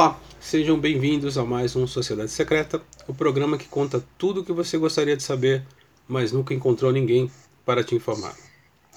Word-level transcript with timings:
Olá, 0.00 0.18
sejam 0.40 0.80
bem-vindos 0.80 1.36
a 1.36 1.44
mais 1.44 1.76
um 1.76 1.86
Sociedade 1.86 2.30
Secreta, 2.30 2.80
o 3.06 3.12
programa 3.12 3.58
que 3.58 3.68
conta 3.68 4.02
tudo 4.16 4.40
o 4.40 4.44
que 4.46 4.50
você 4.50 4.78
gostaria 4.78 5.14
de 5.14 5.22
saber, 5.22 5.62
mas 6.08 6.32
nunca 6.32 6.54
encontrou 6.54 6.90
ninguém 6.90 7.30
para 7.66 7.84
te 7.84 7.94
informar. 7.94 8.34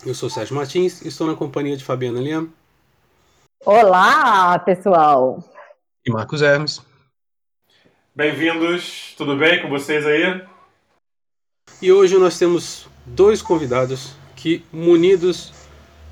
Eu 0.05 0.15
sou 0.15 0.29
Sérgio 0.29 0.55
Martins 0.55 1.01
e 1.01 1.09
estou 1.09 1.27
na 1.27 1.35
companhia 1.35 1.75
de 1.75 1.83
Fabiana 1.83 2.21
Liam. 2.21 2.47
Olá, 3.65 4.57
pessoal! 4.59 5.43
E 6.05 6.09
Marcos 6.09 6.41
Hermes. 6.41 6.81
Bem-vindos, 8.15 9.13
tudo 9.17 9.35
bem 9.35 9.61
com 9.61 9.67
vocês 9.67 10.05
aí? 10.05 10.41
E 11.81 11.91
hoje 11.91 12.17
nós 12.17 12.39
temos 12.39 12.87
dois 13.05 13.41
convidados 13.41 14.15
que, 14.37 14.63
munidos 14.71 15.51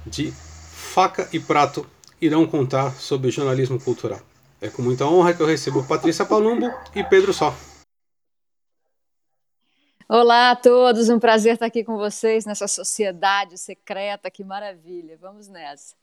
de 0.06 0.34
faca 0.34 1.30
e 1.32 1.40
prato, 1.40 1.88
irão 2.20 2.46
contar 2.46 2.92
sobre 2.96 3.32
jornalismo 3.32 3.80
cultural. 3.80 4.20
É 4.62 4.70
com 4.70 4.84
muita 4.84 5.06
honra 5.08 5.34
que 5.34 5.42
eu 5.42 5.48
recebo 5.48 5.84
Patrícia 5.88 6.24
Palumbo 6.24 6.68
e 6.96 7.04
Pedro 7.04 7.34
Só. 7.34 7.52
Olá 10.08 10.52
a 10.52 10.56
todos, 10.56 11.10
um 11.10 11.20
prazer 11.20 11.54
estar 11.54 11.66
aqui 11.66 11.84
com 11.84 11.98
vocês 11.98 12.46
nessa 12.46 12.68
sociedade 12.68 13.58
secreta, 13.58 14.30
que 14.30 14.44
maravilha. 14.44 15.18
Vamos 15.20 15.48
nessa. 15.48 15.96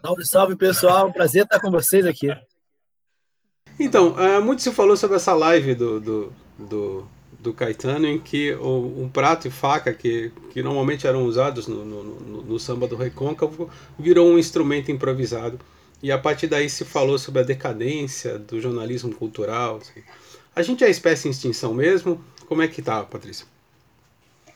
Salve, 0.00 0.24
salve 0.24 0.56
pessoal, 0.56 1.08
um 1.08 1.12
prazer 1.12 1.42
estar 1.42 1.60
com 1.60 1.70
vocês 1.70 2.06
aqui. 2.06 2.28
Então, 3.78 4.14
uh, 4.14 4.40
muito 4.42 4.62
se 4.62 4.72
falou 4.72 4.96
sobre 4.96 5.16
essa 5.16 5.34
live 5.34 5.74
do, 5.74 6.00
do, 6.00 6.32
do, 6.58 7.08
do 7.38 7.52
Caetano, 7.52 8.06
em 8.06 8.18
que 8.18 8.52
o, 8.54 9.02
um 9.02 9.08
prato 9.08 9.46
e 9.46 9.50
faca, 9.50 9.92
que, 9.92 10.32
que 10.50 10.62
normalmente 10.62 11.06
eram 11.06 11.24
usados 11.24 11.66
no, 11.66 11.84
no, 11.84 12.02
no, 12.02 12.42
no 12.42 12.58
samba 12.58 12.86
do 12.86 12.96
Recôncavo, 12.96 13.70
virou 13.98 14.28
um 14.28 14.38
instrumento 14.38 14.90
improvisado. 14.90 15.58
E 16.02 16.12
a 16.12 16.18
partir 16.18 16.46
daí 16.46 16.68
se 16.68 16.84
falou 16.84 17.18
sobre 17.18 17.42
a 17.42 17.44
decadência 17.44 18.38
do 18.38 18.60
jornalismo 18.60 19.14
cultural. 19.14 19.78
Assim. 19.78 20.00
A 20.54 20.62
gente 20.62 20.84
é 20.84 20.90
espécie 20.90 21.28
em 21.28 21.30
extinção 21.30 21.74
mesmo? 21.74 22.22
Como 22.46 22.62
é 22.62 22.68
que 22.68 22.82
tá, 22.82 23.02
Patrícia? 23.04 23.46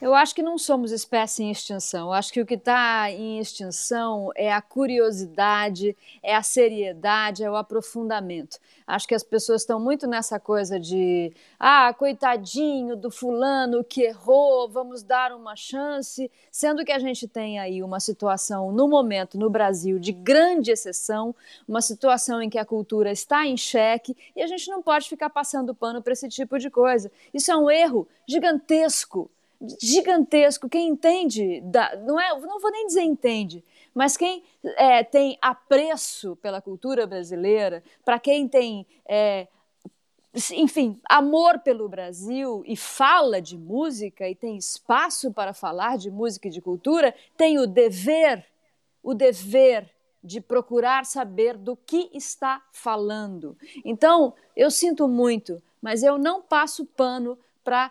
Eu 0.03 0.17
acho 0.17 0.35
que 0.35 0.43
não 0.43 0.59
somos 0.59 0.91
espécie 0.91 1.45
em 1.45 1.53
extinção. 1.53 2.09
Eu 2.09 2.13
acho 2.13 2.33
que 2.33 2.41
o 2.41 2.45
que 2.45 2.55
está 2.55 3.09
em 3.09 3.39
extinção 3.39 4.33
é 4.35 4.53
a 4.53 4.61
curiosidade, 4.61 5.97
é 6.21 6.35
a 6.35 6.43
seriedade, 6.43 7.45
é 7.45 7.49
o 7.49 7.55
aprofundamento. 7.55 8.59
Acho 8.85 9.07
que 9.07 9.15
as 9.15 9.23
pessoas 9.23 9.63
estão 9.63 9.79
muito 9.79 10.09
nessa 10.09 10.41
coisa 10.41 10.81
de, 10.81 11.33
ah, 11.57 11.95
coitadinho 11.97 12.97
do 12.97 13.13
fulano 13.13 13.85
que 13.85 14.03
errou, 14.03 14.69
vamos 14.69 15.05
dar 15.05 15.31
uma 15.31 15.55
chance, 15.55 16.29
sendo 16.51 16.85
que 16.85 16.91
a 16.91 16.99
gente 16.99 17.29
tem 17.29 17.61
aí 17.61 17.81
uma 17.81 18.01
situação 18.01 18.73
no 18.73 18.89
momento 18.89 19.39
no 19.39 19.49
Brasil 19.49 20.01
de 20.01 20.11
grande 20.11 20.73
exceção, 20.73 21.33
uma 21.69 21.81
situação 21.81 22.43
em 22.43 22.51
que 22.51 22.59
a 22.59 22.65
cultura 22.65 23.13
está 23.13 23.47
em 23.47 23.57
xeque 23.57 24.17
e 24.35 24.43
a 24.43 24.49
gente 24.49 24.69
não 24.69 24.83
pode 24.83 25.09
ficar 25.09 25.31
passando 25.31 25.73
pano 25.73 26.03
para 26.03 26.13
esse 26.13 26.29
tipo 26.29 26.59
de 26.59 26.71
coisa. 26.71 27.09
Isso 27.33 27.53
é 27.53 27.57
um 27.57 27.71
erro 27.71 28.09
gigantesco 28.27 29.31
gigantesco. 29.81 30.69
Quem 30.69 30.89
entende, 30.89 31.61
da, 31.63 31.97
não, 31.97 32.21
é, 32.21 32.39
não 32.41 32.61
vou 32.61 32.71
nem 32.71 32.87
dizer 32.87 33.03
entende, 33.03 33.65
mas 33.95 34.17
quem 34.17 34.43
é, 34.77 35.05
tem 35.05 35.39
apreço 35.41 36.37
pela 36.37 36.61
cultura 36.61 37.07
brasileira, 37.07 37.83
para 38.05 38.19
quem 38.19 38.49
tem, 38.49 38.87
é, 39.07 39.47
enfim, 40.53 40.99
amor 41.09 41.59
pelo 41.61 41.89
Brasil 41.89 42.63
e 42.67 42.77
fala 42.77 43.41
de 43.41 43.57
música 43.57 44.29
e 44.29 44.35
tem 44.35 44.57
espaço 44.57 45.33
para 45.33 45.53
falar 45.53 45.99
de 45.99 46.11
música 46.11 46.49
e 46.49 46.51
de 46.51 46.61
cultura, 46.61 47.15
tem 47.37 47.59
o 47.59 47.67
dever, 47.67 48.45
o 49.03 49.15
dever 49.15 49.91
de 50.25 50.41
procurar 50.41 51.05
saber 51.05 51.57
do 51.57 51.77
que 51.77 52.09
está 52.15 52.63
falando. 52.73 53.57
Então, 53.85 54.33
eu 54.57 54.71
sinto 54.71 55.09
muito, 55.09 55.61
mas 55.81 56.03
eu 56.03 56.17
não 56.17 56.41
passo 56.41 56.87
pano 56.87 57.37
para 57.65 57.91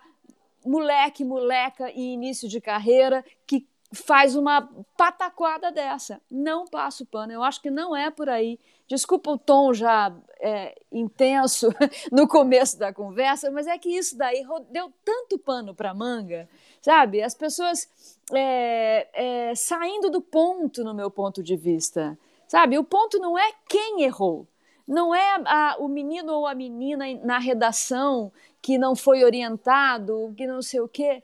moleque, 0.64 1.24
moleca 1.24 1.90
e 1.90 2.12
início 2.12 2.48
de 2.48 2.60
carreira 2.60 3.24
que 3.46 3.66
faz 3.92 4.34
uma 4.34 4.68
pataquada 4.96 5.70
dessa. 5.70 6.20
Não 6.30 6.66
passo 6.66 7.04
pano, 7.04 7.32
eu 7.32 7.42
acho 7.42 7.60
que 7.60 7.70
não 7.70 7.94
é 7.94 8.10
por 8.10 8.28
aí. 8.28 8.58
Desculpa 8.88 9.30
o 9.30 9.38
tom 9.38 9.72
já 9.72 10.14
é, 10.40 10.74
intenso 10.90 11.68
no 12.10 12.26
começo 12.26 12.78
da 12.78 12.92
conversa, 12.92 13.50
mas 13.50 13.66
é 13.66 13.78
que 13.78 13.90
isso 13.90 14.16
daí 14.16 14.44
deu 14.70 14.92
tanto 15.04 15.38
pano 15.38 15.74
para 15.74 15.94
manga, 15.94 16.48
sabe? 16.80 17.22
As 17.22 17.34
pessoas 17.34 17.88
é, 18.32 19.08
é, 19.12 19.54
saindo 19.54 20.10
do 20.10 20.20
ponto, 20.20 20.82
no 20.82 20.94
meu 20.94 21.10
ponto 21.10 21.42
de 21.42 21.56
vista, 21.56 22.18
sabe? 22.48 22.78
O 22.78 22.84
ponto 22.84 23.18
não 23.18 23.38
é 23.38 23.52
quem 23.68 24.02
errou, 24.02 24.46
não 24.86 25.14
é 25.14 25.42
a, 25.44 25.76
o 25.78 25.88
menino 25.88 26.32
ou 26.32 26.46
a 26.46 26.54
menina 26.54 27.04
na 27.24 27.38
redação 27.38 28.32
que 28.60 28.78
não 28.78 28.94
foi 28.94 29.24
orientado, 29.24 30.32
que 30.36 30.46
não 30.46 30.62
sei 30.62 30.80
o 30.80 30.88
quê. 30.88 31.22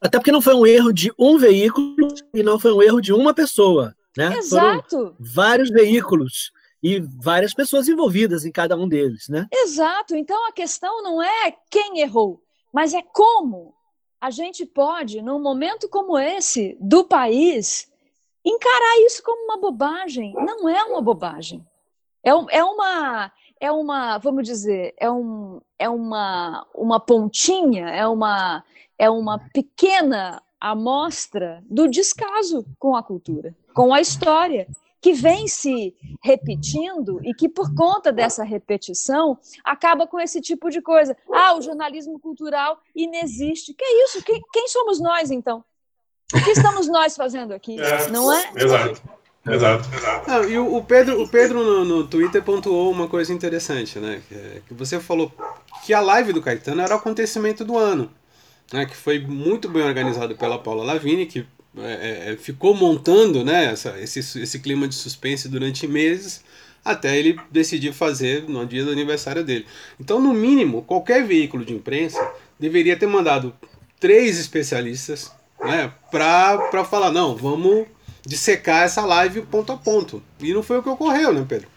Até 0.00 0.18
porque 0.18 0.32
não 0.32 0.42
foi 0.42 0.54
um 0.54 0.66
erro 0.66 0.92
de 0.92 1.12
um 1.18 1.38
veículo 1.38 2.08
e 2.32 2.42
não 2.42 2.58
foi 2.58 2.72
um 2.72 2.82
erro 2.82 3.00
de 3.00 3.12
uma 3.12 3.32
pessoa. 3.32 3.96
Né? 4.16 4.36
Exato. 4.36 4.96
Foram 4.96 5.16
vários 5.18 5.70
veículos 5.70 6.52
e 6.82 7.00
várias 7.00 7.54
pessoas 7.54 7.88
envolvidas 7.88 8.44
em 8.44 8.52
cada 8.52 8.76
um 8.76 8.86
deles. 8.86 9.28
Né? 9.28 9.48
Exato. 9.50 10.14
Então 10.14 10.46
a 10.46 10.52
questão 10.52 11.02
não 11.02 11.22
é 11.22 11.54
quem 11.70 12.00
errou, 12.00 12.42
mas 12.72 12.92
é 12.92 13.02
como 13.02 13.74
a 14.20 14.30
gente 14.30 14.64
pode, 14.64 15.20
num 15.20 15.40
momento 15.40 15.88
como 15.88 16.18
esse 16.18 16.76
do 16.80 17.04
país, 17.04 17.90
encarar 18.44 19.00
isso 19.06 19.22
como 19.22 19.44
uma 19.44 19.58
bobagem. 19.58 20.32
Não 20.34 20.68
é 20.68 20.82
uma 20.84 21.00
bobagem. 21.00 21.64
É, 22.24 22.30
é 22.30 22.64
uma 22.64 23.30
é 23.60 23.70
uma, 23.70 24.18
vamos 24.18 24.46
dizer, 24.46 24.94
é, 24.98 25.10
um, 25.10 25.60
é 25.78 25.88
uma, 25.88 26.66
uma 26.74 27.00
pontinha, 27.00 27.88
é 27.88 28.06
uma, 28.06 28.62
é 28.98 29.08
uma 29.08 29.38
pequena 29.54 30.42
amostra 30.60 31.62
do 31.68 31.88
descaso 31.88 32.66
com 32.78 32.94
a 32.94 33.02
cultura, 33.02 33.54
com 33.72 33.94
a 33.94 34.00
história, 34.00 34.66
que 35.00 35.12
vem 35.12 35.46
se 35.46 35.94
repetindo 36.22 37.20
e 37.22 37.34
que, 37.34 37.48
por 37.48 37.74
conta 37.74 38.10
dessa 38.10 38.42
repetição, 38.42 39.38
acaba 39.62 40.06
com 40.06 40.18
esse 40.18 40.40
tipo 40.40 40.70
de 40.70 40.80
coisa. 40.80 41.14
Ah, 41.30 41.54
o 41.56 41.60
jornalismo 41.60 42.18
cultural 42.18 42.78
inexiste. 42.94 43.74
Que 43.74 43.84
é 43.84 44.04
isso? 44.04 44.22
Quem, 44.24 44.40
quem 44.50 44.66
somos 44.68 44.98
nós, 45.00 45.30
então? 45.30 45.62
O 46.34 46.42
que 46.42 46.50
estamos 46.52 46.88
nós 46.88 47.14
fazendo 47.16 47.52
aqui? 47.52 47.78
É, 47.78 48.08
não 48.10 48.32
é? 48.32 48.50
Exato. 48.56 49.02
Exato. 49.46 49.88
Não, 50.26 50.48
e 50.48 50.58
o, 50.58 50.82
Pedro, 50.82 51.22
o 51.22 51.28
Pedro 51.28 51.62
no, 51.62 51.84
no, 51.84 52.06
Twitter 52.06 52.42
pontuou 52.42 52.90
uma 52.90 53.06
coisa 53.06 53.32
interessante, 53.32 53.98
né? 53.98 54.22
É, 54.32 54.60
que, 54.66 54.72
você 54.72 54.98
falou 54.98 55.30
que 55.84 55.92
a 55.92 56.00
live 56.00 56.32
do 56.32 56.40
Caetano 56.40 56.80
era 56.80 56.94
o 56.94 56.98
acontecimento 56.98 57.62
do 57.62 57.76
ano, 57.76 58.10
né? 58.72 58.86
Que 58.86 58.96
foi 58.96 59.18
muito 59.18 59.68
bem 59.68 59.82
organizado 59.82 60.34
pela 60.34 60.58
Paula 60.58 60.82
Lavigne, 60.82 61.26
que 61.26 61.46
é, 61.76 62.32
é, 62.32 62.36
ficou 62.38 62.74
montando, 62.74 63.44
né? 63.44 63.66
Essa, 63.66 64.00
esse, 64.00 64.20
esse 64.20 64.58
clima 64.60 64.88
de 64.88 64.94
suspense 64.94 65.46
durante 65.46 65.86
meses 65.86 66.42
até 66.84 67.16
ele 67.16 67.38
decidir 67.50 67.92
fazer 67.92 68.44
no 68.46 68.66
dia 68.66 68.84
do 68.84 68.90
aniversário 68.90 69.42
dele. 69.42 69.66
Então, 69.98 70.20
no 70.20 70.34
mínimo, 70.34 70.82
qualquer 70.82 71.24
veículo 71.24 71.64
de 71.64 71.72
imprensa 71.72 72.32
deveria 72.60 72.96
ter 72.96 73.06
mandado 73.06 73.54
três 73.98 74.38
especialistas, 74.38 75.32
né? 75.60 75.92
Para 76.10 76.84
falar, 76.84 77.10
não, 77.10 77.34
vamos 77.34 77.86
de 78.26 78.36
secar 78.36 78.84
essa 78.84 79.04
live 79.04 79.42
ponto 79.42 79.72
a 79.72 79.76
ponto. 79.76 80.22
E 80.40 80.52
não 80.52 80.62
foi 80.62 80.78
o 80.78 80.82
que 80.82 80.88
ocorreu, 80.88 81.32
né, 81.32 81.44
Pedro? 81.46 81.68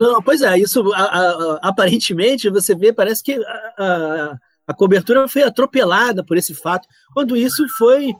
Não, 0.00 0.20
pois 0.20 0.42
é, 0.42 0.58
isso 0.58 0.92
a, 0.94 1.02
a, 1.02 1.58
aparentemente 1.62 2.50
você 2.50 2.74
vê, 2.74 2.92
parece 2.92 3.22
que 3.22 3.34
a, 3.78 4.36
a, 4.66 4.74
cobertura 4.74 5.28
foi 5.28 5.44
atropelada 5.44 6.24
por 6.24 6.36
esse 6.36 6.54
fato, 6.54 6.88
quando 7.14 7.36
isso 7.36 7.64
foi 7.78 8.12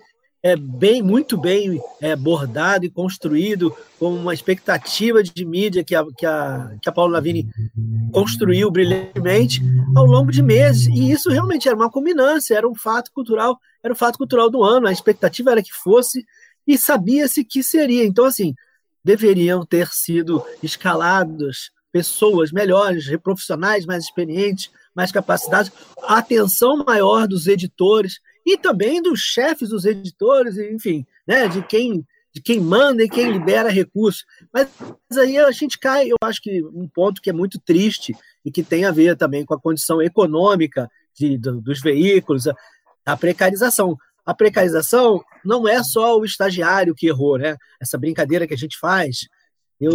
é, 0.44 0.54
bem, 0.54 1.02
muito 1.02 1.36
bem 1.36 1.80
é, 2.00 2.14
bordado 2.14 2.84
e 2.84 2.90
construído, 2.90 3.74
com 3.98 4.14
uma 4.14 4.32
expectativa 4.32 5.24
de 5.24 5.44
mídia 5.44 5.82
que 5.82 5.94
a, 5.94 6.04
que 6.16 6.26
a, 6.26 6.72
que 6.80 6.88
a 6.88 6.92
Paula 6.92 7.14
Lavigne 7.14 7.48
construiu 8.12 8.70
brilhantemente 8.70 9.60
ao 9.96 10.04
longo 10.04 10.30
de 10.30 10.42
meses. 10.42 10.86
E 10.86 11.10
isso 11.10 11.30
realmente 11.30 11.68
era 11.68 11.76
uma 11.76 11.90
combinância, 11.90 12.54
era 12.54 12.68
um 12.68 12.74
fato 12.76 13.10
cultural, 13.12 13.58
era 13.82 13.92
o 13.92 13.96
fato 13.96 14.18
cultural 14.18 14.48
do 14.48 14.62
ano, 14.62 14.86
a 14.86 14.92
expectativa 14.92 15.50
era 15.50 15.62
que 15.62 15.72
fosse 15.72 16.24
e 16.66 16.78
sabia-se 16.78 17.44
que 17.44 17.62
seria. 17.62 18.04
Então, 18.04 18.24
assim, 18.24 18.54
deveriam 19.04 19.64
ter 19.64 19.88
sido 19.88 20.44
escalados 20.62 21.70
pessoas 21.90 22.50
melhores, 22.50 23.04
profissionais 23.18 23.84
mais 23.84 24.04
experientes, 24.04 24.70
mais 24.94 25.12
capacitados, 25.12 25.70
atenção 26.04 26.84
maior 26.84 27.28
dos 27.28 27.46
editores 27.46 28.20
e 28.46 28.56
também 28.56 29.02
dos 29.02 29.20
chefes 29.20 29.68
dos 29.68 29.84
editores, 29.84 30.56
enfim, 30.56 31.06
né, 31.26 31.46
de 31.48 31.62
quem 31.62 32.06
de 32.34 32.40
quem 32.40 32.58
manda 32.60 33.04
e 33.04 33.10
quem 33.10 33.30
libera 33.30 33.68
recursos. 33.68 34.24
Mas 34.50 34.66
aí 35.18 35.36
a 35.36 35.50
gente 35.50 35.78
cai, 35.78 36.08
eu 36.10 36.16
acho 36.22 36.40
que 36.40 36.64
um 36.64 36.88
ponto 36.88 37.20
que 37.20 37.28
é 37.28 37.32
muito 37.32 37.60
triste 37.60 38.16
e 38.42 38.50
que 38.50 38.62
tem 38.62 38.86
a 38.86 38.90
ver 38.90 39.18
também 39.18 39.44
com 39.44 39.52
a 39.52 39.60
condição 39.60 40.00
econômica 40.00 40.90
de, 41.14 41.36
dos 41.36 41.82
veículos, 41.82 42.48
a, 42.48 42.56
a 43.04 43.16
precarização 43.18 43.98
a 44.24 44.34
precarização 44.34 45.22
não 45.44 45.66
é 45.66 45.82
só 45.82 46.18
o 46.18 46.24
estagiário 46.24 46.94
que 46.94 47.08
errou, 47.08 47.38
né? 47.38 47.56
Essa 47.80 47.98
brincadeira 47.98 48.46
que 48.46 48.54
a 48.54 48.58
gente 48.58 48.78
faz. 48.78 49.28
Eu, 49.80 49.92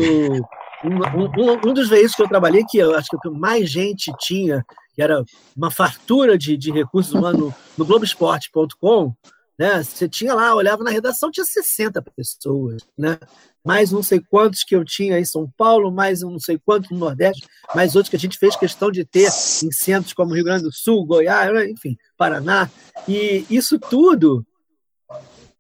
um, 0.84 1.42
um, 1.42 1.70
um 1.70 1.74
dos 1.74 1.90
veículos 1.90 2.16
que 2.16 2.22
eu 2.22 2.28
trabalhei, 2.28 2.64
que 2.68 2.78
eu 2.78 2.96
acho 2.96 3.08
que 3.22 3.30
mais 3.30 3.70
gente 3.70 4.12
tinha, 4.20 4.66
que 4.94 5.02
era 5.02 5.24
uma 5.56 5.72
fartura 5.72 6.38
de, 6.38 6.58
de 6.58 6.72
recursos 6.72 7.14
humanos 7.14 7.54
no, 7.78 7.86
Globoesporte.com, 7.86 9.14
né? 9.58 9.84
Você 9.84 10.08
tinha 10.08 10.34
lá, 10.34 10.54
olhava 10.54 10.84
na 10.84 10.92
redação, 10.92 11.32
tinha 11.32 11.46
60 11.46 12.02
pessoas, 12.16 12.84
né? 12.98 13.18
Mais 13.68 13.92
não 13.92 14.02
sei 14.02 14.22
quantos 14.22 14.64
que 14.64 14.74
eu 14.74 14.86
tinha 14.86 15.20
em 15.20 15.26
São 15.26 15.52
Paulo, 15.58 15.92
mais 15.92 16.22
não 16.22 16.40
sei 16.40 16.58
quantos 16.58 16.90
no 16.90 16.98
Nordeste, 16.98 17.46
mais 17.76 17.96
outros 17.96 18.10
que 18.10 18.16
a 18.16 18.20
gente 18.20 18.38
fez 18.38 18.56
questão 18.56 18.90
de 18.90 19.04
ter 19.04 19.28
em 19.28 19.72
centros 19.72 20.14
como 20.14 20.34
Rio 20.34 20.46
Grande 20.46 20.64
do 20.64 20.72
Sul, 20.72 21.06
Goiás, 21.06 21.52
enfim, 21.70 21.98
Paraná. 22.18 22.70
E 23.06 23.46
isso 23.50 23.78
tudo, 23.78 24.46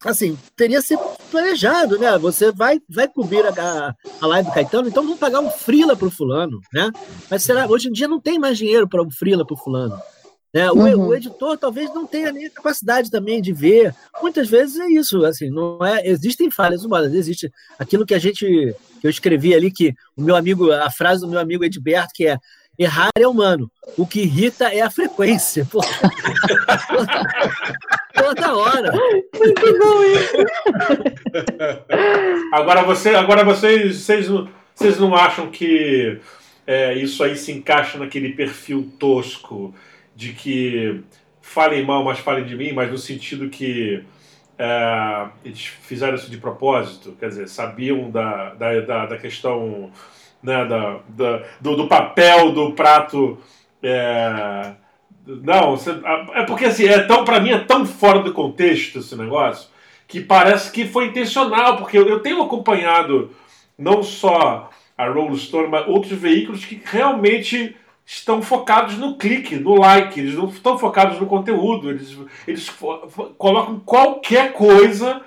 assim, 0.05 0.37
teria 0.55 0.81
sido 0.81 1.01
planejado, 1.29 1.99
né? 1.99 2.17
Você 2.17 2.49
vai, 2.49 2.79
vai 2.89 3.09
cobrir 3.09 3.45
a, 3.45 3.95
a 4.21 4.27
live 4.27 4.47
do 4.47 4.53
Caetano, 4.53 4.87
então 4.87 5.03
vamos 5.03 5.19
pagar 5.19 5.41
um 5.41 5.51
frila 5.51 5.93
para 5.93 6.07
o 6.07 6.11
fulano, 6.11 6.61
né? 6.73 6.89
Mas 7.29 7.43
será, 7.43 7.67
hoje 7.67 7.89
em 7.89 7.91
dia 7.91 8.07
não 8.07 8.21
tem 8.21 8.39
mais 8.39 8.57
dinheiro 8.57 8.87
para 8.87 9.03
um 9.03 9.11
frila 9.11 9.45
para 9.45 9.53
o 9.53 9.57
fulano. 9.57 10.01
Né? 10.57 10.71
O, 10.71 10.77
uhum. 10.77 11.09
o, 11.09 11.15
editor 11.15 11.55
talvez 11.55 11.93
não 11.93 12.07
tenha 12.07 12.31
nem 12.31 12.47
a 12.47 12.49
capacidade 12.49 13.11
também 13.11 13.39
de 13.39 13.53
ver. 13.53 13.93
Muitas 14.19 14.49
vezes 14.49 14.79
é 14.79 14.87
isso, 14.87 15.23
assim, 15.23 15.51
não 15.51 15.85
é. 15.85 16.01
Existem 16.07 16.49
falhas 16.49 16.83
humanas, 16.83 17.13
existe 17.13 17.53
aquilo 17.77 18.07
que 18.07 18.15
a 18.15 18.17
gente 18.17 18.73
que 18.99 19.05
eu 19.05 19.11
escrevi 19.11 19.53
ali 19.53 19.69
que 19.69 19.93
o 20.15 20.21
meu 20.23 20.35
amigo, 20.35 20.71
a 20.71 20.89
frase 20.89 21.21
do 21.21 21.27
meu 21.27 21.39
amigo 21.39 21.63
Edberto 21.63 22.11
que 22.11 22.25
é 22.25 22.39
errar 22.75 23.09
é 23.15 23.27
humano, 23.27 23.69
o 23.95 24.07
que 24.07 24.21
irrita 24.21 24.73
é 24.73 24.81
a 24.81 24.89
frequência. 24.89 25.63
Pô. 25.71 25.79
Toda 28.15 28.55
hora. 28.55 28.91
Muito 29.37 29.77
bom 29.77 30.03
isso. 30.05 30.37
Agora 32.51 32.81
você, 32.81 33.09
agora 33.09 33.43
vocês, 33.43 33.97
vocês, 33.97 34.27
vocês 34.73 34.97
não 34.97 35.13
acham 35.13 35.51
que 35.51 36.19
é, 36.65 36.95
isso 36.95 37.23
aí 37.23 37.37
se 37.37 37.51
encaixa 37.51 37.99
naquele 37.99 38.29
perfil 38.29 38.91
tosco? 38.97 39.71
De 40.17 40.33
que 40.33 41.03
falem 41.39 41.85
mal, 41.85 42.03
mas 42.03 42.17
falem 42.17 42.43
de 42.43 42.55
mim, 42.55 42.73
mas 42.73 42.91
no 42.91 42.97
sentido 42.97 43.49
que 43.49 44.03
é, 44.57 45.27
eles 45.45 45.63
fizeram 45.63 46.15
isso 46.15 46.31
de 46.31 46.37
propósito, 46.37 47.15
quer 47.19 47.29
dizer, 47.29 47.47
sabiam 47.47 48.09
da, 48.09 48.55
da, 48.55 48.81
da, 48.81 49.05
da 49.05 49.17
questão 49.17 49.91
né, 50.41 50.65
da, 50.65 50.99
da 51.07 51.43
do, 51.61 51.75
do, 51.75 51.87
papel 51.87 52.51
do 52.51 52.71
prato. 52.71 53.37
É, 53.83 54.71
não, 55.23 55.75
é 56.33 56.43
porque 56.43 56.65
assim, 56.65 56.87
é 56.87 56.99
tão, 57.03 57.23
para 57.23 57.39
mim 57.39 57.51
é 57.51 57.59
tão 57.59 57.85
fora 57.85 58.19
do 58.19 58.33
contexto 58.33 58.97
esse 58.97 59.15
negócio 59.15 59.69
que 60.07 60.19
parece 60.21 60.71
que 60.71 60.85
foi 60.85 61.07
intencional, 61.07 61.77
porque 61.77 61.95
eu, 61.95 62.07
eu 62.07 62.21
tenho 62.21 62.41
acompanhado 62.41 63.29
não 63.77 64.01
só 64.01 64.71
a 64.97 65.07
Rolling 65.07 65.37
Stone, 65.37 65.67
mas 65.67 65.87
outros 65.87 66.17
veículos 66.17 66.65
que 66.65 66.81
realmente 66.83 67.75
estão 68.09 68.41
focados 68.41 68.97
no 68.97 69.17
clique, 69.17 69.57
no 69.57 69.75
like, 69.75 70.17
eles 70.17 70.33
não 70.33 70.45
estão 70.45 70.79
focados 70.79 71.19
no 71.19 71.25
conteúdo, 71.25 71.89
eles, 71.89 72.17
eles 72.47 72.71
colocam 73.37 73.81
qualquer 73.81 74.53
coisa 74.53 75.21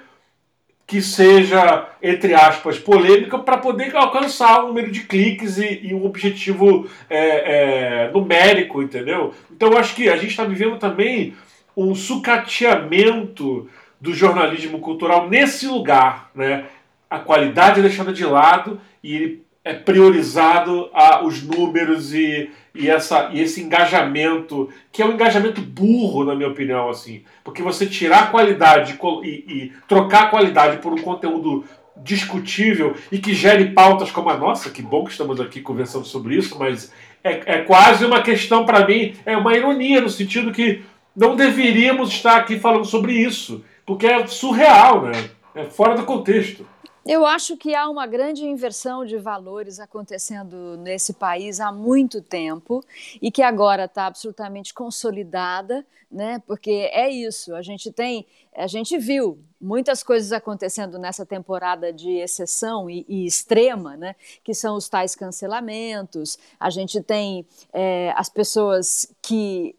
que 0.87 1.03
seja, 1.03 1.87
entre 2.03 2.32
aspas, 2.32 2.79
polêmica 2.79 3.38
para 3.38 3.59
poder 3.59 3.94
alcançar 3.94 4.65
o 4.65 4.69
número 4.69 4.91
de 4.91 5.03
cliques 5.03 5.59
e, 5.59 5.88
e 5.88 5.94
um 5.94 6.06
objetivo 6.06 6.88
é, 7.09 8.06
é, 8.06 8.11
numérico, 8.12 8.82
entendeu? 8.82 9.35
Então 9.53 9.73
eu 9.73 9.79
acho 9.79 9.94
que 9.94 10.09
a 10.09 10.17
gente 10.17 10.31
está 10.31 10.44
vivendo 10.44 10.79
também 10.79 11.35
um 11.77 11.94
sucateamento 11.94 13.69
do 14.00 14.15
jornalismo 14.15 14.81
cultural 14.81 15.29
nesse 15.29 15.67
lugar, 15.67 16.31
né? 16.35 16.65
A 17.11 17.19
qualidade 17.19 17.81
é 17.81 17.82
deixada 17.82 18.12
de 18.12 18.25
lado 18.25 18.81
e 19.05 19.43
é 19.62 19.75
priorizado 19.75 20.88
a, 20.94 21.23
os 21.23 21.43
números 21.43 22.15
e, 22.15 22.50
e, 22.75 22.88
essa, 22.88 23.31
e 23.32 23.40
esse 23.40 23.61
engajamento, 23.62 24.69
que 24.93 25.02
é 25.02 25.06
um 25.06 25.12
engajamento 25.12 25.61
burro, 25.61 26.25
na 26.25 26.34
minha 26.34 26.49
opinião, 26.49 26.88
assim. 26.88 27.22
Porque 27.43 27.62
você 27.62 27.87
tirar 27.87 28.25
a 28.25 28.26
qualidade 28.26 28.99
e, 29.22 29.28
e 29.28 29.72
trocar 29.88 30.25
a 30.25 30.28
qualidade 30.28 30.78
por 30.78 30.93
um 30.93 31.02
conteúdo 31.02 31.64
discutível 31.96 32.94
e 33.11 33.19
que 33.19 33.34
gere 33.34 33.70
pautas 33.70 34.11
como 34.11 34.31
a 34.31 34.37
nossa, 34.37 34.70
que 34.70 34.82
bom 34.82 35.05
que 35.05 35.11
estamos 35.11 35.40
aqui 35.40 35.61
conversando 35.61 36.06
sobre 36.06 36.37
isso, 36.37 36.58
mas 36.58 36.93
é, 37.22 37.56
é 37.56 37.58
quase 37.58 38.05
uma 38.05 38.22
questão 38.22 38.64
para 38.64 38.87
mim, 38.87 39.14
é 39.26 39.37
uma 39.37 39.55
ironia, 39.56 40.00
no 40.00 40.08
sentido 40.08 40.52
que 40.52 40.82
não 41.14 41.37
deveríamos 41.37 42.11
estar 42.11 42.37
aqui 42.37 42.58
falando 42.58 42.84
sobre 42.84 43.12
isso, 43.12 43.64
porque 43.84 44.06
é 44.06 44.26
surreal, 44.26 45.02
né? 45.02 45.31
É 45.55 45.64
fora 45.64 45.96
do 45.96 46.05
contexto. 46.05 46.64
Eu 47.12 47.26
acho 47.26 47.56
que 47.56 47.74
há 47.74 47.90
uma 47.90 48.06
grande 48.06 48.44
inversão 48.44 49.04
de 49.04 49.18
valores 49.18 49.80
acontecendo 49.80 50.76
nesse 50.76 51.12
país 51.12 51.58
há 51.58 51.72
muito 51.72 52.22
tempo 52.22 52.84
e 53.20 53.32
que 53.32 53.42
agora 53.42 53.86
está 53.86 54.06
absolutamente 54.06 54.72
consolidada, 54.72 55.84
né? 56.08 56.40
Porque 56.46 56.70
é 56.70 57.10
isso, 57.10 57.52
a 57.56 57.62
gente 57.62 57.90
tem, 57.90 58.24
a 58.54 58.68
gente 58.68 58.96
viu 58.96 59.40
muitas 59.60 60.04
coisas 60.04 60.30
acontecendo 60.30 61.00
nessa 61.00 61.26
temporada 61.26 61.92
de 61.92 62.12
exceção 62.12 62.88
e, 62.88 63.04
e 63.08 63.26
extrema, 63.26 63.96
né? 63.96 64.14
Que 64.44 64.54
são 64.54 64.76
os 64.76 64.88
tais 64.88 65.16
cancelamentos. 65.16 66.38
A 66.60 66.70
gente 66.70 67.02
tem 67.02 67.44
é, 67.72 68.14
as 68.16 68.28
pessoas 68.28 69.12
que 69.20 69.74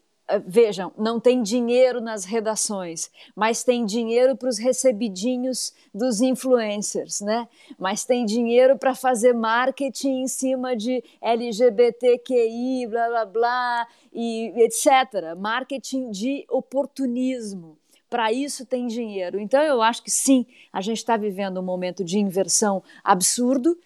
vejam, 0.46 0.92
não 0.96 1.20
tem 1.20 1.42
dinheiro 1.42 2.00
nas 2.00 2.24
redações, 2.24 3.10
mas 3.34 3.62
tem 3.64 3.84
dinheiro 3.84 4.36
para 4.36 4.48
os 4.48 4.58
recebidinhos 4.58 5.72
dos 5.94 6.20
influencers, 6.20 7.20
né? 7.20 7.48
Mas 7.78 8.04
tem 8.04 8.24
dinheiro 8.24 8.78
para 8.78 8.94
fazer 8.94 9.32
marketing 9.32 10.22
em 10.22 10.28
cima 10.28 10.76
de 10.76 11.02
LGBTQI, 11.20 12.86
blá 12.86 13.08
blá 13.08 13.26
blá, 13.26 13.88
e 14.12 14.52
etc. 14.56 15.36
Marketing 15.36 16.10
de 16.10 16.44
oportunismo. 16.48 17.78
Para 18.08 18.32
isso 18.32 18.66
tem 18.66 18.86
dinheiro. 18.86 19.40
Então 19.40 19.62
eu 19.62 19.80
acho 19.80 20.02
que 20.02 20.10
sim, 20.10 20.46
a 20.72 20.80
gente 20.80 20.98
está 20.98 21.16
vivendo 21.16 21.58
um 21.58 21.64
momento 21.64 22.04
de 22.04 22.18
inversão 22.18 22.82
absurdo. 23.02 23.78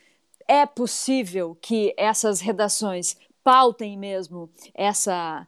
É 0.48 0.66
possível 0.66 1.56
que 1.60 1.94
essas 1.96 2.40
redações 2.40 3.16
pautem 3.42 3.96
mesmo 3.96 4.50
essa 4.74 5.46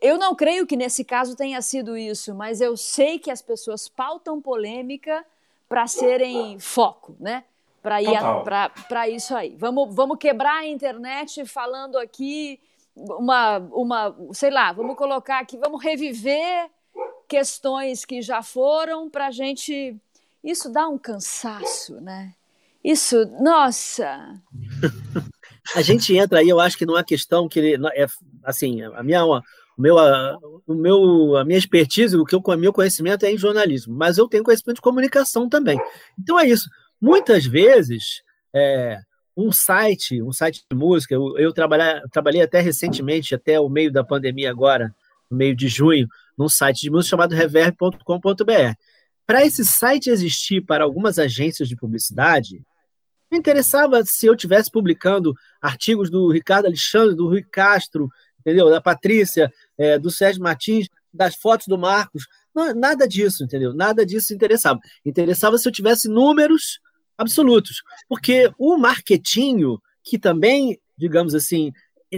eu 0.00 0.18
não 0.18 0.34
creio 0.34 0.66
que 0.66 0.76
nesse 0.76 1.04
caso 1.04 1.36
tenha 1.36 1.60
sido 1.62 1.96
isso, 1.96 2.34
mas 2.34 2.60
eu 2.60 2.76
sei 2.76 3.18
que 3.18 3.30
as 3.30 3.40
pessoas 3.40 3.88
pautam 3.88 4.40
polêmica 4.40 5.24
para 5.68 5.86
serem 5.86 6.58
foco, 6.58 7.16
né? 7.18 7.44
Para 7.82 8.02
ir 8.02 8.08
para 8.88 9.08
isso 9.08 9.34
aí. 9.34 9.56
Vamos, 9.56 9.94
vamos 9.94 10.18
quebrar 10.18 10.58
a 10.58 10.66
internet 10.66 11.46
falando 11.46 11.96
aqui 11.96 12.60
uma, 12.94 13.58
uma, 13.72 14.16
sei 14.32 14.50
lá, 14.50 14.72
vamos 14.72 14.96
colocar 14.96 15.38
aqui, 15.38 15.56
vamos 15.56 15.82
reviver 15.82 16.68
questões 17.26 18.04
que 18.04 18.20
já 18.20 18.42
foram 18.42 19.08
para 19.08 19.28
a 19.28 19.30
gente. 19.30 19.96
Isso 20.44 20.70
dá 20.70 20.88
um 20.88 20.98
cansaço, 20.98 22.00
né? 22.00 22.34
Isso, 22.82 23.24
nossa. 23.40 24.40
a 25.74 25.80
gente 25.80 26.16
entra 26.16 26.40
aí, 26.40 26.48
eu 26.48 26.60
acho 26.60 26.76
que 26.76 26.86
numa 26.86 27.04
questão 27.04 27.48
que 27.48 27.76
é 27.94 28.06
assim, 28.44 28.82
a 28.82 29.02
minha 29.02 29.24
meu, 29.78 29.98
a, 29.98 30.38
o 30.66 30.74
meu, 30.74 31.36
a 31.36 31.44
minha 31.44 31.58
expertise, 31.58 32.16
o 32.16 32.24
que 32.24 32.34
eu, 32.34 32.42
o 32.44 32.56
meu 32.56 32.72
conhecimento 32.72 33.24
é 33.24 33.32
em 33.32 33.38
jornalismo, 33.38 33.94
mas 33.94 34.18
eu 34.18 34.28
tenho 34.28 34.44
conhecimento 34.44 34.76
de 34.76 34.82
comunicação 34.82 35.48
também. 35.48 35.80
Então 36.18 36.38
é 36.38 36.46
isso. 36.46 36.68
Muitas 37.00 37.46
vezes, 37.46 38.22
é, 38.54 38.98
um 39.36 39.50
site, 39.50 40.22
um 40.22 40.32
site 40.32 40.62
de 40.70 40.76
música, 40.76 41.14
eu, 41.14 41.38
eu 41.38 41.52
trabalhei, 41.52 42.00
trabalhei 42.12 42.42
até 42.42 42.60
recentemente, 42.60 43.34
até 43.34 43.58
o 43.58 43.68
meio 43.68 43.90
da 43.90 44.04
pandemia 44.04 44.50
agora, 44.50 44.94
no 45.30 45.36
meio 45.36 45.56
de 45.56 45.68
junho, 45.68 46.06
num 46.36 46.48
site 46.48 46.82
de 46.82 46.90
música 46.90 47.10
chamado 47.10 47.34
reverb.com.br. 47.34 48.74
Para 49.26 49.44
esse 49.46 49.64
site 49.64 50.10
existir 50.10 50.60
para 50.60 50.84
algumas 50.84 51.18
agências 51.18 51.68
de 51.68 51.76
publicidade, 51.76 52.62
me 53.30 53.38
interessava 53.38 54.04
se 54.04 54.26
eu 54.26 54.34
tivesse 54.34 54.70
publicando 54.70 55.32
artigos 55.62 56.10
do 56.10 56.30
Ricardo 56.32 56.66
Alexandre, 56.66 57.14
do 57.14 57.28
Rui 57.28 57.44
Castro, 57.44 58.10
entendeu? 58.40 58.68
Da 58.68 58.80
Patrícia, 58.80 59.52
é, 59.78 59.98
do 59.98 60.10
Sérgio 60.10 60.42
Martins, 60.42 60.88
das 61.12 61.34
fotos 61.34 61.66
do 61.66 61.78
Marcos. 61.78 62.26
Não, 62.54 62.74
nada 62.74 63.06
disso, 63.06 63.44
entendeu? 63.44 63.72
Nada 63.72 64.04
disso 64.04 64.34
interessava. 64.34 64.80
Interessava 65.04 65.56
se 65.58 65.68
eu 65.68 65.72
tivesse 65.72 66.08
números 66.08 66.80
absolutos. 67.16 67.82
Porque 68.08 68.50
o 68.58 68.76
marketinho, 68.76 69.80
que 70.02 70.18
também, 70.18 70.78
digamos 70.96 71.34
assim, 71.34 71.72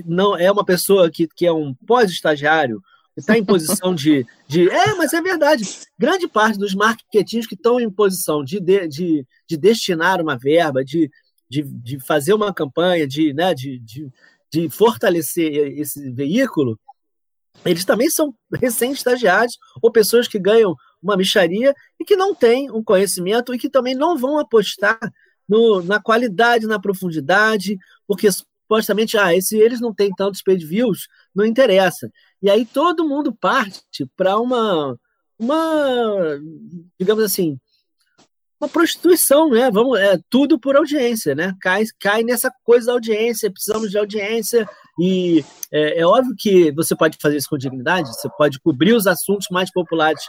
não 0.07 0.37
é 0.37 0.50
uma 0.50 0.64
pessoa 0.64 1.11
que, 1.11 1.29
que 1.29 1.47
é 1.47 1.52
um 1.52 1.75
pós-estagiário, 1.87 2.83
está 3.17 3.37
em 3.37 3.45
posição 3.45 3.95
de, 3.95 4.26
de. 4.49 4.69
É, 4.69 4.95
mas 4.95 5.12
é 5.12 5.21
verdade. 5.21 5.64
Grande 5.99 6.26
parte 6.26 6.59
dos 6.59 6.75
marketinhos 6.75 7.47
que 7.47 7.55
estão 7.55 7.81
em 7.81 7.91
posição 7.91 8.43
de, 8.43 8.59
de, 8.59 8.88
de, 8.88 9.26
de 9.47 9.57
destinar 9.57 10.21
uma 10.21 10.38
verba, 10.38 10.85
de, 10.85 11.11
de, 11.49 11.62
de 11.62 12.00
fazer 12.00 12.33
uma 12.33 12.52
campanha, 12.52 13.07
de, 13.07 13.35
né, 13.35 13.52
de, 13.55 13.79
de, 13.81 14.11
de 14.52 14.68
fortalecer 14.68 15.78
esse 15.78 16.11
veículo, 16.11 16.78
eles 17.64 17.85
também 17.85 18.11
são 18.11 18.35
recém-estagiários 18.52 19.59
ou 19.80 19.90
pessoas 19.90 20.28
que 20.28 20.38
ganham 20.38 20.75
uma 21.02 21.16
micharia 21.16 21.75
e 21.99 22.04
que 22.04 22.16
não 22.16 22.35
têm 22.35 22.71
um 22.71 22.82
conhecimento 22.82 23.54
e 23.54 23.59
que 23.59 23.71
também 23.71 23.94
não 23.94 24.16
vão 24.16 24.38
apostar 24.38 24.99
no, 25.49 25.82
na 25.82 26.00
qualidade, 26.00 26.66
na 26.66 26.78
profundidade, 26.78 27.76
porque 28.06 28.28
supostamente, 28.30 29.18
ah, 29.18 29.35
esse, 29.35 29.56
eles 29.59 29.80
não 29.80 29.92
têm 29.92 30.11
tantos 30.14 30.42
paid 30.42 30.64
views, 30.64 31.09
não 31.35 31.44
interessa. 31.44 32.11
E 32.40 32.49
aí 32.50 32.64
todo 32.64 33.09
mundo 33.09 33.35
parte 33.35 33.82
para 34.16 34.38
uma, 34.38 34.99
uma, 35.38 36.40
digamos 36.99 37.25
assim, 37.25 37.59
uma 38.62 38.69
prostituição, 38.69 39.50
né? 39.50 39.69
Vamos, 39.73 39.99
é 39.99 40.16
tudo 40.31 40.59
por 40.59 40.76
audiência, 40.76 41.35
né? 41.35 41.52
Cai, 41.61 41.83
cai 41.99 42.23
nessa 42.23 42.49
coisa 42.64 42.87
da 42.87 42.92
audiência, 42.92 43.50
precisamos 43.50 43.90
de 43.90 43.99
audiência 43.99 44.69
e 45.00 45.45
é, 45.73 46.00
é, 46.00 46.07
óbvio 46.07 46.35
que 46.38 46.71
você 46.71 46.95
pode 46.95 47.19
fazer 47.21 47.37
isso 47.38 47.49
com 47.50 47.59
dignidade, 47.59 48.09
você 48.09 48.28
pode 48.38 48.61
cobrir 48.61 48.92
os 48.92 49.09
assuntos 49.09 49.49
mais 49.50 49.73
populares 49.73 50.23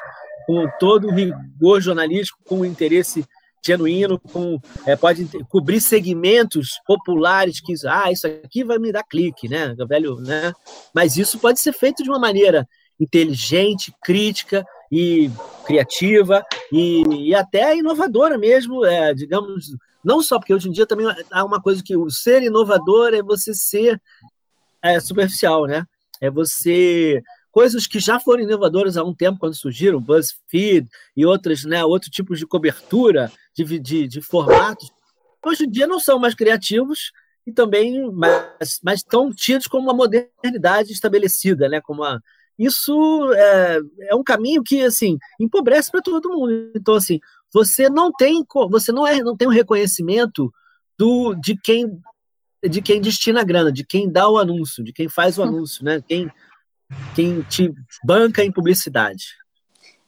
com 0.48 0.68
todo 0.80 1.08
o 1.08 1.14
rigor 1.14 1.80
jornalístico, 1.80 2.40
com 2.44 2.62
o 2.62 2.66
interesse 2.66 3.24
genuíno, 3.64 4.20
com, 4.20 4.60
é, 4.86 4.96
pode 4.96 5.26
cobrir 5.48 5.80
segmentos 5.80 6.80
populares 6.88 7.62
que 7.62 7.74
ah 7.88 8.12
isso 8.12 8.26
aqui 8.26 8.64
vai 8.64 8.80
me 8.80 8.92
dar 8.92 9.04
clique, 9.04 9.48
né, 9.48 9.76
velho, 9.88 10.16
né? 10.16 10.52
Mas 10.94 11.18
isso 11.18 11.38
pode 11.38 11.60
ser 11.60 11.72
feito 11.72 12.02
de 12.02 12.10
uma 12.10 12.20
maneira 12.20 12.68
inteligente, 13.00 13.94
crítica 14.04 14.66
e 14.96 15.32
criativa 15.66 16.46
e, 16.72 17.02
e 17.30 17.34
até 17.34 17.76
inovadora 17.76 18.38
mesmo, 18.38 18.86
é, 18.86 19.12
digamos, 19.12 19.76
não 20.04 20.22
só 20.22 20.38
porque 20.38 20.54
hoje 20.54 20.70
em 20.70 20.72
dia 20.72 20.86
também 20.86 21.08
há 21.32 21.44
uma 21.44 21.60
coisa 21.60 21.82
que 21.84 21.98
o 21.98 22.12
ser 22.12 22.44
inovador 22.44 23.12
é 23.12 23.24
você 23.24 23.56
ser 23.56 24.00
é, 24.84 25.00
superficial, 25.00 25.66
né? 25.66 25.84
É 26.22 26.30
você 26.30 27.24
coisas 27.52 27.88
que 27.88 28.00
já 28.00 28.20
foram 28.20 28.44
inovadoras 28.44 28.96
há 28.96 29.04
um 29.04 29.16
tempo 29.16 29.40
quando 29.40 29.56
surgiram, 29.56 30.00
BuzzFeed 30.00 30.88
e 31.18 31.26
outras, 31.26 31.64
né, 31.64 31.84
outros 31.86 32.12
tipos 32.12 32.40
de 32.40 32.48
cobertura 32.48 33.32
de, 33.56 33.80
de, 33.80 34.08
de 34.08 34.22
formatos, 34.22 34.92
hoje 35.46 35.66
em 35.66 35.70
dia 35.70 35.86
não 35.86 36.00
são 36.00 36.18
mais 36.18 36.34
criativos 36.34 37.12
e 37.46 37.52
também 37.52 38.12
mas, 38.12 38.80
mas 38.84 39.00
estão 39.00 39.32
tidos 39.32 39.68
como 39.68 39.84
uma 39.84 39.94
modernidade 39.94 40.92
estabelecida, 40.92 41.68
né? 41.68 41.82
Como 41.82 42.04
uma, 42.04 42.22
isso 42.58 43.32
é, 43.34 43.80
é 44.10 44.16
um 44.16 44.24
caminho 44.24 44.64
que 44.64 44.82
assim 44.84 45.18
empobrece 45.40 45.92
para 45.92 46.02
todo 46.02 46.30
mundo. 46.30 46.72
Então 46.76 46.96
assim, 46.96 47.20
você 47.52 47.90
não 47.90 48.12
tem 48.12 48.44
você 48.70 48.92
não 48.92 49.06
é 49.06 49.22
não 49.22 49.36
tem 49.36 49.48
um 49.48 49.52
reconhecimento 49.52 50.52
do 50.98 51.36
de 51.36 51.56
quem 51.56 52.00
de 52.70 52.82
quem 52.82 53.02
destina 53.02 53.42
a 53.42 53.44
grana, 53.44 53.72
de 53.72 53.86
quem 53.86 54.10
dá 54.10 54.30
o 54.30 54.38
anúncio, 54.38 54.84
de 54.84 54.94
quem 54.94 55.10
faz 55.10 55.38
o 55.38 55.44
anúncio, 55.44 55.84
né? 55.84 56.02
Quem 56.08 56.32
quem 57.16 57.42
te 57.42 57.74
banca 58.04 58.44
em 58.44 58.52
publicidade. 58.52 59.26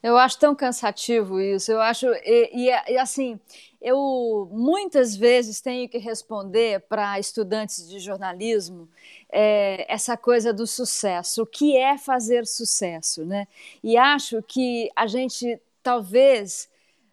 Eu 0.05 0.19
acho 0.19 0.37
tão 0.37 0.53
cansativo 0.53 1.41
isso. 1.41 1.71
Eu 1.71 1.81
acho 1.81 2.05
e, 2.05 2.51
e, 2.53 2.91
e 2.93 2.97
assim, 2.99 3.39
eu 3.81 4.47
muitas 4.51 5.15
vezes 5.15 5.59
tenho 5.59 5.89
que 5.89 5.97
responder 5.97 6.81
para 6.81 7.19
estudantes 7.19 7.89
de 7.89 7.97
jornalismo 7.97 8.87
é, 9.31 9.91
essa 9.91 10.15
coisa 10.15 10.53
do 10.53 10.67
sucesso. 10.67 11.41
O 11.41 11.45
que 11.47 11.75
é 11.75 11.97
fazer 11.97 12.45
sucesso, 12.45 13.25
né? 13.25 13.47
E 13.83 13.97
acho 13.97 14.43
que 14.43 14.91
a 14.95 15.07
gente 15.07 15.59
talvez 15.81 16.69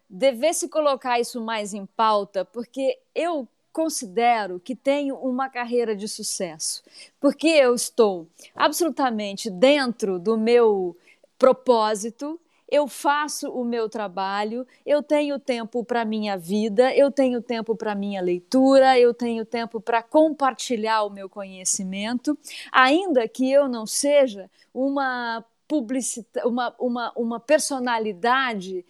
devesse 0.07 0.69
colocar 0.69 1.19
isso 1.19 1.41
mais 1.41 1.73
em 1.73 1.87
pauta, 1.87 2.45
porque 2.45 2.99
eu 3.15 3.47
considero 3.71 4.59
que 4.59 4.75
tenho 4.75 5.15
uma 5.15 5.49
carreira 5.49 5.95
de 5.95 6.07
sucesso, 6.07 6.83
porque 7.19 7.47
eu 7.47 7.73
estou 7.73 8.27
absolutamente 8.55 9.49
dentro 9.49 10.19
do 10.19 10.37
meu 10.37 10.95
propósito, 11.39 12.39
eu 12.69 12.87
faço 12.87 13.49
o 13.51 13.63
meu 13.63 13.87
trabalho, 13.87 14.65
eu 14.85 15.03
tenho 15.03 15.37
tempo 15.39 15.83
para 15.83 16.05
minha 16.05 16.37
vida, 16.37 16.95
eu 16.95 17.11
tenho 17.11 17.41
tempo 17.41 17.75
para 17.75 17.95
minha 17.95 18.21
leitura, 18.21 18.97
eu 18.97 19.13
tenho 19.13 19.45
tempo 19.45 19.79
para 19.79 20.01
compartilhar 20.01 21.03
o 21.03 21.09
meu 21.09 21.29
conhecimento, 21.29 22.37
ainda 22.71 23.27
que 23.27 23.51
eu 23.51 23.67
não 23.67 23.85
seja 23.85 24.49
uma 24.73 25.43
publicita 25.67 26.47
uma, 26.47 26.75
uma, 26.77 27.11
uma 27.15 27.39
personalidade 27.39 28.85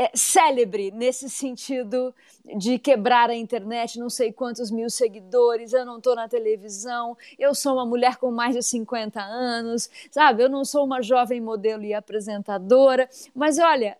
é, 0.00 0.10
célebre 0.14 0.90
nesse 0.90 1.28
sentido 1.28 2.14
de 2.56 2.78
quebrar 2.78 3.28
a 3.28 3.34
internet, 3.34 3.98
não 3.98 4.08
sei 4.08 4.32
quantos 4.32 4.70
mil 4.70 4.88
seguidores, 4.88 5.74
eu 5.74 5.84
não 5.84 5.98
estou 5.98 6.16
na 6.16 6.26
televisão, 6.26 7.14
eu 7.38 7.54
sou 7.54 7.74
uma 7.74 7.84
mulher 7.84 8.16
com 8.16 8.30
mais 8.30 8.54
de 8.54 8.62
50 8.62 9.20
anos, 9.20 9.90
sabe? 10.10 10.42
Eu 10.42 10.48
não 10.48 10.64
sou 10.64 10.86
uma 10.86 11.02
jovem 11.02 11.38
modelo 11.38 11.84
e 11.84 11.92
apresentadora, 11.92 13.10
mas 13.34 13.58
olha, 13.58 13.98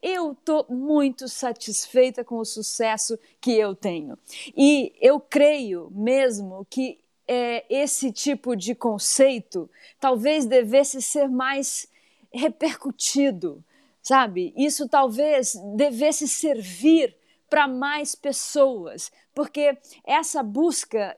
eu 0.00 0.30
estou 0.30 0.64
muito 0.68 1.26
satisfeita 1.26 2.22
com 2.22 2.36
o 2.36 2.44
sucesso 2.44 3.18
que 3.40 3.50
eu 3.50 3.74
tenho. 3.74 4.16
E 4.56 4.92
eu 5.00 5.18
creio 5.18 5.90
mesmo 5.90 6.64
que 6.70 7.00
é, 7.26 7.64
esse 7.68 8.12
tipo 8.12 8.54
de 8.54 8.76
conceito 8.76 9.68
talvez 9.98 10.46
devesse 10.46 11.02
ser 11.02 11.28
mais 11.28 11.88
repercutido 12.32 13.60
sabe? 14.02 14.52
Isso 14.56 14.88
talvez 14.88 15.54
devesse 15.76 16.26
servir 16.26 17.16
para 17.48 17.68
mais 17.68 18.14
pessoas, 18.14 19.12
porque 19.34 19.76
essa 20.04 20.42
busca 20.42 21.16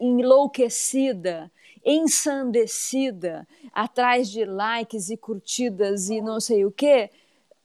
enlouquecida, 0.00 1.50
ensandecida, 1.84 3.46
atrás 3.72 4.30
de 4.30 4.44
likes 4.44 5.10
e 5.10 5.16
curtidas 5.16 6.08
e 6.10 6.20
não 6.20 6.40
sei 6.40 6.64
o 6.64 6.70
que, 6.70 7.10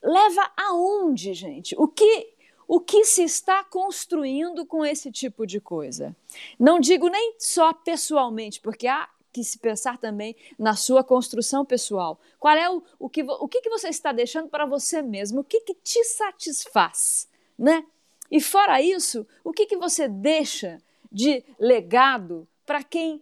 leva 0.01 0.51
aonde, 0.57 1.33
gente? 1.33 1.75
O 1.77 1.87
que 1.87 2.35
o 2.67 2.81
que 2.81 3.05
se 3.05 3.23
está 3.23 3.63
construindo 3.63 4.65
com 4.65 4.85
esse 4.85 5.09
tipo 5.09 5.47
de 5.47 5.61
coisa? 5.61 6.13
Não 6.59 6.81
digo 6.81 7.07
nem 7.07 7.35
só 7.39 7.71
pessoalmente, 7.71 8.59
porque 8.59 8.87
há 8.87 9.07
que 9.37 9.43
se 9.43 9.59
pensar 9.59 9.99
também 9.99 10.35
na 10.57 10.75
sua 10.75 11.03
construção 11.03 11.63
pessoal. 11.63 12.19
Qual 12.39 12.55
é 12.55 12.67
o, 12.67 12.81
o, 12.97 13.07
que, 13.07 13.21
o 13.21 13.47
que, 13.47 13.61
que 13.61 13.69
você 13.69 13.89
está 13.89 14.11
deixando 14.11 14.49
para 14.49 14.65
você 14.65 14.99
mesmo? 14.99 15.41
O 15.41 15.43
que, 15.43 15.61
que 15.61 15.75
te 15.75 16.03
satisfaz? 16.03 17.29
Né? 17.57 17.85
E 18.31 18.41
fora 18.41 18.81
isso, 18.81 19.27
o 19.43 19.53
que, 19.53 19.67
que 19.67 19.77
você 19.77 20.07
deixa 20.07 20.81
de 21.11 21.43
legado 21.59 22.47
para 22.65 22.83
quem, 22.83 23.21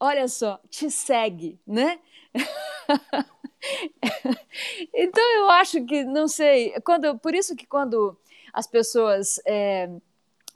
olha 0.00 0.26
só, 0.26 0.60
te 0.68 0.90
segue, 0.90 1.60
né? 1.64 2.00
então 4.92 5.36
eu 5.36 5.50
acho 5.50 5.84
que, 5.84 6.02
não 6.02 6.26
sei, 6.26 6.72
quando, 6.80 7.16
por 7.20 7.32
isso 7.32 7.54
que 7.54 7.64
quando 7.64 8.18
as 8.52 8.66
pessoas 8.66 9.40
é, 9.46 9.88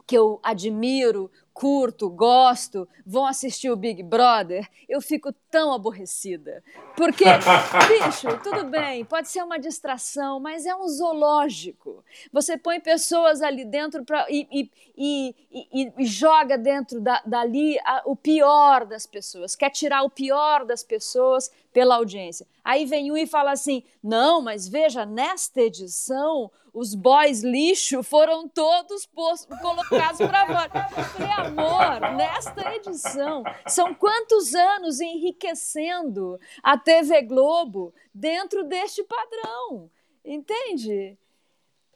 que 0.09 0.19
eu 0.19 0.41
admiro 0.43 1.31
curto, 1.62 2.11
gosto, 2.11 2.88
vão 3.07 3.25
assistir 3.25 3.71
o 3.71 3.76
Big 3.76 4.02
Brother, 4.02 4.69
eu 4.88 5.00
fico 5.00 5.33
tão 5.49 5.73
aborrecida. 5.73 6.61
Porque, 6.97 7.25
bicho, 7.87 8.26
tudo 8.42 8.64
bem, 8.64 9.04
pode 9.04 9.28
ser 9.28 9.45
uma 9.45 9.61
distração, 9.61 10.40
mas 10.40 10.66
é 10.66 10.75
um 10.75 10.88
zoológico. 10.88 12.04
Você 12.33 12.59
põe 12.59 12.81
pessoas 12.81 13.42
ali 13.42 13.64
dentro 13.64 14.04
pra, 14.04 14.26
e, 14.28 14.49
e, 14.50 15.35
e, 15.54 15.92
e 15.97 16.04
joga 16.04 16.59
dentro 16.59 17.00
da, 17.00 17.23
dali 17.25 17.78
a, 17.85 18.02
o 18.07 18.16
pior 18.16 18.85
das 18.85 19.07
pessoas, 19.07 19.54
quer 19.54 19.71
tirar 19.71 20.02
o 20.02 20.11
pior 20.11 20.64
das 20.64 20.83
pessoas 20.83 21.49
pela 21.73 21.95
audiência. 21.95 22.45
Aí 22.64 22.85
vem 22.87 23.12
um 23.12 23.16
e 23.16 23.25
fala 23.25 23.52
assim: 23.52 23.85
não, 24.02 24.42
mas 24.42 24.66
veja, 24.66 25.07
nesta 25.07 25.61
edição 25.61 26.50
os 26.75 26.95
boys 26.95 27.42
lixo 27.42 28.02
foram 28.02 28.49
todos 28.49 29.04
postos, 29.04 29.59
colocados 29.61 30.16
para 30.16 30.47
fora. 30.47 30.88
Eu 30.97 31.04
falei, 31.04 31.33
amor, 31.52 32.14
nesta 32.16 32.75
edição, 32.75 33.42
são 33.66 33.94
quantos 33.94 34.54
anos 34.54 35.00
enriquecendo 35.00 36.40
a 36.62 36.78
TV 36.78 37.23
Globo 37.23 37.94
dentro 38.12 38.64
deste 38.64 39.04
padrão? 39.04 39.90
Entende? 40.25 41.16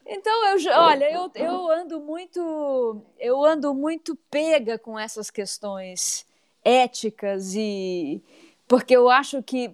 Então 0.05 0.45
eu, 0.45 0.57
olha, 0.73 1.11
eu, 1.11 1.31
eu 1.35 1.69
ando 1.69 1.99
muito, 1.99 3.01
eu 3.19 3.43
ando 3.43 3.73
muito 3.73 4.15
pega 4.29 4.77
com 4.77 4.97
essas 4.97 5.29
questões 5.29 6.25
éticas 6.63 7.55
e 7.55 8.23
porque 8.67 8.95
eu 8.95 9.09
acho 9.09 9.41
que 9.43 9.73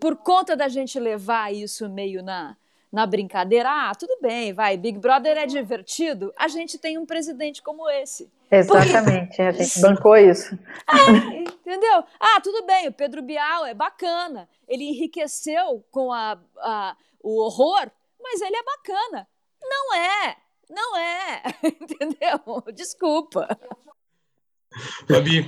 por 0.00 0.16
conta 0.16 0.56
da 0.56 0.68
gente 0.68 0.98
levar 0.98 1.52
isso 1.52 1.88
meio 1.88 2.22
na 2.22 2.56
na 2.96 3.04
brincadeira, 3.04 3.68
ah, 3.68 3.92
tudo 3.94 4.16
bem, 4.22 4.54
vai, 4.54 4.74
Big 4.74 4.98
Brother 4.98 5.36
é 5.36 5.44
divertido, 5.44 6.32
a 6.34 6.48
gente 6.48 6.78
tem 6.78 6.96
um 6.96 7.04
presidente 7.04 7.62
como 7.62 7.90
esse. 7.90 8.32
Exatamente, 8.50 9.36
Porque... 9.36 9.42
a 9.42 9.52
gente 9.52 9.80
bancou 9.82 10.16
isso. 10.16 10.58
É, 10.88 11.36
entendeu? 11.42 12.02
Ah, 12.18 12.40
tudo 12.42 12.64
bem, 12.64 12.88
o 12.88 12.92
Pedro 12.92 13.20
Bial 13.20 13.66
é 13.66 13.74
bacana, 13.74 14.48
ele 14.66 14.84
enriqueceu 14.84 15.84
com 15.90 16.10
a, 16.10 16.38
a, 16.56 16.96
o 17.22 17.38
horror, 17.42 17.90
mas 18.18 18.40
ele 18.40 18.56
é 18.56 18.62
bacana. 18.62 19.28
Não 19.62 19.94
é, 19.94 20.36
não 20.70 20.96
é, 20.96 21.42
entendeu? 21.78 22.62
Desculpa. 22.74 23.46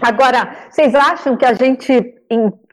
Agora, 0.02 0.68
vocês 0.70 0.94
acham 0.94 1.34
que 1.34 1.46
a 1.46 1.54
gente 1.54 1.94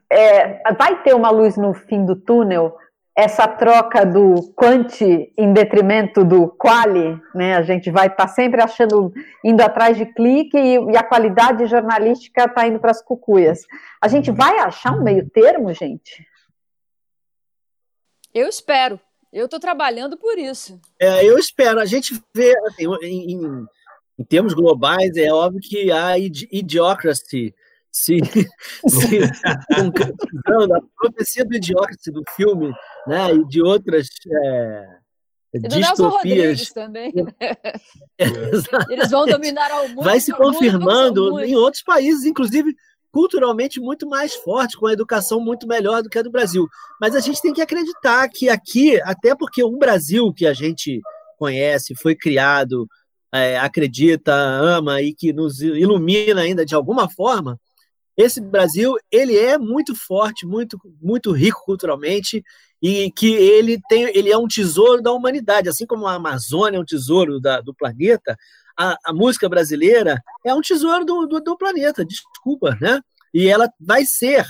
é, 0.10 0.74
vai 0.74 1.02
ter 1.02 1.16
uma 1.16 1.30
luz 1.30 1.56
no 1.56 1.74
fim 1.74 2.06
do 2.06 2.18
túnel? 2.18 2.78
Essa 3.18 3.48
troca 3.48 4.06
do 4.06 4.52
quanti 4.56 5.32
em 5.38 5.54
detrimento 5.54 6.26
do 6.26 6.50
quali, 6.50 7.18
né? 7.34 7.56
A 7.56 7.62
gente 7.62 7.90
vai 7.90 8.08
estar 8.08 8.26
tá 8.26 8.28
sempre 8.28 8.62
achando, 8.62 9.14
indo 9.42 9.62
atrás 9.62 9.96
de 9.96 10.06
clique 10.06 10.58
e, 10.58 10.92
e 10.92 10.98
a 10.98 11.04
qualidade 11.04 11.66
jornalística 11.66 12.44
está 12.44 12.68
indo 12.68 12.78
para 12.80 12.92
as 12.92 13.02
cucuias. 13.02 13.62
A 14.02 14.10
gente 14.10 14.32
vai 14.32 14.60
achar 14.60 14.92
um 14.92 15.02
meio 15.02 15.30
termo, 15.30 15.74
gente? 15.74 16.28
Eu 18.34 18.50
espero. 18.50 19.00
Eu 19.32 19.46
estou 19.46 19.62
trabalhando 19.62 20.18
por 20.18 20.38
isso. 20.38 20.80
É, 21.00 21.24
eu 21.26 21.38
espero. 21.38 21.80
A 21.80 21.86
gente 21.86 22.22
vê, 22.34 22.54
assim, 22.68 22.86
em, 23.02 23.32
em, 23.32 23.66
em, 24.20 24.24
termos 24.26 24.54
globais, 24.54 25.16
é 25.16 25.32
óbvio 25.32 25.62
que 25.62 25.90
a 25.90 26.18
idiocracy 26.18 27.56
se, 27.90 28.18
se 28.88 29.20
concretizando, 29.74 30.76
a 30.76 30.82
profecia 30.98 31.46
do 31.46 31.56
idiocracy 31.56 32.12
do 32.12 32.24
filme 32.36 32.74
né, 33.08 33.34
e 33.34 33.46
de 33.46 33.62
outras 33.62 34.08
é, 34.28 34.88
e 35.56 35.60
do 35.60 35.70
distopias. 35.70 36.70
também. 36.70 37.14
É, 38.18 38.26
Eles 38.90 39.12
vão 39.12 39.26
dominar 39.26 39.70
ao 39.72 39.90
mundo. 39.90 40.04
Vai 40.04 40.22
se 40.22 40.32
confirmando 40.32 41.38
em 41.42 41.54
outros 41.54 41.84
países, 41.84 42.24
inclusive 42.24 42.74
culturalmente 43.12 43.78
muito 43.80 44.08
mais 44.08 44.34
forte, 44.36 44.78
com 44.78 44.88
a 44.88 44.94
educação 44.94 45.42
muito 45.42 45.68
melhor 45.68 46.02
do 46.02 46.10
que 46.10 46.18
a 46.18 46.22
do 46.22 46.32
Brasil. 46.32 46.66
Mas 47.00 47.14
a 47.14 47.20
gente 47.20 47.42
tem 47.42 47.54
que 47.54 47.62
acreditar 47.62 48.30
que 48.30 48.48
aqui, 48.48 49.02
até 49.02 49.36
porque 49.36 49.62
o 49.64 49.78
Brasil 49.78 50.34
que 50.34 50.46
a 50.46 50.54
gente 50.54 51.02
conhece, 51.38 51.94
foi 51.96 52.16
criado, 52.16 52.88
é, 53.34 53.60
acredita, 53.60 54.34
ama 54.34 55.02
e 55.02 55.14
que 55.14 55.34
nos 55.34 55.62
ilumina 55.62 56.42
ainda 56.42 56.66
de 56.66 56.74
alguma 56.74 57.10
forma, 57.10 57.60
esse 58.16 58.40
Brasil 58.40 58.96
ele 59.12 59.38
é 59.38 59.58
muito 59.58 59.94
forte, 59.94 60.46
muito 60.46 60.80
muito 61.02 61.32
rico 61.32 61.62
culturalmente 61.66 62.42
e 62.82 63.12
que 63.12 63.34
ele 63.34 63.80
tem 63.90 64.04
ele 64.16 64.32
é 64.32 64.38
um 64.38 64.48
tesouro 64.48 65.02
da 65.02 65.12
humanidade, 65.12 65.70
assim 65.70 65.86
como 65.86 66.08
a 66.08 66.14
Amazônia 66.14 66.78
é 66.78 66.80
um 66.80 66.86
tesouro 66.86 67.40
da, 67.40 67.62
do 67.62 67.74
planeta 67.74 68.38
a, 68.78 68.98
a 69.06 69.14
música 69.14 69.48
brasileira 69.48 70.22
é 70.46 70.54
um 70.54 70.62
tesouro 70.62 71.06
do, 71.06 71.26
do, 71.26 71.40
do 71.40 71.58
planeta, 71.58 72.06
desculpa, 72.06 72.78
né? 72.82 73.00
E 73.34 73.48
ela 73.48 73.70
vai 73.80 74.06
ser, 74.06 74.46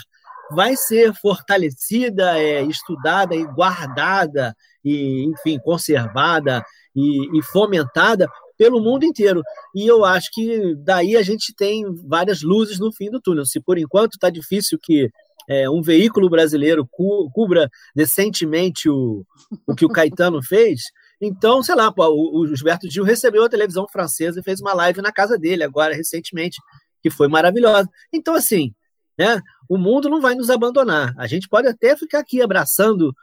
vai 0.52 0.76
ser 0.76 1.14
fortalecida, 1.14 2.38
é, 2.40 2.64
estudada 2.64 3.36
e 3.36 3.44
guardada, 3.46 4.56
e, 4.84 5.24
enfim, 5.26 5.60
conservada 5.60 6.64
e, 6.96 7.38
e 7.38 7.42
fomentada 7.44 8.28
pelo 8.58 8.82
mundo 8.82 9.04
inteiro. 9.04 9.42
E 9.76 9.86
eu 9.86 10.06
acho 10.06 10.30
que 10.32 10.76
daí 10.78 11.16
a 11.18 11.22
gente 11.22 11.54
tem 11.54 11.84
várias 12.08 12.42
luzes 12.42 12.80
no 12.80 12.92
fim 12.92 13.10
do 13.10 13.22
túnel. 13.22 13.46
Se 13.46 13.60
por 13.60 13.78
enquanto 13.78 14.14
está 14.14 14.30
difícil 14.30 14.80
que 14.82 15.10
é, 15.50 15.70
um 15.70 15.82
veículo 15.82 16.30
brasileiro 16.30 16.88
cu 16.90 17.30
cubra 17.32 17.70
decentemente 17.96 18.90
o, 18.90 19.26
o 19.68 19.76
que 19.76 19.86
o 19.86 19.90
Caetano 19.90 20.42
fez, 20.42 20.82
então, 21.22 21.64
sei 21.64 21.76
lá, 21.76 21.92
pô, 21.92 22.08
o, 22.08 22.56
Gilberto 22.56 22.90
Gil 22.90 23.04
recebeu 23.04 23.44
a 23.44 23.50
televisão 23.50 23.88
francesa 23.88 24.40
e 24.40 24.44
fez 24.44 24.60
uma 24.60 24.74
live 24.74 25.02
na 25.02 25.12
casa 25.12 25.38
dele 25.38 25.64
agora, 25.64 25.96
recentemente, 25.96 26.60
que 27.02 27.10
foi 27.10 27.28
maravilhosa. 27.28 27.90
Então, 28.12 28.36
assim, 28.36 28.74
né, 29.18 29.42
o 29.70 29.78
mundo 29.78 30.10
não 30.10 30.22
vai 30.22 30.36
nos 30.36 30.50
abandonar. 30.50 31.14
A 31.18 31.28
gente 31.28 31.48
pode 31.48 31.68
até 31.68 31.96
ficar 31.96 32.20
aqui 32.20 32.42
abraçando 32.42 33.16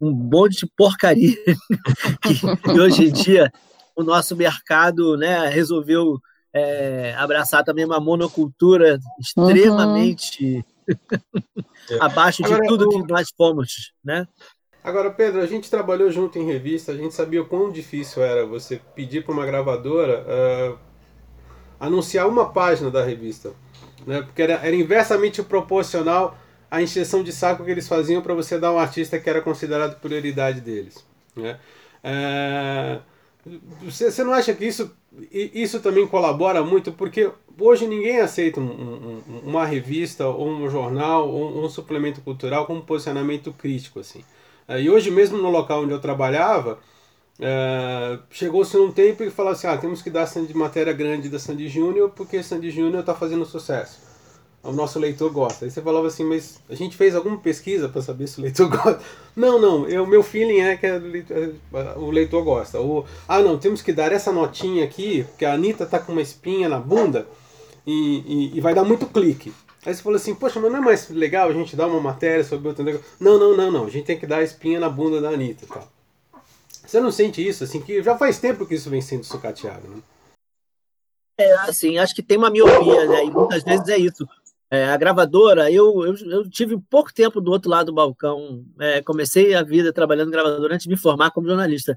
um 0.00 0.10
monte 0.10 0.60
de 0.60 0.72
porcaria 0.76 1.36
que, 2.22 2.80
hoje 2.80 3.04
em 3.04 3.12
dia 3.12 3.52
o 3.94 4.02
nosso 4.02 4.34
mercado 4.34 5.16
né, 5.16 5.48
resolveu 5.48 6.18
é, 6.52 7.14
abraçar 7.16 7.62
também 7.62 7.84
uma 7.84 8.00
monocultura 8.00 8.98
extremamente 9.20 10.56
uhum. 10.56 10.62
Abaixo 12.00 12.42
de 12.42 12.52
Agora, 12.52 12.68
tudo 12.68 12.88
que 12.88 13.12
nós 13.12 13.28
fomos, 13.36 13.92
né? 14.04 14.26
Agora, 14.84 15.10
Pedro, 15.10 15.40
a 15.40 15.46
gente 15.46 15.70
trabalhou 15.70 16.10
junto 16.10 16.38
em 16.38 16.46
revista, 16.46 16.90
a 16.90 16.96
gente 16.96 17.14
sabia 17.14 17.40
o 17.40 17.46
quão 17.46 17.70
difícil 17.70 18.22
era 18.22 18.44
você 18.44 18.80
pedir 18.96 19.24
para 19.24 19.32
uma 19.32 19.46
gravadora 19.46 20.24
uh, 20.26 20.78
anunciar 21.78 22.28
uma 22.28 22.52
página 22.52 22.90
da 22.90 23.04
revista. 23.04 23.52
Né? 24.04 24.22
Porque 24.22 24.42
era, 24.42 24.54
era 24.54 24.74
inversamente 24.74 25.42
proporcional 25.42 26.36
à 26.68 26.82
encheção 26.82 27.22
de 27.22 27.32
saco 27.32 27.64
que 27.64 27.70
eles 27.70 27.86
faziam 27.86 28.20
para 28.22 28.34
você 28.34 28.58
dar 28.58 28.72
um 28.72 28.78
artista 28.78 29.18
que 29.20 29.30
era 29.30 29.40
considerado 29.40 30.00
prioridade 30.00 30.60
deles. 30.60 31.04
Né? 31.36 31.58
Uh, 32.02 32.71
você, 33.82 34.10
você 34.10 34.22
não 34.22 34.32
acha 34.32 34.54
que 34.54 34.64
isso, 34.64 34.90
isso 35.32 35.80
também 35.80 36.06
colabora 36.06 36.62
muito? 36.62 36.92
Porque 36.92 37.30
hoje 37.58 37.86
ninguém 37.86 38.20
aceita 38.20 38.60
um, 38.60 38.64
um, 38.64 39.40
uma 39.44 39.66
revista, 39.66 40.26
ou 40.26 40.48
um 40.48 40.70
jornal, 40.70 41.28
ou 41.28 41.64
um 41.64 41.68
suplemento 41.68 42.20
cultural 42.20 42.66
com 42.66 42.74
um 42.74 42.80
posicionamento 42.80 43.52
crítico. 43.52 44.00
assim. 44.00 44.24
É, 44.68 44.80
e 44.80 44.88
hoje 44.88 45.10
mesmo 45.10 45.38
no 45.38 45.50
local 45.50 45.82
onde 45.82 45.92
eu 45.92 46.00
trabalhava, 46.00 46.78
é, 47.40 48.18
chegou-se 48.30 48.76
num 48.76 48.92
tempo 48.92 49.24
e 49.24 49.30
falou 49.30 49.52
assim, 49.52 49.66
ah, 49.66 49.76
temos 49.76 50.02
que 50.02 50.10
dar 50.10 50.26
de 50.26 50.54
matéria 50.56 50.92
grande 50.92 51.28
da 51.28 51.38
Sandy 51.38 51.68
Júnior 51.68 52.10
porque 52.10 52.42
Sandy 52.42 52.70
Júnior 52.70 53.00
está 53.00 53.14
fazendo 53.14 53.44
sucesso. 53.44 54.11
O 54.64 54.70
nosso 54.70 54.98
leitor 54.98 55.30
gosta. 55.32 55.64
Aí 55.64 55.70
você 55.70 55.82
falava 55.82 56.06
assim, 56.06 56.22
mas 56.22 56.60
a 56.70 56.74
gente 56.74 56.96
fez 56.96 57.16
alguma 57.16 57.36
pesquisa 57.36 57.88
para 57.88 58.00
saber 58.00 58.28
se 58.28 58.38
o 58.38 58.42
leitor 58.42 58.68
gosta? 58.70 59.00
Não, 59.34 59.58
não, 59.58 59.82
o 59.82 60.06
meu 60.06 60.22
feeling 60.22 60.60
é 60.60 60.76
que 60.76 60.86
o 61.96 62.10
leitor 62.10 62.44
gosta. 62.44 62.78
Ou, 62.78 63.04
ah, 63.26 63.40
não, 63.40 63.58
temos 63.58 63.82
que 63.82 63.92
dar 63.92 64.12
essa 64.12 64.30
notinha 64.32 64.84
aqui, 64.84 65.24
porque 65.24 65.44
a 65.44 65.54
Anitta 65.54 65.84
tá 65.84 65.98
com 65.98 66.12
uma 66.12 66.22
espinha 66.22 66.68
na 66.68 66.78
bunda 66.78 67.26
e, 67.84 68.52
e, 68.52 68.56
e 68.56 68.60
vai 68.60 68.72
dar 68.72 68.84
muito 68.84 69.06
clique. 69.06 69.52
Aí 69.84 69.92
você 69.92 70.00
falou 70.00 70.16
assim, 70.16 70.32
poxa, 70.32 70.60
mas 70.60 70.70
não 70.70 70.78
é 70.78 70.82
mais 70.82 71.08
legal 71.10 71.48
a 71.48 71.52
gente 71.52 71.74
dar 71.74 71.88
uma 71.88 72.00
matéria 72.00 72.44
sobre 72.44 72.68
outro 72.68 72.84
negócio? 72.84 73.04
Não, 73.18 73.36
não, 73.38 73.56
não, 73.56 73.70
não. 73.70 73.86
A 73.86 73.90
gente 73.90 74.04
tem 74.04 74.18
que 74.18 74.28
dar 74.28 74.38
a 74.38 74.42
espinha 74.44 74.78
na 74.78 74.88
bunda 74.88 75.20
da 75.20 75.30
Anitta 75.30 75.66
tal. 75.66 75.88
Você 76.86 77.00
não 77.00 77.10
sente 77.10 77.46
isso, 77.46 77.64
assim, 77.64 77.80
que 77.80 78.00
já 78.00 78.16
faz 78.16 78.38
tempo 78.38 78.64
que 78.64 78.74
isso 78.74 78.90
vem 78.90 79.00
sendo 79.00 79.24
sucateado, 79.24 79.88
né? 79.88 79.96
É, 81.38 81.52
assim, 81.60 81.98
acho 81.98 82.14
que 82.14 82.22
tem 82.22 82.38
uma 82.38 82.50
miopia, 82.50 83.06
né? 83.06 83.24
E 83.24 83.30
muitas 83.30 83.64
vezes 83.64 83.88
é 83.88 83.98
isso. 83.98 84.28
É, 84.72 84.86
a 84.86 84.96
gravadora, 84.96 85.70
eu, 85.70 86.02
eu, 86.02 86.14
eu, 86.30 86.48
tive 86.48 86.80
pouco 86.88 87.12
tempo 87.12 87.42
do 87.42 87.50
outro 87.50 87.68
lado 87.68 87.88
do 87.88 87.94
balcão. 87.94 88.64
É, 88.80 89.02
comecei 89.02 89.54
a 89.54 89.62
vida 89.62 89.92
trabalhando 89.92 90.28
em 90.28 90.32
gravadora 90.32 90.74
antes 90.74 90.84
de 90.84 90.88
me 90.88 90.96
formar 90.96 91.30
como 91.30 91.46
jornalista. 91.46 91.94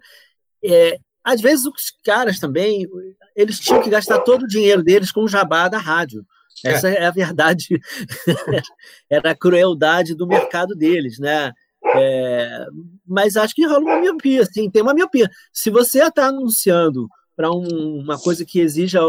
É, 0.61 0.99
às 1.23 1.39
vezes 1.39 1.65
os 1.65 1.93
caras 2.03 2.37
também, 2.37 2.85
eles 3.33 3.61
tinham 3.61 3.81
que 3.81 3.89
gastar 3.89 4.19
todo 4.19 4.43
o 4.43 4.47
dinheiro 4.47 4.83
deles 4.83 5.09
com 5.09 5.21
o 5.21 5.27
jabá 5.27 5.69
da 5.69 5.77
rádio. 5.77 6.25
É. 6.65 6.73
Essa 6.73 6.89
é, 6.89 7.05
a 7.05 7.11
verdade, 7.11 7.79
era 9.09 9.31
a 9.31 9.35
crueldade 9.35 10.13
do 10.13 10.27
mercado 10.27 10.75
deles, 10.75 11.17
né? 11.17 11.53
É, 11.95 12.65
mas 13.07 13.37
acho 13.37 13.55
que 13.55 13.65
rola 13.65 13.79
uma 13.79 14.01
miopia, 14.01 14.45
sim, 14.45 14.69
tem 14.69 14.81
uma 14.81 14.93
miopia. 14.93 15.29
Se 15.53 15.69
você 15.69 16.03
está 16.03 16.27
anunciando 16.27 17.07
para 17.37 17.49
um, 17.49 18.01
uma 18.01 18.19
coisa 18.19 18.43
que 18.43 18.59
exija 18.59 18.99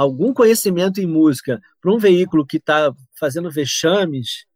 algum 0.00 0.32
conhecimento 0.32 0.98
em 0.98 1.06
música 1.06 1.60
para 1.78 1.92
um 1.92 1.98
veículo 1.98 2.46
que 2.46 2.56
está 2.56 2.90
fazendo 3.20 3.50
vexames 3.50 4.46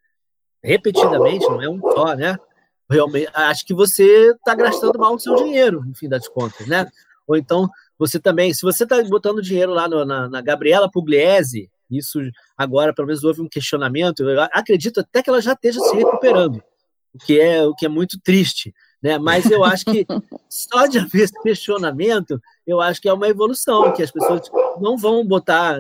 repetidamente, 0.63 1.47
não 1.47 1.63
é 1.63 1.69
um 1.69 1.79
só, 1.79 2.17
né? 2.17 2.37
Realmente, 2.91 3.29
acho 3.35 3.65
que 3.67 3.75
você 3.75 4.31
está 4.31 4.55
gastando 4.55 4.99
mal 4.99 5.15
o 5.15 5.19
seu 5.19 5.37
dinheiro, 5.37 5.85
no 5.85 5.95
fim 5.95 6.09
das 6.09 6.27
contas, 6.27 6.67
né? 6.67 6.87
Ou 7.27 7.37
então, 7.37 7.69
você 7.99 8.19
também, 8.19 8.53
se 8.53 8.63
você 8.63 8.85
está 8.85 9.03
botando 9.05 9.43
dinheiro 9.43 9.73
lá 9.73 9.89
no, 9.89 10.05
na, 10.05 10.29
na 10.29 10.41
Gabriela 10.41 10.91
Pugliese, 10.91 11.71
isso 11.91 12.19
agora, 12.57 12.95
pelo 12.95 13.07
menos, 13.07 13.23
houve 13.25 13.43
um 13.43 13.49
questionamento. 13.49 14.29
Eu 14.29 14.41
acredito 14.53 15.01
até 15.01 15.23
que 15.23 15.31
ela 15.31 15.41
já 15.41 15.53
esteja 15.53 15.81
se 15.81 15.95
recuperando, 15.95 16.63
o 17.15 17.19
que 17.19 17.39
é, 17.39 17.63
o 17.63 17.75
que 17.75 17.87
é 17.87 17.89
muito 17.89 18.19
triste. 18.21 18.75
Né? 19.05 19.19
Mas 19.19 19.51
eu 19.51 19.63
acho 19.63 19.85
que 19.85 20.07
só 20.49 20.87
de 20.87 20.99
haver 20.99 21.25
esse 21.25 21.43
questionamento, 21.43 22.41
eu 22.67 22.81
acho 22.81 23.03
que 23.03 23.09
é 23.09 23.13
uma 23.13 23.29
evolução, 23.29 23.93
que 23.93 24.03
as 24.03 24.11
pessoas 24.11 24.51
não 24.81 24.97
vão 24.97 25.23
botar, 25.23 25.79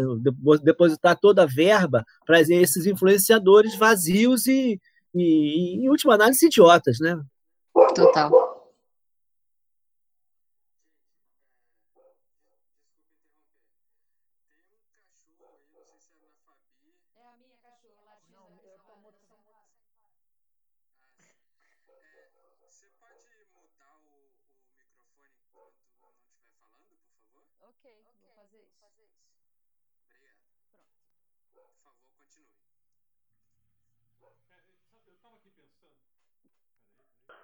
depositar 0.62 1.18
toda 1.18 1.44
a 1.44 1.46
verba 1.46 2.04
para 2.26 2.42
esses 2.42 2.84
influenciadores 2.84 3.76
vazios 3.76 4.46
e, 4.46 4.78
e, 5.14 5.82
em 5.82 5.88
última 5.88 6.16
análise, 6.16 6.44
idiotas, 6.44 6.98
né? 7.00 7.18
Total. 7.94 8.53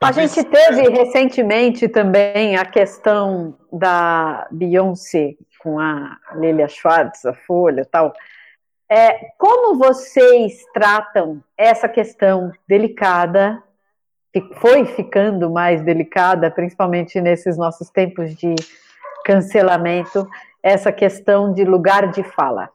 A 0.03 0.13
gente 0.13 0.43
teve 0.45 0.89
recentemente 0.89 1.87
também 1.87 2.57
a 2.57 2.65
questão 2.65 3.55
da 3.71 4.49
Beyoncé 4.51 5.35
com 5.59 5.79
a 5.79 6.17
Lilia 6.37 6.69
Schwartz, 6.69 7.27
a 7.27 7.35
Folha 7.35 7.83
e 7.83 7.85
tal. 7.85 8.15
É, 8.91 9.13
como 9.37 9.79
vocês 9.79 10.65
tratam 10.73 11.45
essa 11.57 11.87
questão 11.87 12.51
delicada, 12.67 13.63
que 14.33 14.41
foi 14.55 14.87
ficando 14.87 15.51
mais 15.51 15.83
delicada, 15.83 16.51
principalmente 16.51 17.21
nesses 17.21 17.59
nossos 17.59 17.91
tempos 17.91 18.35
de 18.35 18.55
cancelamento, 19.31 20.29
essa 20.61 20.91
questão 20.91 21.55
de 21.55 21.65
lugar 21.65 22.11
de 22.11 22.25
fala? 22.25 22.69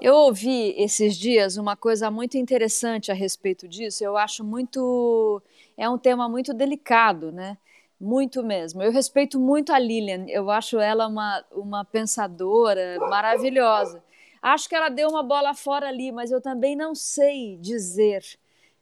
Eu 0.00 0.14
ouvi 0.14 0.74
esses 0.78 1.16
dias 1.16 1.58
uma 1.58 1.76
coisa 1.76 2.10
muito 2.10 2.38
interessante 2.38 3.12
a 3.12 3.14
respeito 3.14 3.68
disso. 3.68 4.02
Eu 4.02 4.16
acho 4.16 4.42
muito. 4.42 5.42
É 5.76 5.88
um 5.88 5.98
tema 5.98 6.26
muito 6.28 6.54
delicado, 6.54 7.30
né? 7.30 7.58
Muito 8.00 8.42
mesmo. 8.42 8.82
Eu 8.82 8.90
respeito 8.90 9.38
muito 9.38 9.72
a 9.72 9.78
Lilian. 9.78 10.24
Eu 10.26 10.50
acho 10.50 10.80
ela 10.80 11.06
uma, 11.06 11.44
uma 11.52 11.84
pensadora 11.84 12.98
maravilhosa. 12.98 14.02
Acho 14.42 14.68
que 14.68 14.74
ela 14.74 14.88
deu 14.88 15.08
uma 15.08 15.22
bola 15.22 15.54
fora 15.54 15.88
ali, 15.88 16.10
mas 16.10 16.32
eu 16.32 16.40
também 16.40 16.74
não 16.74 16.96
sei 16.96 17.56
dizer, 17.58 18.24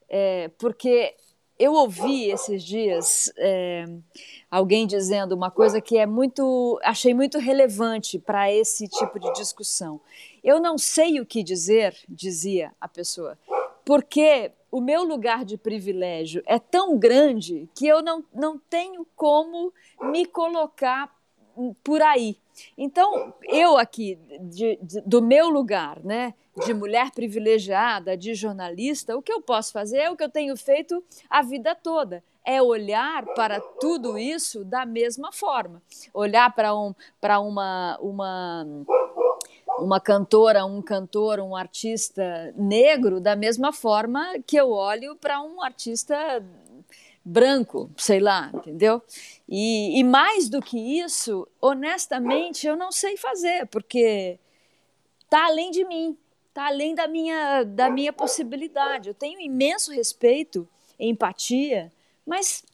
é, 0.09 0.49
porque 0.59 1.15
eu 1.59 1.75
ouvi 1.75 2.31
esses 2.31 2.65
dias 2.65 3.31
é, 3.37 3.85
alguém 4.51 4.87
dizendo 4.87 5.35
uma 5.35 5.51
coisa 5.51 5.79
que 5.79 5.99
é 5.99 6.07
muito, 6.07 6.81
achei 6.83 7.13
muito 7.13 7.39
relevante 7.39 8.19
para 8.19 8.51
esse 8.51 8.89
tipo 8.89 9.21
de 9.21 9.31
discussão. 9.35 10.01
Eu 10.43 10.59
não 10.59 10.79
sei 10.79 11.21
o 11.21 11.27
que 11.27 11.43
dizer, 11.43 11.95
dizia 12.09 12.73
a 12.81 12.89
pessoa, 12.89 13.39
porque 13.85 14.53
o 14.73 14.81
meu 14.81 15.05
lugar 15.05 15.45
de 15.45 15.59
privilégio 15.59 16.43
é 16.47 16.59
tão 16.59 16.99
grande 16.99 17.69
que 17.75 17.87
eu 17.87 18.01
não, 18.01 18.25
não 18.33 18.59
tenho 18.59 19.07
como 19.15 19.71
me 20.01 20.25
colocar 20.25 21.15
por 21.85 22.01
aí. 22.01 22.39
Então, 22.77 23.33
eu 23.45 23.77
aqui, 23.77 24.19
de, 24.41 24.79
de, 24.83 25.01
do 25.03 25.23
meu 25.23 25.49
lugar, 25.49 26.01
né, 26.05 26.35
de 26.65 26.75
mulher 26.75 27.11
privilegiada, 27.13 28.17
de 28.17 28.35
jornalista, 28.35 29.17
o 29.17 29.23
que 29.23 29.33
eu 29.33 29.41
posso 29.41 29.73
fazer 29.73 29.99
é 29.99 30.11
o 30.11 30.17
que 30.17 30.25
eu 30.25 30.31
tenho 30.31 30.57
feito 30.57 31.03
a 31.29 31.43
vida 31.43 31.75
toda. 31.75 32.23
É 32.45 32.61
olhar 32.63 33.25
para 33.35 33.61
tudo 33.61 34.19
isso 34.19 34.65
da 34.65 34.87
mesma 34.87 35.31
forma. 35.31 35.83
Olhar 36.13 36.53
para 36.55 36.75
um, 36.75 36.95
uma, 37.23 37.99
uma 38.01 38.67
uma 39.79 40.01
cantora, 40.01 40.65
um 40.65 40.83
cantor, 40.83 41.41
um 41.41 41.57
artista 41.57 42.53
negro 42.57 43.21
da 43.21 43.35
mesma 43.35 43.73
forma 43.73 44.35
que 44.47 44.57
eu 44.57 44.71
olho 44.71 45.17
para 45.17 45.41
um 45.41 45.63
artista 45.63 46.45
branco, 47.25 47.91
sei 47.97 48.21
lá, 48.21 48.51
entendeu? 48.55 49.03
E, 49.49 49.99
e, 49.99 50.05
mais 50.05 50.49
do 50.49 50.61
que 50.61 50.79
isso, 51.01 51.47
honestamente, 51.61 52.67
eu 52.67 52.77
não 52.77 52.91
sei 52.91 53.17
fazer, 53.17 53.67
porque 53.67 54.39
tá 55.29 55.47
além 55.47 55.71
de 55.71 55.85
mim, 55.85 56.17
tá 56.53 56.67
além 56.67 56.95
da 56.95 57.07
minha, 57.07 57.65
da 57.65 57.91
minha 57.91 58.13
possibilidade. 58.13 59.09
Eu 59.09 59.15
tenho 59.15 59.41
imenso 59.41 59.93
respeito, 59.93 60.69
empatia, 60.99 61.93
mas 62.27 62.65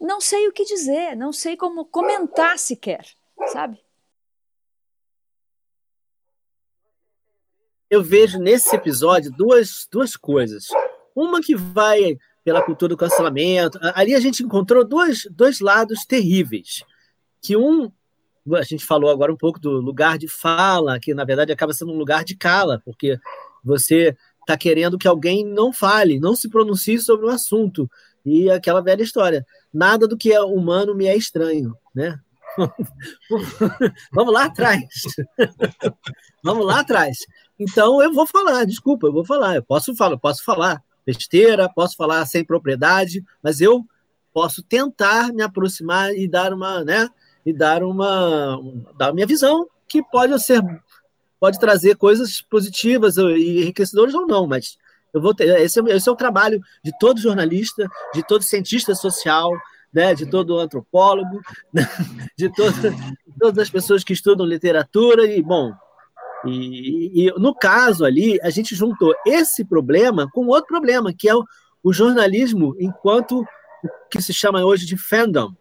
não 0.00 0.20
sei 0.20 0.48
o 0.48 0.52
que 0.52 0.64
dizer, 0.64 1.16
não 1.16 1.32
sei 1.32 1.56
como 1.56 1.84
comentar 1.84 2.58
sequer, 2.58 3.06
sabe? 3.48 3.84
eu 7.94 8.02
vejo 8.02 8.38
nesse 8.38 8.74
episódio 8.74 9.30
duas, 9.30 9.86
duas 9.90 10.16
coisas. 10.16 10.66
Uma 11.14 11.40
que 11.40 11.54
vai 11.54 12.18
pela 12.44 12.62
cultura 12.62 12.90
do 12.90 12.96
cancelamento. 12.96 13.78
Ali 13.94 14.14
a 14.14 14.20
gente 14.20 14.42
encontrou 14.42 14.84
dois, 14.84 15.26
dois 15.30 15.60
lados 15.60 16.04
terríveis. 16.04 16.84
Que 17.40 17.56
um, 17.56 17.90
a 18.52 18.62
gente 18.62 18.84
falou 18.84 19.10
agora 19.10 19.32
um 19.32 19.36
pouco 19.36 19.58
do 19.58 19.80
lugar 19.80 20.18
de 20.18 20.28
fala, 20.28 21.00
que 21.00 21.14
na 21.14 21.24
verdade 21.24 21.50
acaba 21.50 21.72
sendo 21.72 21.92
um 21.92 21.98
lugar 21.98 22.22
de 22.22 22.36
cala, 22.36 22.80
porque 22.84 23.18
você 23.64 24.14
está 24.40 24.58
querendo 24.58 24.98
que 24.98 25.08
alguém 25.08 25.44
não 25.44 25.72
fale, 25.72 26.20
não 26.20 26.36
se 26.36 26.50
pronuncie 26.50 27.00
sobre 27.00 27.24
o 27.24 27.30
um 27.30 27.32
assunto. 27.32 27.90
E 28.24 28.50
aquela 28.50 28.82
velha 28.82 29.02
história, 29.02 29.46
nada 29.72 30.06
do 30.06 30.16
que 30.16 30.32
é 30.32 30.40
humano 30.40 30.94
me 30.94 31.06
é 31.06 31.16
estranho, 31.16 31.74
né? 31.94 32.20
Vamos 34.12 34.32
lá 34.32 34.44
atrás. 34.44 34.84
Vamos 36.44 36.66
lá 36.66 36.80
atrás. 36.80 37.18
Então 37.58 38.02
eu 38.02 38.12
vou 38.12 38.26
falar, 38.26 38.64
desculpa, 38.64 39.06
eu 39.06 39.12
vou 39.12 39.24
falar. 39.24 39.56
Eu 39.56 39.62
posso 39.62 39.96
falar, 39.96 40.18
posso 40.18 40.44
falar 40.44 40.82
besteira, 41.06 41.68
posso 41.68 41.96
falar 41.96 42.24
sem 42.26 42.44
propriedade, 42.44 43.24
mas 43.42 43.60
eu 43.60 43.84
posso 44.32 44.62
tentar 44.62 45.32
me 45.32 45.42
aproximar 45.42 46.12
e 46.12 46.26
dar 46.26 46.52
uma, 46.52 46.84
né, 46.84 47.08
e 47.44 47.52
dar 47.52 47.82
uma, 47.82 48.58
dar 48.96 49.12
minha 49.12 49.26
visão 49.26 49.68
que 49.88 50.02
pode 50.02 50.38
ser 50.42 50.62
pode 51.38 51.60
trazer 51.60 51.96
coisas 51.96 52.40
positivas 52.40 53.18
e 53.18 53.60
enriquecedoras 53.60 54.14
ou 54.14 54.26
não, 54.26 54.46
mas 54.46 54.78
eu 55.12 55.20
vou 55.20 55.34
ter, 55.34 55.60
esse, 55.60 55.78
é, 55.78 55.94
esse 55.94 56.08
é 56.08 56.12
o 56.12 56.16
trabalho 56.16 56.58
de 56.82 56.90
todo 56.98 57.20
jornalista, 57.20 57.86
de 58.14 58.26
todo 58.26 58.42
cientista 58.42 58.94
social, 58.94 59.52
né, 59.92 60.14
de 60.14 60.26
todo 60.26 60.58
antropólogo, 60.58 61.40
de, 62.36 62.52
todo, 62.52 62.72
de 62.72 63.38
todas 63.38 63.58
as 63.58 63.70
pessoas 63.70 64.02
que 64.02 64.12
estudam 64.12 64.46
literatura 64.46 65.26
e 65.26 65.42
bom, 65.42 65.72
e, 66.46 67.26
e, 67.26 67.32
no 67.38 67.54
caso 67.54 68.04
ali, 68.04 68.38
a 68.42 68.50
gente 68.50 68.74
juntou 68.74 69.14
esse 69.26 69.64
problema 69.64 70.28
com 70.32 70.46
outro 70.46 70.68
problema, 70.68 71.12
que 71.12 71.28
é 71.28 71.34
o, 71.34 71.44
o 71.82 71.92
jornalismo 71.92 72.74
enquanto 72.78 73.40
o 73.40 73.46
que 74.10 74.20
se 74.20 74.32
chama 74.32 74.64
hoje 74.64 74.86
de 74.86 74.96
fandom, 74.96 75.54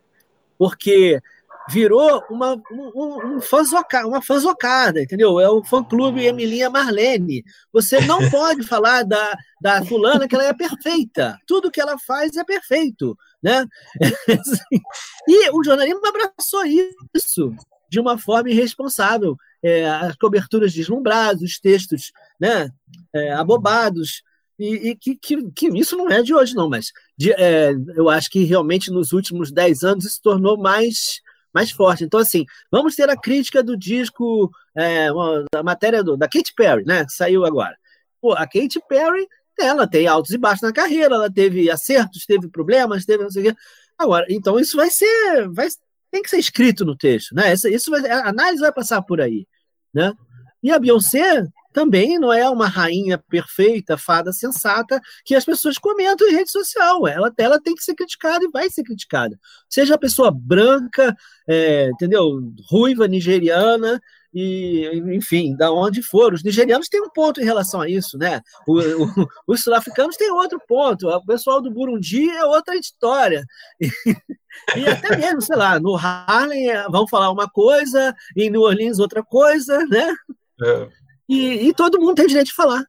porque 0.57 1.21
virou 1.69 2.23
uma, 2.29 2.61
um, 2.71 3.35
um 3.35 3.41
fanzoca, 3.41 4.05
uma 4.05 4.21
fanzocada, 4.21 5.01
entendeu? 5.01 5.39
É 5.39 5.49
o 5.49 5.63
fã-clube 5.63 6.25
Emilinha 6.25 6.69
Marlene. 6.69 7.43
Você 7.71 8.01
não 8.01 8.19
pode 8.29 8.63
falar 8.63 9.03
da, 9.03 9.37
da 9.61 9.83
fulana 9.85 10.27
que 10.27 10.35
ela 10.35 10.45
é 10.45 10.53
perfeita. 10.53 11.37
Tudo 11.47 11.71
que 11.71 11.79
ela 11.79 11.97
faz 11.97 12.35
é 12.35 12.43
perfeito, 12.43 13.17
né? 13.41 13.65
e 15.27 15.49
o 15.51 15.63
jornalismo 15.63 16.01
abraçou 16.05 16.65
isso 17.13 17.55
de 17.89 17.99
uma 17.99 18.17
forma 18.17 18.49
irresponsável 18.49 19.37
é, 19.63 19.87
as 19.87 20.15
coberturas 20.17 20.73
deslumbradas, 20.73 21.41
os 21.41 21.57
textos 21.57 22.11
né, 22.39 22.69
é, 23.13 23.31
abobados, 23.31 24.21
e, 24.59 24.89
e 24.89 24.95
que, 24.95 25.15
que, 25.15 25.51
que, 25.51 25.67
isso 25.77 25.97
não 25.97 26.09
é 26.09 26.21
de 26.21 26.33
hoje, 26.33 26.53
não, 26.53 26.69
mas 26.69 26.91
de, 27.17 27.31
é, 27.31 27.71
eu 27.95 28.09
acho 28.09 28.29
que 28.29 28.43
realmente 28.43 28.91
nos 28.91 29.11
últimos 29.11 29.51
dez 29.51 29.83
anos 29.83 30.05
isso 30.05 30.15
se 30.15 30.21
tornou 30.21 30.57
mais, 30.57 31.21
mais 31.53 31.71
forte. 31.71 32.03
Então, 32.03 32.19
assim, 32.19 32.45
vamos 32.71 32.95
ter 32.95 33.09
a 33.09 33.17
crítica 33.17 33.63
do 33.63 33.75
disco, 33.77 34.51
é, 34.77 35.07
a 35.55 35.63
matéria 35.63 36.03
do, 36.03 36.15
da 36.15 36.27
Katy 36.27 36.53
Perry, 36.55 36.85
né, 36.85 37.05
que 37.05 37.13
saiu 37.13 37.45
agora. 37.45 37.75
Pô, 38.21 38.33
a 38.33 38.45
Katy 38.45 38.79
Perry, 38.87 39.27
ela 39.59 39.87
tem 39.87 40.07
altos 40.07 40.31
e 40.31 40.37
baixos 40.37 40.61
na 40.61 40.73
carreira, 40.73 41.15
ela 41.15 41.31
teve 41.31 41.69
acertos, 41.69 42.25
teve 42.25 42.47
problemas, 42.47 43.05
teve 43.05 43.23
não 43.23 43.31
sei 43.31 43.49
o 43.49 43.53
quê. 43.53 43.59
Agora, 43.97 44.25
então 44.29 44.59
isso 44.59 44.75
vai 44.75 44.89
ser, 44.89 45.49
vai, 45.49 45.67
tem 46.11 46.21
que 46.21 46.29
ser 46.29 46.37
escrito 46.37 46.85
no 46.85 46.95
texto, 46.95 47.33
né? 47.33 47.53
Isso, 47.53 47.67
isso 47.67 47.91
vai, 47.91 48.05
a 48.09 48.29
análise 48.29 48.61
vai 48.61 48.71
passar 48.71 49.01
por 49.01 49.19
aí, 49.19 49.47
né? 49.93 50.13
E 50.61 50.71
a 50.71 50.79
Beyoncé 50.79 51.45
também 51.73 52.19
não 52.19 52.31
é 52.31 52.47
uma 52.47 52.67
rainha 52.67 53.17
perfeita, 53.17 53.97
fada 53.97 54.31
sensata, 54.31 55.01
que 55.25 55.35
as 55.35 55.43
pessoas 55.43 55.77
comentam 55.77 56.27
em 56.29 56.35
rede 56.35 56.51
social. 56.51 57.07
Ela, 57.07 57.33
ela 57.37 57.59
tem 57.59 57.73
que 57.73 57.83
ser 57.83 57.95
criticada 57.95 58.45
e 58.45 58.51
vai 58.51 58.69
ser 58.69 58.83
criticada. 58.83 59.37
Seja 59.67 59.95
a 59.95 59.97
pessoa 59.97 60.31
branca, 60.31 61.15
é, 61.49 61.89
entendeu? 61.89 62.39
Ruiva, 62.69 63.07
nigeriana, 63.07 63.99
e, 64.33 65.01
enfim, 65.15 65.55
da 65.55 65.71
onde 65.71 66.01
for. 66.01 66.33
Os 66.33 66.43
nigerianos 66.43 66.89
têm 66.89 67.01
um 67.01 67.09
ponto 67.09 67.39
em 67.39 67.45
relação 67.45 67.81
a 67.81 67.89
isso, 67.89 68.17
né? 68.17 68.41
O, 68.67 68.79
o, 68.79 69.27
os 69.47 69.61
sul-africanos 69.61 70.17
têm 70.17 70.31
outro 70.31 70.59
ponto. 70.67 71.07
O 71.07 71.25
pessoal 71.25 71.61
do 71.61 71.71
Burundi 71.71 72.29
é 72.29 72.43
outra 72.45 72.75
história. 72.75 73.45
E, 74.75 74.81
e, 74.81 74.87
até 74.87 75.17
mesmo, 75.17 75.41
sei 75.41 75.55
lá, 75.55 75.79
no 75.79 75.95
Harlem 75.95 76.69
é, 76.69 76.87
vão 76.87 77.07
falar 77.07 77.31
uma 77.31 77.49
coisa, 77.49 78.15
em 78.37 78.51
New 78.51 78.61
Orleans 78.61 78.99
outra 78.99 79.23
coisa, 79.23 79.79
né? 79.87 80.13
É. 80.61 80.89
E, 81.27 81.69
e 81.69 81.73
todo 81.73 81.99
mundo 81.99 82.13
tem 82.13 82.27
direito 82.27 82.49
de 82.49 82.53
falar. 82.53 82.85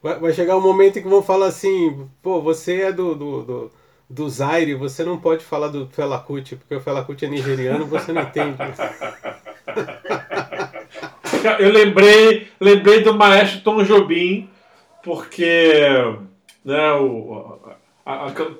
Vai, 0.00 0.20
vai, 0.20 0.32
chegar 0.32 0.56
um 0.56 0.60
momento 0.60 0.98
em 0.98 1.02
que 1.02 1.08
vão 1.08 1.24
falar 1.24 1.48
assim, 1.48 2.08
pô, 2.22 2.40
você 2.40 2.82
é 2.82 2.92
do, 2.92 3.16
do, 3.16 3.42
do, 3.42 3.72
do 4.10 4.28
Zaire, 4.28 4.74
você 4.74 5.04
não 5.04 5.16
pode 5.16 5.44
falar 5.44 5.68
do 5.68 5.86
Fela 5.86 6.18
Kuti, 6.18 6.56
porque 6.56 6.74
o 6.74 6.80
Fela 6.80 7.04
Kuti 7.04 7.26
é 7.26 7.28
nigeriano, 7.28 7.86
você 7.86 8.12
não 8.12 8.22
entende. 8.22 8.56
Eu 11.58 11.70
lembrei, 11.70 12.48
lembrei 12.60 13.02
do 13.02 13.14
maestro 13.14 13.60
Tom 13.60 13.82
Jobim, 13.84 14.50
porque 15.02 15.88
né, 16.64 16.92
o, 16.94 17.58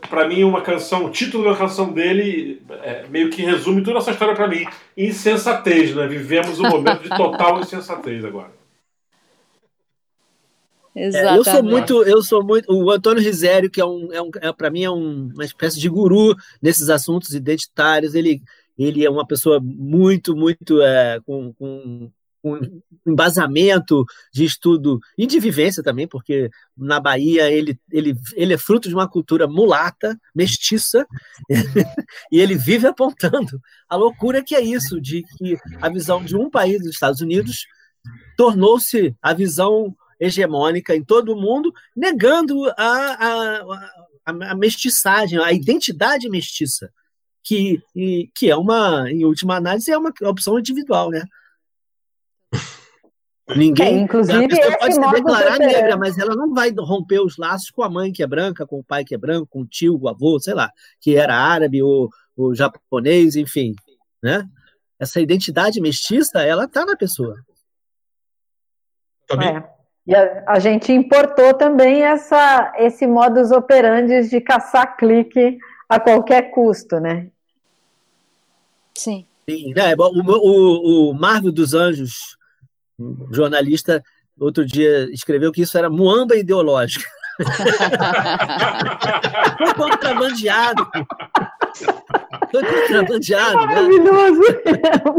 para 0.08 0.28
mim 0.28 0.44
uma 0.44 0.60
canção, 0.62 1.04
o 1.04 1.10
título 1.10 1.44
da 1.44 1.56
canção 1.56 1.92
dele 1.92 2.62
é, 2.82 3.04
meio 3.08 3.28
que 3.28 3.42
resume 3.42 3.82
toda 3.82 3.98
essa 3.98 4.12
história 4.12 4.34
para 4.34 4.48
mim. 4.48 4.64
Insensatez, 4.96 5.94
né? 5.94 6.06
Vivemos 6.06 6.60
um 6.60 6.68
momento 6.68 7.02
de 7.02 7.08
total 7.10 7.60
insensatez 7.60 8.24
agora. 8.24 8.59
Exatamente. 10.94 11.34
É, 11.34 11.38
eu 11.38 11.44
sou 11.44 11.62
muito, 11.62 12.02
eu 12.02 12.22
sou 12.22 12.44
muito. 12.44 12.72
O 12.72 12.90
Antônio 12.90 13.22
Risério, 13.22 13.70
que 13.70 13.80
é 13.80 13.84
um, 13.84 14.12
é 14.12 14.20
um 14.20 14.30
é, 14.40 14.52
para 14.52 14.70
mim 14.70 14.82
é 14.82 14.90
um, 14.90 15.30
uma 15.32 15.44
espécie 15.44 15.78
de 15.78 15.88
guru 15.88 16.34
nesses 16.60 16.88
assuntos 16.88 17.32
identitários. 17.34 18.14
Ele, 18.14 18.42
ele 18.78 19.04
é 19.04 19.10
uma 19.10 19.26
pessoa 19.26 19.60
muito, 19.60 20.34
muito 20.34 20.82
é, 20.82 21.20
com, 21.24 21.52
com, 21.54 22.10
embasamento 23.06 24.04
de 24.32 24.44
estudo 24.44 24.98
e 25.16 25.26
de 25.26 25.38
vivência 25.38 25.82
também, 25.82 26.08
porque 26.08 26.50
na 26.76 26.98
Bahia 26.98 27.50
ele, 27.50 27.78
ele, 27.90 28.14
ele 28.34 28.54
é 28.54 28.58
fruto 28.58 28.88
de 28.88 28.94
uma 28.94 29.08
cultura 29.08 29.46
mulata, 29.46 30.18
mestiça, 30.34 31.06
e 32.32 32.40
ele 32.40 32.54
vive 32.54 32.86
apontando 32.86 33.60
a 33.88 33.96
loucura 33.96 34.42
que 34.42 34.54
é 34.54 34.60
isso, 34.60 35.00
de 35.00 35.22
que 35.36 35.58
a 35.80 35.88
visão 35.88 36.24
de 36.24 36.36
um 36.36 36.48
país 36.48 36.78
dos 36.78 36.94
Estados 36.94 37.20
Unidos 37.20 37.66
tornou-se 38.36 39.14
a 39.20 39.34
visão 39.34 39.94
hegemônica 40.20 40.94
em 40.94 41.02
todo 41.02 41.32
o 41.32 41.40
mundo, 41.40 41.72
negando 41.96 42.68
a, 42.70 42.74
a, 42.76 43.62
a, 44.26 44.50
a 44.50 44.54
mestiçagem, 44.54 45.38
a 45.38 45.52
identidade 45.52 46.28
mestiça, 46.28 46.92
que, 47.42 47.82
e, 47.96 48.30
que 48.34 48.50
é 48.50 48.56
uma, 48.56 49.10
em 49.10 49.24
última 49.24 49.56
análise, 49.56 49.90
é 49.90 49.96
uma 49.96 50.12
opção 50.24 50.58
individual, 50.58 51.10
né? 51.10 51.24
Ninguém. 53.56 53.98
É, 53.98 54.00
inclusive, 54.02 54.44
a 54.44 54.48
pessoa 54.48 54.78
pode 54.78 54.94
se 54.94 55.00
declarar 55.00 55.58
negra, 55.58 55.96
mas 55.96 56.18
ela 56.18 56.36
não 56.36 56.52
vai 56.52 56.70
romper 56.78 57.20
os 57.20 57.38
laços 57.38 57.70
com 57.70 57.82
a 57.82 57.88
mãe 57.88 58.12
que 58.12 58.22
é 58.22 58.26
branca, 58.26 58.66
com 58.66 58.78
o 58.78 58.84
pai 58.84 59.04
que 59.04 59.14
é 59.14 59.18
branco, 59.18 59.48
com 59.48 59.62
o 59.62 59.66
tio, 59.66 59.98
o 59.98 60.08
avô, 60.08 60.38
sei 60.38 60.54
lá, 60.54 60.70
que 61.00 61.16
era 61.16 61.34
árabe 61.34 61.82
ou, 61.82 62.10
ou 62.36 62.54
japonês, 62.54 63.34
enfim, 63.36 63.74
né? 64.22 64.46
Essa 64.98 65.18
identidade 65.18 65.80
mestiça, 65.80 66.42
ela 66.42 66.64
está 66.64 66.84
na 66.84 66.94
pessoa. 66.94 67.34
É. 69.30 69.79
E 70.10 70.14
a, 70.14 70.42
a, 70.44 70.58
gente 70.58 70.92
importou 70.92 71.54
também 71.54 72.02
essa, 72.02 72.72
esse 72.78 73.06
modus 73.06 73.52
operandi 73.52 74.28
de 74.28 74.40
caçar 74.40 74.96
clique 74.96 75.56
a 75.88 76.00
qualquer 76.00 76.50
custo, 76.50 76.98
né? 76.98 77.28
Sim. 78.92 79.24
Sim, 79.48 79.72
né? 79.72 79.94
o, 79.96 80.02
o, 80.02 81.10
o 81.10 81.14
Marvel 81.14 81.52
dos 81.52 81.74
Anjos 81.74 82.36
jornalista 83.30 84.02
outro 84.38 84.66
dia 84.66 85.08
escreveu 85.12 85.50
que 85.52 85.62
isso 85.62 85.78
era 85.78 85.88
muamba 85.88 86.34
ideológica. 86.34 87.08
Foi 89.58 89.74
contrabandeado. 89.74 90.90
Foi 92.50 92.64
contrabandeado. 92.64 93.58
Né? 93.58 93.66
Maravilhoso. 93.66 94.42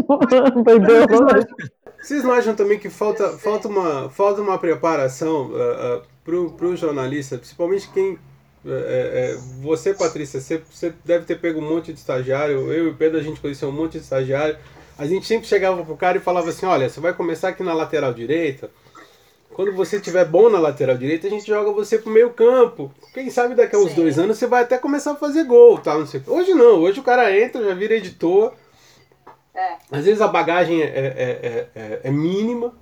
Muamba 0.53 0.73
ideológico. 0.73 1.55
Vocês 2.01 2.23
não 2.23 2.31
acham 2.31 2.55
também 2.55 2.79
que 2.79 2.89
falta, 2.89 3.29
falta, 3.37 3.67
uma, 3.67 4.09
falta 4.09 4.41
uma 4.41 4.57
preparação 4.57 5.51
uh, 5.51 5.97
uh, 5.97 6.51
para 6.57 6.65
o 6.65 6.75
jornalista, 6.75 7.37
principalmente 7.37 7.89
quem. 7.93 8.17
Uh, 8.63 9.39
você, 9.61 9.93
Patrícia, 9.93 10.39
você, 10.39 10.61
você 10.69 10.93
deve 11.03 11.25
ter 11.25 11.39
pego 11.39 11.59
um 11.59 11.69
monte 11.69 11.93
de 11.93 11.99
estagiário. 11.99 12.71
Eu 12.71 12.87
e 12.87 12.89
o 12.89 12.95
Pedro, 12.95 13.19
a 13.19 13.23
gente 13.23 13.39
conheceu 13.39 13.69
um 13.69 13.71
monte 13.71 13.93
de 13.93 13.99
estagiário 13.99 14.57
a 15.01 15.05
gente 15.07 15.25
sempre 15.25 15.47
chegava 15.47 15.83
pro 15.83 15.97
cara 15.97 16.17
e 16.17 16.21
falava 16.21 16.49
assim, 16.49 16.67
olha, 16.67 16.87
você 16.87 16.99
vai 16.99 17.11
começar 17.11 17.49
aqui 17.49 17.63
na 17.63 17.73
lateral 17.73 18.13
direita, 18.13 18.69
quando 19.51 19.73
você 19.73 19.99
tiver 19.99 20.25
bom 20.25 20.47
na 20.47 20.59
lateral 20.59 20.95
direita, 20.95 21.25
a 21.25 21.29
gente 21.29 21.47
joga 21.47 21.71
você 21.71 21.97
pro 21.97 22.11
meio 22.11 22.29
campo. 22.29 22.93
Quem 23.11 23.29
sabe 23.31 23.55
daqui 23.55 23.75
a 23.75 23.79
uns 23.79 23.89
Sim. 23.89 23.95
dois 23.95 24.19
anos 24.19 24.37
você 24.37 24.45
vai 24.45 24.61
até 24.61 24.77
começar 24.77 25.13
a 25.13 25.15
fazer 25.15 25.43
gol, 25.45 25.79
tal, 25.79 25.99
não 25.99 26.05
sei. 26.05 26.21
Hoje 26.27 26.53
não, 26.53 26.81
hoje 26.81 26.99
o 26.99 27.03
cara 27.03 27.35
entra, 27.35 27.63
já 27.63 27.73
vira 27.73 27.95
editor. 27.95 28.53
É. 29.53 29.77
Às 29.91 30.05
vezes 30.05 30.21
a 30.21 30.27
bagagem 30.27 30.81
é, 30.81 30.85
é, 30.85 31.69
é, 31.75 32.01
é 32.03 32.11
mínima. 32.11 32.73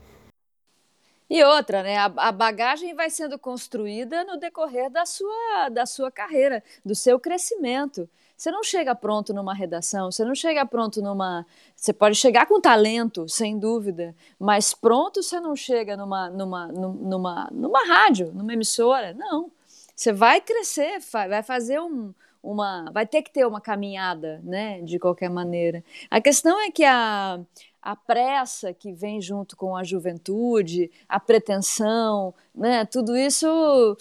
E 1.30 1.44
outra, 1.44 1.84
né? 1.84 1.98
A, 1.98 2.06
a, 2.06 2.32
bagagem 2.32 2.96
vai 2.96 3.10
sendo 3.10 3.38
construída 3.38 4.24
no 4.24 4.38
decorrer 4.38 4.90
da 4.90 5.06
sua, 5.06 5.70
da 5.70 5.86
sua 5.86 6.12
carreira, 6.12 6.64
do 6.84 6.96
seu 6.96 7.20
crescimento. 7.20 8.10
Você 8.36 8.50
não 8.50 8.64
chega 8.64 8.96
pronto 8.96 9.34
numa 9.34 9.54
redação, 9.54 10.12
você 10.12 10.24
não 10.24 10.34
chega 10.34 10.66
pronto 10.66 11.02
numa. 11.02 11.46
Você 11.76 11.94
pode 11.94 12.16
chegar 12.16 12.48
com 12.48 12.60
talento, 12.60 13.28
sem 13.28 13.60
dúvida, 13.60 14.16
mas 14.40 14.74
pronto 14.74 15.22
você 15.22 15.40
não 15.40 15.56
chega 15.56 15.96
numa, 15.96 16.30
numa, 16.30 16.68
numa, 16.68 17.50
numa 17.52 17.86
rádio, 17.86 18.32
numa 18.34 18.54
emissora. 18.54 19.14
Não. 19.14 19.52
Você 19.96 20.14
vai 20.14 20.40
crescer, 20.40 21.00
vai 21.12 21.44
fazer 21.44 21.80
um, 21.82 22.14
uma. 22.42 22.92
Vai 22.94 23.06
ter 23.06 23.22
que 23.22 23.32
ter 23.32 23.46
uma 23.46 23.62
caminhada, 23.62 24.42
né? 24.44 24.82
De 24.82 24.98
qualquer 25.00 25.30
maneira. 25.30 25.84
A 26.10 26.22
questão 26.22 26.60
é 26.62 26.72
que 26.72 26.84
a, 26.84 27.40
a 27.82 27.96
pressa 27.96 28.74
que 28.74 28.92
vem 28.94 29.22
junto 29.22 29.56
com 29.56 29.76
a 29.76 29.84
juventude, 29.84 30.92
a 31.08 31.20
pretensão, 31.20 32.34
né? 32.54 32.86
Tudo 32.86 33.16
isso 33.16 33.98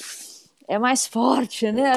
é 0.67 0.79
mais 0.79 1.07
forte, 1.07 1.71
né? 1.73 1.93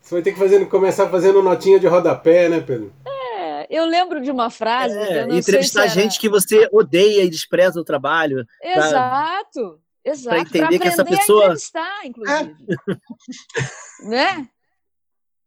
Você 0.00 0.16
vai 0.16 0.22
ter 0.22 0.32
que 0.32 0.38
fazer, 0.38 0.68
começar 0.68 1.08
fazendo 1.08 1.42
notinha 1.42 1.78
de 1.78 1.86
rodapé, 1.86 2.48
né, 2.48 2.60
Pedro? 2.60 2.92
É, 3.06 3.66
eu 3.70 3.86
lembro 3.86 4.20
de 4.20 4.30
uma 4.30 4.50
frase. 4.50 4.98
É, 4.98 5.22
entrevistar 5.22 5.88
se 5.88 5.94
gente 5.94 6.18
que 6.18 6.28
você 6.28 6.68
odeia 6.72 7.22
e 7.22 7.30
despreza 7.30 7.80
o 7.80 7.84
trabalho. 7.84 8.44
Exato, 8.60 9.52
pra, 9.52 9.78
exato. 10.04 10.28
Para 10.28 10.40
entender 10.40 10.78
pra 10.78 10.78
que 10.78 10.88
essa 10.88 11.04
pessoa. 11.04 11.44
entrevistar, 11.44 12.06
inclusive. 12.06 12.56
É. 14.00 14.08
né? 14.08 14.48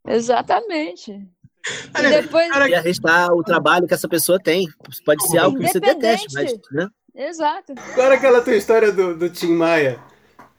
Exatamente. 0.08 1.12
E 1.12 2.10
depois... 2.10 2.48
E 2.68 2.76
arrestar 2.76 3.34
o 3.34 3.44
trabalho 3.44 3.88
que 3.88 3.94
essa 3.94 4.08
pessoa 4.08 4.40
tem. 4.40 4.68
Pode 5.06 5.28
ser 5.28 5.40
algo 5.40 5.58
que 5.58 5.68
você 5.68 5.80
deteste, 5.80 6.34
mas. 6.34 6.54
Né? 6.72 6.88
Exato. 7.16 7.74
Agora 7.94 8.16
aquela 8.16 8.42
tua 8.42 8.56
história 8.56 8.92
do, 8.92 9.18
do 9.18 9.30
Tim 9.30 9.54
Maia, 9.54 10.00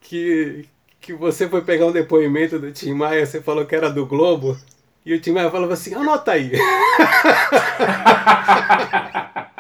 que, 0.01 0.67
que 1.01 1.13
você 1.13 1.49
foi 1.49 1.63
pegar 1.63 1.87
um 1.87 1.93
depoimento 1.93 2.59
do 2.59 2.73
Tim 2.73 2.95
Maia, 2.95 3.27
você 3.27 3.43
falou 3.43 3.67
que 3.67 3.77
era 3.77 3.91
do 3.91 4.07
Globo, 4.07 4.57
e 5.05 5.15
o 5.15 5.21
Tim 5.21 5.33
Maia 5.33 5.51
falava 5.51 5.75
assim, 5.75 5.95
anota 5.95 6.33
aí. 6.33 6.53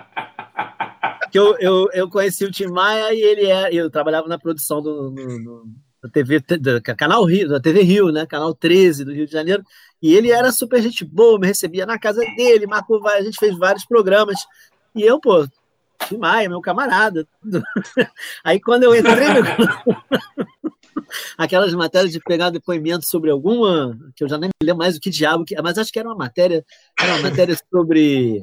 eu, 1.32 1.56
eu, 1.58 1.88
eu 1.92 2.10
conheci 2.10 2.44
o 2.44 2.50
Tim 2.50 2.66
Maia 2.66 3.12
e 3.14 3.20
ele 3.20 3.46
é, 3.46 3.72
eu 3.72 3.90
trabalhava 3.90 4.28
na 4.28 4.38
produção 4.38 4.82
do, 4.82 5.10
do, 5.10 5.26
do 5.42 5.66
da 6.02 6.08
TV, 6.08 6.40
do 6.40 6.82
canal 6.96 7.24
Rio, 7.24 7.48
da 7.48 7.60
TV 7.60 7.82
Rio, 7.82 8.12
né? 8.12 8.26
Canal 8.26 8.54
13 8.54 9.04
do 9.04 9.12
Rio 9.12 9.26
de 9.26 9.32
Janeiro. 9.32 9.62
E 10.00 10.14
ele 10.14 10.30
era 10.30 10.52
super 10.52 10.80
gente 10.80 11.04
boa, 11.04 11.38
me 11.38 11.46
recebia 11.46 11.86
na 11.86 11.98
casa 11.98 12.20
dele, 12.36 12.66
marcou, 12.66 13.06
a 13.08 13.22
gente 13.22 13.38
fez 13.38 13.56
vários 13.56 13.84
programas. 13.84 14.36
E 14.94 15.02
eu, 15.02 15.20
pô, 15.20 15.46
Tim 16.08 16.18
Maia, 16.18 16.48
meu 16.48 16.60
camarada. 16.60 17.26
Aí 18.44 18.60
quando 18.60 18.84
eu 18.84 18.94
entrei 18.94 19.28
no 19.28 19.42
aquelas 21.36 21.74
matérias 21.74 22.12
de 22.12 22.20
pegar 22.20 22.50
depoimento 22.50 23.06
sobre 23.06 23.30
alguma, 23.30 23.96
que 24.14 24.24
eu 24.24 24.28
já 24.28 24.38
nem 24.38 24.50
me 24.60 24.66
lembro 24.66 24.78
mais 24.78 24.96
o 24.96 25.00
que 25.00 25.10
diabo, 25.10 25.44
que, 25.44 25.60
mas 25.60 25.78
acho 25.78 25.92
que 25.92 25.98
era 25.98 26.08
uma 26.08 26.16
matéria, 26.16 26.64
era 27.00 27.14
uma 27.14 27.22
matéria 27.30 27.56
sobre 27.72 28.42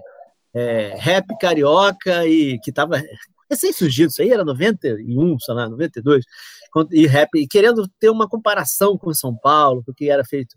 é, 0.53 0.95
rap 0.97 1.25
carioca 1.39 2.25
e 2.27 2.59
que 2.59 2.69
estava 2.69 3.01
recém-surgido, 3.49 4.09
isso 4.09 4.21
aí 4.21 4.31
era 4.31 4.43
91, 4.43 5.39
sei 5.39 5.53
lá, 5.53 5.69
92, 5.69 6.25
e 6.91 7.05
rap, 7.05 7.29
e 7.35 7.47
querendo 7.47 7.87
ter 7.99 8.09
uma 8.09 8.27
comparação 8.27 8.97
com 8.97 9.13
São 9.13 9.35
Paulo, 9.35 9.83
porque 9.85 10.09
era 10.09 10.23
feito 10.23 10.55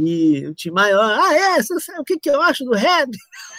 e 0.00 0.46
o 0.46 0.54
Tim 0.54 0.70
Maia, 0.70 0.96
ah, 0.96 1.34
é, 1.34 1.60
você 1.60 1.80
sabe 1.80 1.98
o 1.98 2.04
que, 2.04 2.20
que 2.20 2.30
eu 2.30 2.40
acho 2.40 2.64
do 2.64 2.72
rap? 2.72 3.10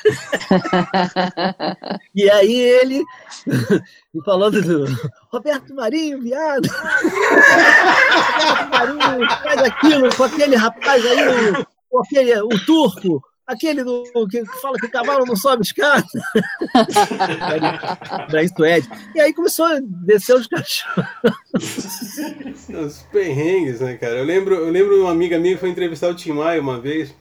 e 2.16 2.30
aí 2.30 2.54
ele, 2.54 3.04
falando 4.24 4.62
do 4.62 4.86
Roberto 5.30 5.76
Marinho, 5.76 6.22
viado. 6.22 6.66
Roberto 8.40 8.70
Marinho 8.70 9.30
faz 9.44 9.62
aquilo 9.64 10.16
com 10.16 10.24
aquele 10.24 10.56
rapaz 10.56 11.06
aí, 11.06 11.66
o, 11.92 12.00
aquele, 12.02 12.42
o 12.42 12.66
turco, 12.66 13.22
aquele 13.50 13.84
do, 13.84 14.04
que 14.30 14.46
fala 14.62 14.78
que 14.78 14.86
o 14.86 14.92
cavalo 14.92 15.26
não 15.26 15.36
sobe 15.36 15.64
escada. 15.64 16.06
Daí 18.32 18.48
Suede. 18.48 18.88
E 19.16 19.20
aí 19.20 19.34
começou 19.34 19.66
a 19.66 19.80
descer 19.82 20.36
os 20.36 20.48
cachorros. 20.48 21.06
Os 22.70 23.02
perrengues, 23.12 23.82
né, 23.82 23.98
cara? 23.98 24.20
Eu 24.20 24.24
lembro, 24.24 24.56
eu 24.56 24.70
lembro 24.70 24.96
de 24.96 25.02
uma 25.02 25.12
amiga 25.12 25.40
minha 25.40 25.56
que 25.56 25.60
foi 25.60 25.70
entrevistar 25.70 26.10
o 26.10 26.16
Tim 26.16 26.34
Maia 26.34 26.62
uma 26.62 26.80
vez. 26.80 27.14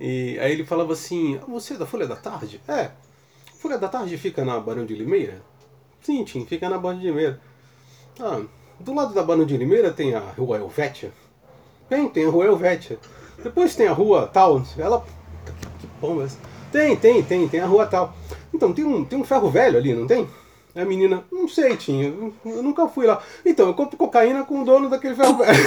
E 0.00 0.38
aí 0.38 0.52
ele 0.52 0.64
falava 0.64 0.92
assim: 0.92 1.36
ah, 1.36 1.44
Você 1.48 1.74
é 1.74 1.76
da 1.76 1.86
Folha 1.86 2.06
da 2.06 2.16
Tarde? 2.16 2.60
É. 2.68 2.92
Folha 3.58 3.78
da 3.78 3.88
Tarde 3.88 4.16
fica 4.16 4.44
na 4.44 4.60
Barão 4.60 4.86
de 4.86 4.94
Limeira? 4.94 5.42
Sim, 6.00 6.24
Tim, 6.24 6.46
fica 6.46 6.68
na 6.68 6.78
Barão 6.78 6.98
de 6.98 7.06
Limeira. 7.06 7.40
Ah, 8.20 8.42
do 8.78 8.94
lado 8.94 9.12
da 9.14 9.22
Barão 9.22 9.44
de 9.44 9.56
Limeira 9.56 9.92
tem 9.92 10.14
a 10.14 10.20
Rua 10.20 10.58
Helvétia? 10.58 11.12
Tem, 11.88 12.08
tem 12.08 12.26
a 12.26 12.28
Rua 12.28 12.46
Helvétia. 12.46 12.98
Depois 13.44 13.76
tem 13.76 13.86
a 13.86 13.92
rua 13.92 14.28
tal, 14.32 14.62
ela. 14.78 15.04
Que 15.78 15.86
bomba 16.00 16.26
Tem, 16.72 16.96
tem, 16.96 17.22
tem, 17.22 17.46
tem 17.46 17.60
a 17.60 17.66
rua 17.66 17.86
tal. 17.86 18.16
Então, 18.52 18.72
tem 18.72 18.84
um, 18.84 19.04
tem 19.04 19.18
um 19.18 19.24
ferro 19.24 19.50
velho 19.50 19.76
ali, 19.76 19.92
não 19.92 20.06
tem? 20.06 20.26
A 20.74 20.84
menina, 20.84 21.22
não 21.30 21.46
sei, 21.46 21.76
tinha, 21.76 22.12
eu 22.44 22.62
nunca 22.62 22.88
fui 22.88 23.06
lá. 23.06 23.22
Então, 23.44 23.66
eu 23.68 23.74
compro 23.74 23.96
cocaína 23.98 24.44
com 24.44 24.62
o 24.62 24.64
dono 24.64 24.88
daquele 24.88 25.14
ferro 25.14 25.36
velho. 25.36 25.64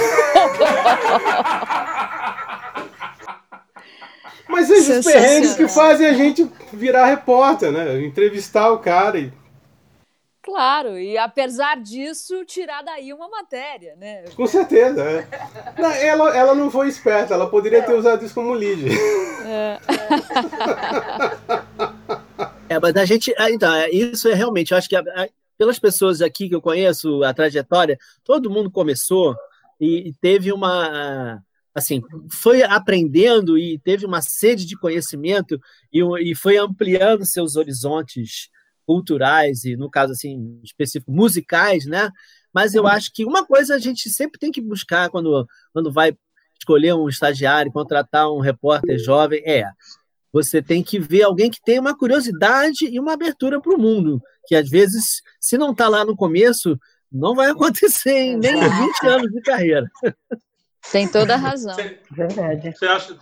Mas 4.48 4.68
esses 4.70 5.06
perrengues 5.06 5.54
que 5.54 5.68
fazem 5.68 6.06
a 6.08 6.14
gente 6.14 6.50
virar 6.72 7.06
repórter, 7.06 7.70
né? 7.70 8.02
Entrevistar 8.04 8.72
o 8.72 8.78
cara 8.78 9.18
e 9.18 9.32
Claro, 10.48 10.98
e 10.98 11.18
apesar 11.18 11.78
disso, 11.78 12.42
tirar 12.46 12.80
daí 12.80 13.12
uma 13.12 13.28
matéria, 13.28 13.94
né? 13.96 14.24
Com 14.34 14.46
certeza, 14.46 15.02
é. 15.02 15.28
Não, 15.78 15.90
ela, 15.90 16.34
ela 16.34 16.54
não 16.54 16.70
foi 16.70 16.88
esperta, 16.88 17.34
ela 17.34 17.50
poderia 17.50 17.82
ter 17.82 17.92
usado 17.92 18.24
isso 18.24 18.34
como 18.34 18.54
lead. 18.54 18.88
É. 19.44 19.78
é 22.74 22.80
mas 22.80 22.96
a 22.96 23.04
gente. 23.04 23.34
Ah, 23.36 23.50
então, 23.50 23.70
é, 23.74 23.90
isso 23.90 24.26
é 24.26 24.32
realmente, 24.32 24.70
eu 24.70 24.78
acho 24.78 24.88
que 24.88 24.96
pelas 25.58 25.78
pessoas 25.78 26.22
aqui 26.22 26.48
que 26.48 26.54
eu 26.54 26.62
conheço, 26.62 27.22
a 27.24 27.34
trajetória, 27.34 27.98
todo 28.24 28.50
mundo 28.50 28.70
começou 28.70 29.36
e 29.78 30.14
teve 30.18 30.50
uma 30.50 31.42
assim, 31.74 32.00
foi 32.32 32.62
aprendendo 32.62 33.58
e 33.58 33.78
teve 33.78 34.06
uma 34.06 34.22
sede 34.22 34.64
de 34.64 34.78
conhecimento 34.78 35.60
e, 35.92 36.02
e 36.30 36.34
foi 36.34 36.56
ampliando 36.56 37.26
seus 37.26 37.54
horizontes 37.54 38.48
culturais 38.88 39.64
e, 39.64 39.76
no 39.76 39.90
caso 39.90 40.12
assim, 40.12 40.58
específico, 40.64 41.12
musicais, 41.12 41.84
né? 41.84 42.10
Mas 42.50 42.74
eu 42.74 42.86
acho 42.86 43.12
que 43.12 43.22
uma 43.22 43.44
coisa 43.44 43.74
a 43.74 43.78
gente 43.78 44.08
sempre 44.08 44.40
tem 44.40 44.50
que 44.50 44.62
buscar 44.62 45.10
quando, 45.10 45.46
quando 45.74 45.92
vai 45.92 46.16
escolher 46.58 46.94
um 46.94 47.06
estagiário, 47.06 47.70
contratar 47.70 48.32
um 48.32 48.40
repórter 48.40 48.98
jovem, 48.98 49.42
é 49.44 49.70
você 50.32 50.62
tem 50.62 50.82
que 50.82 50.98
ver 50.98 51.22
alguém 51.22 51.50
que 51.50 51.60
tem 51.62 51.78
uma 51.78 51.96
curiosidade 51.96 52.86
e 52.86 52.98
uma 52.98 53.12
abertura 53.12 53.60
para 53.60 53.74
o 53.74 53.78
mundo, 53.78 54.22
que 54.46 54.54
às 54.54 54.68
vezes, 54.70 55.22
se 55.38 55.58
não 55.58 55.72
está 55.72 55.86
lá 55.86 56.02
no 56.02 56.16
começo, 56.16 56.78
não 57.12 57.34
vai 57.34 57.50
acontecer 57.52 58.10
em 58.10 58.38
nem 58.38 58.54
20 58.54 59.06
anos 59.06 59.30
de 59.30 59.40
carreira. 59.42 59.86
Tem 60.90 61.06
toda 61.06 61.34
a 61.34 61.36
razão. 61.36 61.74
Você, 61.74 61.98
Verdade. 62.10 62.72
Você 62.72 62.86
acha. 62.86 63.18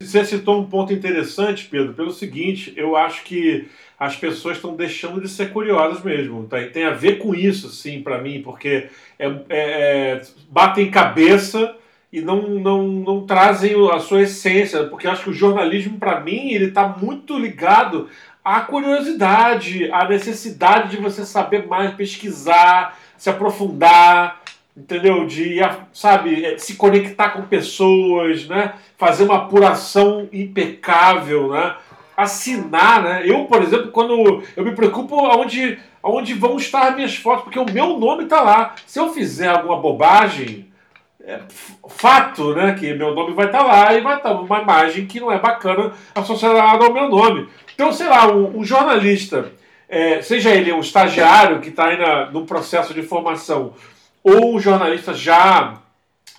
Você 0.00 0.24
citou 0.24 0.60
um 0.60 0.64
ponto 0.64 0.92
interessante, 0.92 1.66
Pedro, 1.66 1.92
pelo 1.92 2.12
seguinte, 2.12 2.72
eu 2.76 2.94
acho 2.94 3.24
que 3.24 3.68
as 3.98 4.14
pessoas 4.14 4.54
estão 4.54 4.76
deixando 4.76 5.20
de 5.20 5.28
ser 5.28 5.52
curiosas 5.52 6.04
mesmo. 6.04 6.46
Tá? 6.46 6.58
Tem 6.68 6.84
a 6.84 6.92
ver 6.92 7.18
com 7.18 7.34
isso, 7.34 7.68
sim, 7.68 8.00
para 8.00 8.22
mim, 8.22 8.40
porque 8.40 8.88
é, 9.18 9.26
é, 9.26 9.32
é, 9.50 10.22
batem 10.48 10.88
cabeça 10.88 11.74
e 12.12 12.20
não, 12.20 12.48
não, 12.48 12.86
não 12.86 13.26
trazem 13.26 13.74
a 13.90 13.98
sua 13.98 14.22
essência, 14.22 14.84
porque 14.84 15.08
eu 15.08 15.10
acho 15.10 15.24
que 15.24 15.30
o 15.30 15.34
jornalismo, 15.34 15.98
para 15.98 16.20
mim, 16.20 16.52
ele 16.52 16.66
está 16.66 16.86
muito 16.86 17.36
ligado 17.36 18.08
à 18.44 18.60
curiosidade, 18.60 19.90
à 19.90 20.08
necessidade 20.08 20.92
de 20.92 21.02
você 21.02 21.26
saber 21.26 21.66
mais, 21.66 21.92
pesquisar, 21.94 22.96
se 23.16 23.28
aprofundar, 23.28 24.42
entendeu? 24.78 25.26
De, 25.26 25.58
sabe, 25.92 26.44
é, 26.44 26.56
se 26.58 26.76
conectar 26.76 27.30
com 27.30 27.42
pessoas, 27.42 28.46
né? 28.46 28.74
Fazer 28.96 29.24
uma 29.24 29.36
apuração 29.36 30.28
impecável, 30.32 31.50
né? 31.50 31.74
Assinar, 32.16 33.02
né? 33.02 33.22
Eu, 33.24 33.44
por 33.44 33.62
exemplo, 33.62 33.90
quando 33.90 34.42
eu 34.56 34.64
me 34.64 34.72
preocupo 34.72 35.18
aonde, 35.26 35.78
aonde 36.02 36.34
vão 36.34 36.56
estar 36.56 36.94
minhas 36.94 37.16
fotos, 37.16 37.44
porque 37.44 37.58
o 37.58 37.70
meu 37.70 37.98
nome 37.98 38.24
está 38.24 38.40
lá. 38.40 38.74
Se 38.86 38.98
eu 38.98 39.12
fizer 39.12 39.48
alguma 39.48 39.80
bobagem, 39.80 40.68
é 41.24 41.40
fato, 41.88 42.54
né? 42.54 42.74
Que 42.78 42.94
meu 42.94 43.14
nome 43.14 43.34
vai 43.34 43.46
estar 43.46 43.58
tá 43.58 43.64
lá 43.64 43.94
e 43.94 44.00
vai 44.00 44.16
estar 44.16 44.30
tá 44.30 44.40
uma 44.40 44.60
imagem 44.60 45.06
que 45.06 45.20
não 45.20 45.30
é 45.30 45.38
bacana 45.38 45.92
associada 46.14 46.60
ao 46.60 46.92
meu 46.92 47.08
nome. 47.08 47.48
Então, 47.74 47.92
sei 47.92 48.08
lá, 48.08 48.26
um, 48.32 48.58
um 48.58 48.64
jornalista, 48.64 49.52
é, 49.88 50.22
seja 50.22 50.50
ele 50.50 50.72
um 50.72 50.80
estagiário 50.80 51.60
que 51.60 51.68
está 51.68 51.86
aí 51.88 51.98
na, 51.98 52.30
no 52.30 52.44
processo 52.44 52.92
de 52.92 53.02
formação, 53.02 53.74
ou 54.22 54.60
jornalista 54.60 55.14
já 55.14 55.80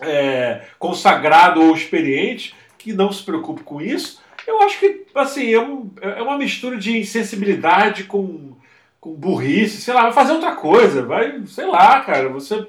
é, 0.02 0.62
consagrado 0.78 1.62
ou 1.62 1.76
experiente, 1.76 2.56
que 2.78 2.94
não 2.94 3.12
se 3.12 3.24
preocupe 3.24 3.64
com 3.64 3.82
isso, 3.82 4.22
eu 4.48 4.62
acho 4.62 4.80
que 4.80 5.06
assim, 5.14 5.54
é, 5.54 5.60
um, 5.60 5.92
é 6.02 6.22
uma 6.22 6.38
mistura 6.38 6.78
de 6.78 6.98
insensibilidade 6.98 8.06
com, 8.06 8.54
com 9.00 9.14
burrice, 9.14 9.82
sei 9.82 9.94
lá, 9.94 10.04
vai 10.04 10.14
fazer 10.14 10.34
outra 10.34 10.56
coisa, 10.56 11.04
vai, 11.04 11.42
sei 11.46 11.66
lá, 11.66 12.02
cara, 12.02 12.30
você, 12.30 12.66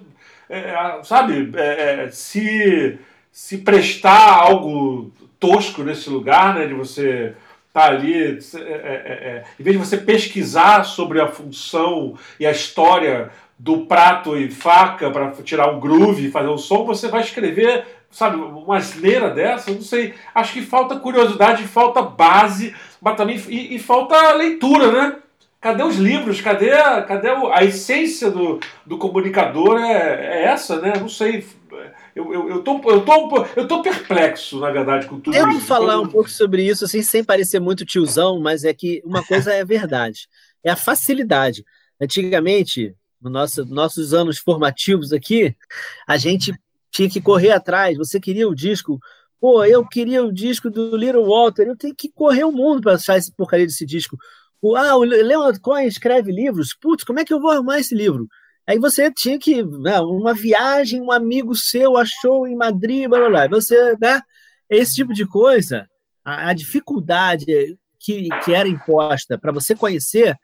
é, 0.48 1.00
sabe, 1.04 1.50
é, 1.56 2.04
é, 2.04 2.10
se, 2.10 2.98
se 3.32 3.58
prestar 3.58 4.42
algo 4.42 5.12
tosco 5.38 5.82
nesse 5.82 6.10
lugar, 6.10 6.54
né, 6.54 6.66
de 6.66 6.74
você 6.74 7.34
tá 7.72 7.86
ali, 7.86 8.14
é, 8.14 8.58
é, 8.58 8.62
é, 8.62 9.44
em 9.58 9.62
vez 9.62 9.78
de 9.78 9.84
você 9.84 9.96
pesquisar 9.96 10.84
sobre 10.84 11.20
a 11.20 11.28
função 11.28 12.18
e 12.38 12.46
a 12.46 12.50
história 12.50 13.30
do 13.60 13.84
prato 13.84 14.38
e 14.38 14.50
faca 14.50 15.10
para 15.10 15.32
tirar 15.42 15.70
um 15.70 15.78
groove 15.78 16.26
e 16.26 16.30
fazer 16.30 16.48
um 16.48 16.56
som, 16.56 16.86
você 16.86 17.08
vai 17.08 17.20
escrever, 17.20 17.84
sabe, 18.10 18.36
uma 18.36 18.78
asneira 18.78 19.28
dessa, 19.28 19.70
não 19.70 19.82
sei. 19.82 20.14
Acho 20.34 20.54
que 20.54 20.62
falta 20.62 20.98
curiosidade, 20.98 21.64
falta 21.64 22.00
base, 22.00 22.74
mas 23.02 23.16
também 23.18 23.38
e, 23.48 23.74
e 23.74 23.78
falta 23.78 24.32
leitura, 24.32 24.90
né? 24.90 25.16
Cadê 25.60 25.82
os 25.82 25.96
livros? 25.96 26.40
Cadê, 26.40 26.72
a, 26.72 27.02
cadê 27.02 27.28
a 27.28 27.62
essência 27.62 28.30
do, 28.30 28.58
do 28.86 28.96
comunicador? 28.96 29.78
É, 29.78 30.38
é 30.38 30.44
essa, 30.44 30.80
né? 30.80 30.94
Não 30.98 31.08
sei. 31.08 31.46
Eu, 32.16 32.32
eu, 32.32 32.48
eu, 32.48 32.62
tô, 32.62 32.80
eu, 32.90 33.04
tô, 33.04 33.46
eu 33.54 33.68
tô 33.68 33.82
perplexo, 33.82 34.58
na 34.58 34.70
verdade, 34.70 35.06
com 35.06 35.20
tudo 35.20 35.36
eu 35.36 35.42
isso. 35.42 35.48
Eu 35.48 35.58
vou 35.58 35.60
falar 35.60 36.00
um 36.00 36.08
pouco 36.08 36.30
sobre 36.30 36.66
isso, 36.66 36.86
assim, 36.86 37.02
sem 37.02 37.22
parecer 37.22 37.60
muito 37.60 37.84
tiozão, 37.84 38.40
mas 38.40 38.64
é 38.64 38.72
que 38.72 39.02
uma 39.04 39.22
coisa 39.22 39.52
é 39.52 39.62
verdade. 39.62 40.28
É 40.64 40.70
a 40.70 40.76
facilidade. 40.76 41.62
Antigamente, 42.00 42.94
nos 43.20 43.32
nosso, 43.32 43.64
nossos 43.66 44.14
anos 44.14 44.38
formativos 44.38 45.12
aqui, 45.12 45.54
a 46.06 46.16
gente 46.16 46.52
tinha 46.90 47.08
que 47.08 47.20
correr 47.20 47.50
atrás. 47.50 47.96
Você 47.96 48.18
queria 48.18 48.48
o 48.48 48.54
disco, 48.54 48.98
pô, 49.40 49.64
eu 49.64 49.86
queria 49.86 50.24
o 50.24 50.32
disco 50.32 50.70
do 50.70 50.96
Little 50.96 51.26
Walter, 51.26 51.64
eu 51.66 51.76
tenho 51.76 51.94
que 51.94 52.10
correr 52.10 52.44
o 52.44 52.52
mundo 52.52 52.80
para 52.82 52.94
achar 52.94 53.16
esse 53.16 53.32
porcaria 53.32 53.66
desse 53.66 53.84
disco. 53.84 54.16
O, 54.60 54.76
ah, 54.76 54.96
o 54.96 55.02
Leonard 55.02 55.60
Cohen 55.60 55.86
escreve 55.86 56.32
livros, 56.32 56.74
putz, 56.78 57.04
como 57.04 57.20
é 57.20 57.24
que 57.24 57.32
eu 57.32 57.40
vou 57.40 57.50
arrumar 57.50 57.78
esse 57.78 57.94
livro? 57.94 58.26
Aí 58.66 58.78
você 58.78 59.10
tinha 59.10 59.38
que, 59.38 59.62
né, 59.62 60.00
uma 60.00 60.34
viagem, 60.34 61.00
um 61.00 61.10
amigo 61.10 61.56
seu 61.56 61.96
achou 61.96 62.46
em 62.46 62.54
Madrid, 62.54 63.08
blá, 63.08 63.18
blá, 63.18 63.28
blá. 63.28 63.48
Você, 63.48 63.96
né, 64.00 64.20
esse 64.68 64.94
tipo 64.94 65.12
de 65.12 65.26
coisa, 65.26 65.88
a, 66.24 66.50
a 66.50 66.52
dificuldade 66.52 67.76
que, 67.98 68.28
que 68.44 68.54
era 68.54 68.68
imposta 68.68 69.38
para 69.38 69.52
você 69.52 69.74
conhecer 69.74 70.36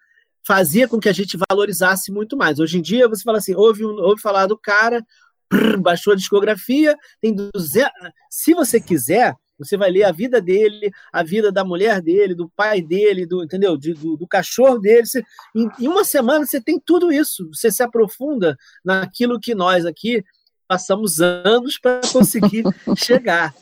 fazia 0.47 0.87
com 0.87 1.01
que 1.01 1.09
a 1.09 1.13
gente 1.13 1.37
valorizasse 1.51 2.13
muito 2.13 2.37
mais. 2.37 2.61
Hoje 2.61 2.79
em 2.79 2.83
dia, 2.83 3.09
você 3.09 3.23
fala 3.23 3.39
assim, 3.39 3.55
ouve, 3.55 3.85
um, 3.85 3.99
ouve 3.99 4.23
falar 4.23 4.47
do 4.47 4.57
cara, 4.57 5.05
prrr, 5.49 5.81
baixou 5.81 6.13
a 6.13 6.17
discografia, 6.17 6.97
tem 7.21 7.35
200... 7.35 7.91
Se 8.31 8.55
você 8.55 8.81
quiser, 8.81 9.35
você 9.59 9.77
vai 9.77 9.91
ler 9.91 10.05
a 10.05 10.13
vida 10.13 10.41
dele, 10.41 10.91
a 11.13 11.25
vida 11.25 11.51
da 11.51 11.65
mulher 11.65 12.01
dele, 12.01 12.33
do 12.33 12.49
pai 12.55 12.81
dele, 12.81 13.27
do, 13.27 13.43
entendeu? 13.43 13.77
De, 13.77 13.93
do, 13.93 14.17
do, 14.17 14.27
cachorro 14.27 14.79
dele. 14.79 15.05
Você, 15.05 15.25
em, 15.55 15.69
em, 15.81 15.89
uma 15.89 16.05
semana 16.05 16.47
você 16.47 16.61
tem 16.61 16.79
tudo 16.79 17.11
isso. 17.11 17.49
Você 17.53 17.71
se 17.71 17.83
aprofunda 17.83 18.57
naquilo 18.85 19.41
que 19.41 19.55
nós 19.55 19.85
aqui 19.85 20.23
passamos 20.69 21.21
anos 21.21 21.79
para 21.79 22.03
conseguir 22.13 22.63
chegar. 22.97 23.53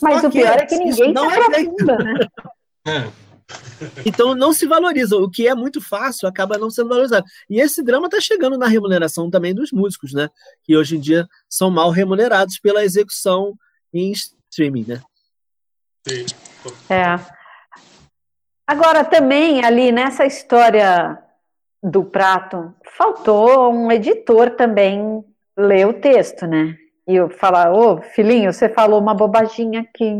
Mas 0.00 0.22
Só 0.22 0.28
o 0.28 0.30
pior 0.30 0.58
é 0.58 0.66
que 0.66 0.76
ninguém 0.76 0.94
se 0.94 1.02
é 1.02 1.44
aprofunda, 1.44 1.92
é 2.00 2.02
né? 2.02 2.26
É. 2.86 3.31
Então 4.06 4.34
não 4.34 4.52
se 4.52 4.66
valoriza. 4.66 5.16
O 5.16 5.30
que 5.30 5.46
é 5.46 5.54
muito 5.54 5.80
fácil 5.80 6.28
acaba 6.28 6.58
não 6.58 6.70
sendo 6.70 6.88
valorizado. 6.88 7.24
E 7.48 7.60
esse 7.60 7.82
drama 7.82 8.06
está 8.06 8.20
chegando 8.20 8.56
na 8.58 8.66
remuneração 8.66 9.30
também 9.30 9.54
dos 9.54 9.72
músicos, 9.72 10.12
né? 10.12 10.28
Que 10.64 10.76
hoje 10.76 10.96
em 10.96 11.00
dia 11.00 11.26
são 11.48 11.70
mal 11.70 11.90
remunerados 11.90 12.58
pela 12.58 12.84
execução 12.84 13.54
em 13.92 14.12
streaming, 14.12 14.86
né? 14.88 15.02
Sim. 16.06 16.26
É. 16.88 17.18
Agora 18.66 19.04
também 19.04 19.64
ali 19.64 19.92
nessa 19.92 20.24
história 20.24 21.18
do 21.82 22.04
prato, 22.04 22.72
faltou 22.96 23.72
um 23.72 23.90
editor 23.90 24.50
também 24.50 25.24
ler 25.56 25.86
o 25.86 25.94
texto, 25.94 26.46
né? 26.46 26.76
E 27.06 27.16
eu 27.16 27.28
falar, 27.28 27.72
ô 27.72 28.00
filhinho, 28.00 28.52
você 28.52 28.68
falou 28.68 29.00
uma 29.00 29.14
bobaginha 29.14 29.80
aqui. 29.80 30.14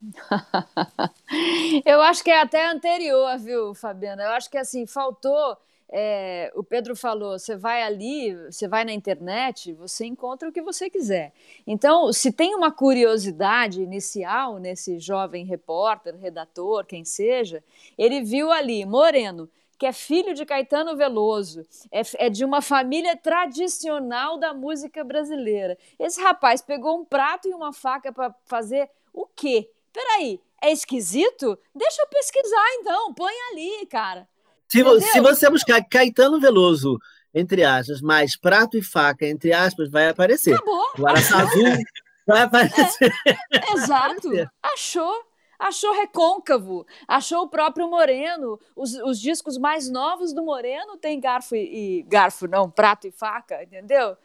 eu 1.84 2.00
acho 2.00 2.24
que 2.24 2.30
é 2.30 2.40
até 2.40 2.66
anterior, 2.70 3.38
viu, 3.38 3.74
Fabiana? 3.74 4.22
Eu 4.22 4.30
acho 4.30 4.50
que 4.50 4.58
assim, 4.58 4.86
faltou. 4.86 5.56
É, 5.92 6.52
o 6.54 6.62
Pedro 6.62 6.94
falou: 6.94 7.38
você 7.38 7.56
vai 7.56 7.82
ali, 7.82 8.34
você 8.50 8.68
vai 8.68 8.84
na 8.84 8.92
internet, 8.92 9.72
você 9.72 10.06
encontra 10.06 10.48
o 10.48 10.52
que 10.52 10.62
você 10.62 10.88
quiser. 10.88 11.32
Então, 11.66 12.12
se 12.12 12.32
tem 12.32 12.54
uma 12.54 12.70
curiosidade 12.70 13.82
inicial 13.82 14.58
nesse 14.58 14.98
jovem 14.98 15.44
repórter, 15.44 16.16
redator, 16.16 16.86
quem 16.86 17.04
seja, 17.04 17.62
ele 17.98 18.22
viu 18.22 18.52
ali 18.52 18.84
Moreno, 18.86 19.50
que 19.76 19.86
é 19.86 19.92
filho 19.92 20.32
de 20.32 20.46
Caetano 20.46 20.96
Veloso, 20.96 21.66
é, 21.90 22.02
é, 22.26 22.30
de 22.30 22.44
uma 22.44 22.62
família 22.62 23.16
tradicional 23.16 24.38
da 24.38 24.54
música 24.54 25.02
brasileira. 25.02 25.76
Esse 25.98 26.20
rapaz 26.20 26.62
pegou 26.62 27.00
um 27.00 27.04
prato 27.04 27.48
e 27.48 27.54
uma 27.54 27.72
faca 27.72 28.12
para 28.12 28.32
fazer 28.44 28.88
o 29.12 29.26
quê? 29.26 29.68
Peraí, 29.92 30.40
é 30.62 30.70
esquisito? 30.70 31.58
Deixa 31.74 32.02
eu 32.02 32.06
pesquisar 32.08 32.66
então, 32.74 33.12
põe 33.14 33.32
ali, 33.50 33.86
cara. 33.86 34.28
Se, 34.68 34.82
se 35.10 35.20
você 35.20 35.50
buscar 35.50 35.82
Caetano 35.82 36.38
Veloso, 36.38 36.98
entre 37.34 37.64
aspas, 37.64 38.00
mais 38.00 38.36
prato 38.36 38.76
e 38.76 38.82
faca, 38.82 39.26
entre 39.26 39.52
aspas, 39.52 39.90
vai 39.90 40.08
aparecer. 40.08 40.54
Acabou. 40.54 40.86
O 40.98 41.06
Araçá 41.06 41.38
Azul 41.38 41.64
vai 42.26 42.42
aparecer. 42.42 43.12
É, 43.26 43.72
exato. 43.72 44.30
Achou. 44.62 45.24
achou 45.58 45.92
recôncavo, 45.92 46.86
achou 47.08 47.42
o 47.42 47.48
próprio 47.48 47.88
Moreno. 47.88 48.60
Os, 48.76 48.94
os 48.94 49.20
discos 49.20 49.58
mais 49.58 49.90
novos 49.90 50.32
do 50.32 50.42
Moreno 50.42 50.96
tem 50.96 51.18
garfo 51.18 51.56
e, 51.56 51.98
e 51.98 52.02
garfo, 52.04 52.46
não, 52.46 52.70
prato 52.70 53.08
e 53.08 53.10
faca, 53.10 53.62
entendeu? 53.62 54.16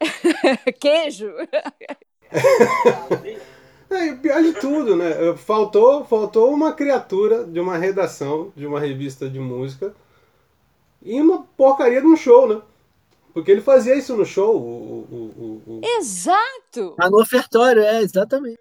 Queijo. 0.80 1.32
É, 3.88 4.14
pior 4.14 4.42
de 4.42 4.52
tudo, 4.54 4.96
né? 4.96 5.36
Faltou, 5.36 6.04
faltou 6.04 6.52
uma 6.52 6.72
criatura 6.72 7.44
de 7.44 7.60
uma 7.60 7.78
redação 7.78 8.52
de 8.56 8.66
uma 8.66 8.80
revista 8.80 9.28
de 9.30 9.38
música 9.38 9.94
e 11.02 11.20
uma 11.20 11.42
porcaria 11.56 12.00
de 12.00 12.06
um 12.06 12.16
show, 12.16 12.48
né? 12.48 12.60
Porque 13.32 13.50
ele 13.50 13.60
fazia 13.60 13.94
isso 13.94 14.16
no 14.16 14.24
show. 14.24 14.56
O, 14.56 15.06
o, 15.10 15.62
o, 15.66 15.80
Exato! 15.98 16.96
Ah, 16.98 17.10
no 17.10 17.20
ofertório, 17.20 17.82
é, 17.82 18.00
exatamente. 18.00 18.58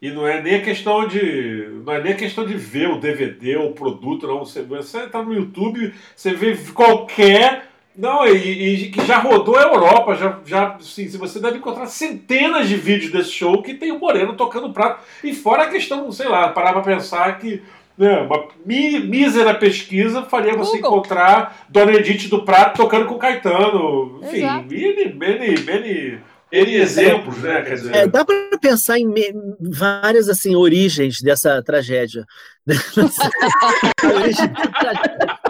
E 0.00 0.10
não 0.10 0.26
é 0.26 0.40
nem 0.40 0.56
a 0.56 0.62
questão 0.62 1.06
de. 1.06 1.68
Não 1.84 1.92
é 1.92 2.02
nem 2.02 2.12
a 2.12 2.16
questão 2.16 2.46
de 2.46 2.54
ver 2.54 2.88
o 2.88 3.00
DVD 3.00 3.56
ou 3.56 3.70
o 3.70 3.74
produto, 3.74 4.26
não. 4.26 4.40
Você, 4.40 4.62
você 4.62 5.06
tá 5.08 5.22
no 5.22 5.34
YouTube, 5.34 5.94
você 6.14 6.34
vê 6.34 6.56
qualquer. 6.72 7.71
Não, 7.96 8.26
e, 8.26 8.90
que 8.90 9.04
já 9.04 9.18
rodou 9.18 9.56
a 9.56 9.62
Europa, 9.62 10.14
já, 10.14 10.38
já 10.46 10.76
sim, 10.80 11.06
você 11.08 11.38
deve 11.38 11.58
encontrar 11.58 11.86
centenas 11.86 12.66
de 12.66 12.76
vídeos 12.76 13.12
desse 13.12 13.30
show 13.30 13.62
que 13.62 13.74
tem 13.74 13.92
o 13.92 13.98
Moreno 13.98 14.34
tocando 14.34 14.72
prato. 14.72 15.02
E 15.22 15.34
fora 15.34 15.64
a 15.64 15.68
questão, 15.68 16.10
sei 16.10 16.28
lá, 16.28 16.48
parar 16.48 16.72
pra 16.72 16.80
pensar 16.80 17.38
que 17.38 17.62
né, 17.96 18.20
uma 18.20 18.48
mísera 18.64 19.54
pesquisa 19.54 20.22
faria 20.22 20.56
você 20.56 20.78
Google. 20.78 20.98
encontrar 20.98 21.66
Dona 21.68 21.92
Edith 21.92 22.28
do 22.28 22.42
Prato 22.42 22.78
tocando 22.78 23.04
com 23.04 23.18
Caetano. 23.18 24.20
Enfim, 24.22 24.42
many, 24.42 25.12
many, 25.14 25.60
many 25.60 26.18
N 26.52 26.74
exemplos, 26.74 27.38
né? 27.38 27.62
Quer 27.62 27.74
dizer... 27.76 27.94
É, 27.94 28.06
dá 28.06 28.24
para 28.26 28.58
pensar 28.60 28.98
em 28.98 29.10
várias 29.58 30.28
assim 30.28 30.54
origens 30.54 31.22
dessa 31.22 31.62
tragédia. 31.62 32.26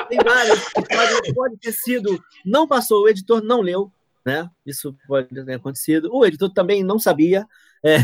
Tem 0.08 0.18
várias. 0.24 0.60
Pode, 0.72 1.34
pode 1.34 1.56
ter 1.56 1.72
sido, 1.72 2.22
não 2.46 2.68
passou, 2.68 3.02
o 3.02 3.08
editor 3.08 3.42
não 3.42 3.60
leu, 3.60 3.90
né? 4.24 4.48
Isso 4.64 4.96
pode 5.08 5.26
ter 5.28 5.52
acontecido. 5.52 6.08
O 6.12 6.24
editor 6.24 6.52
também 6.52 6.84
não 6.84 7.00
sabia. 7.00 7.44
É, 7.84 7.98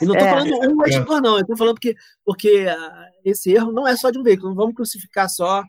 e 0.00 0.06
não 0.06 0.14
estou 0.14 0.28
é. 0.28 0.30
falando 0.30 0.52
um 0.72 0.86
editor, 0.86 1.20
não. 1.20 1.34
Eu 1.34 1.40
estou 1.40 1.56
falando 1.56 1.80
que 1.80 1.96
porque 2.24 2.66
uh, 2.66 3.10
esse 3.24 3.50
erro 3.52 3.72
não 3.72 3.88
é 3.88 3.96
só 3.96 4.10
de 4.10 4.18
um 4.18 4.22
veículo. 4.22 4.50
Não 4.50 4.56
vamos 4.56 4.76
crucificar 4.76 5.28
só 5.28 5.64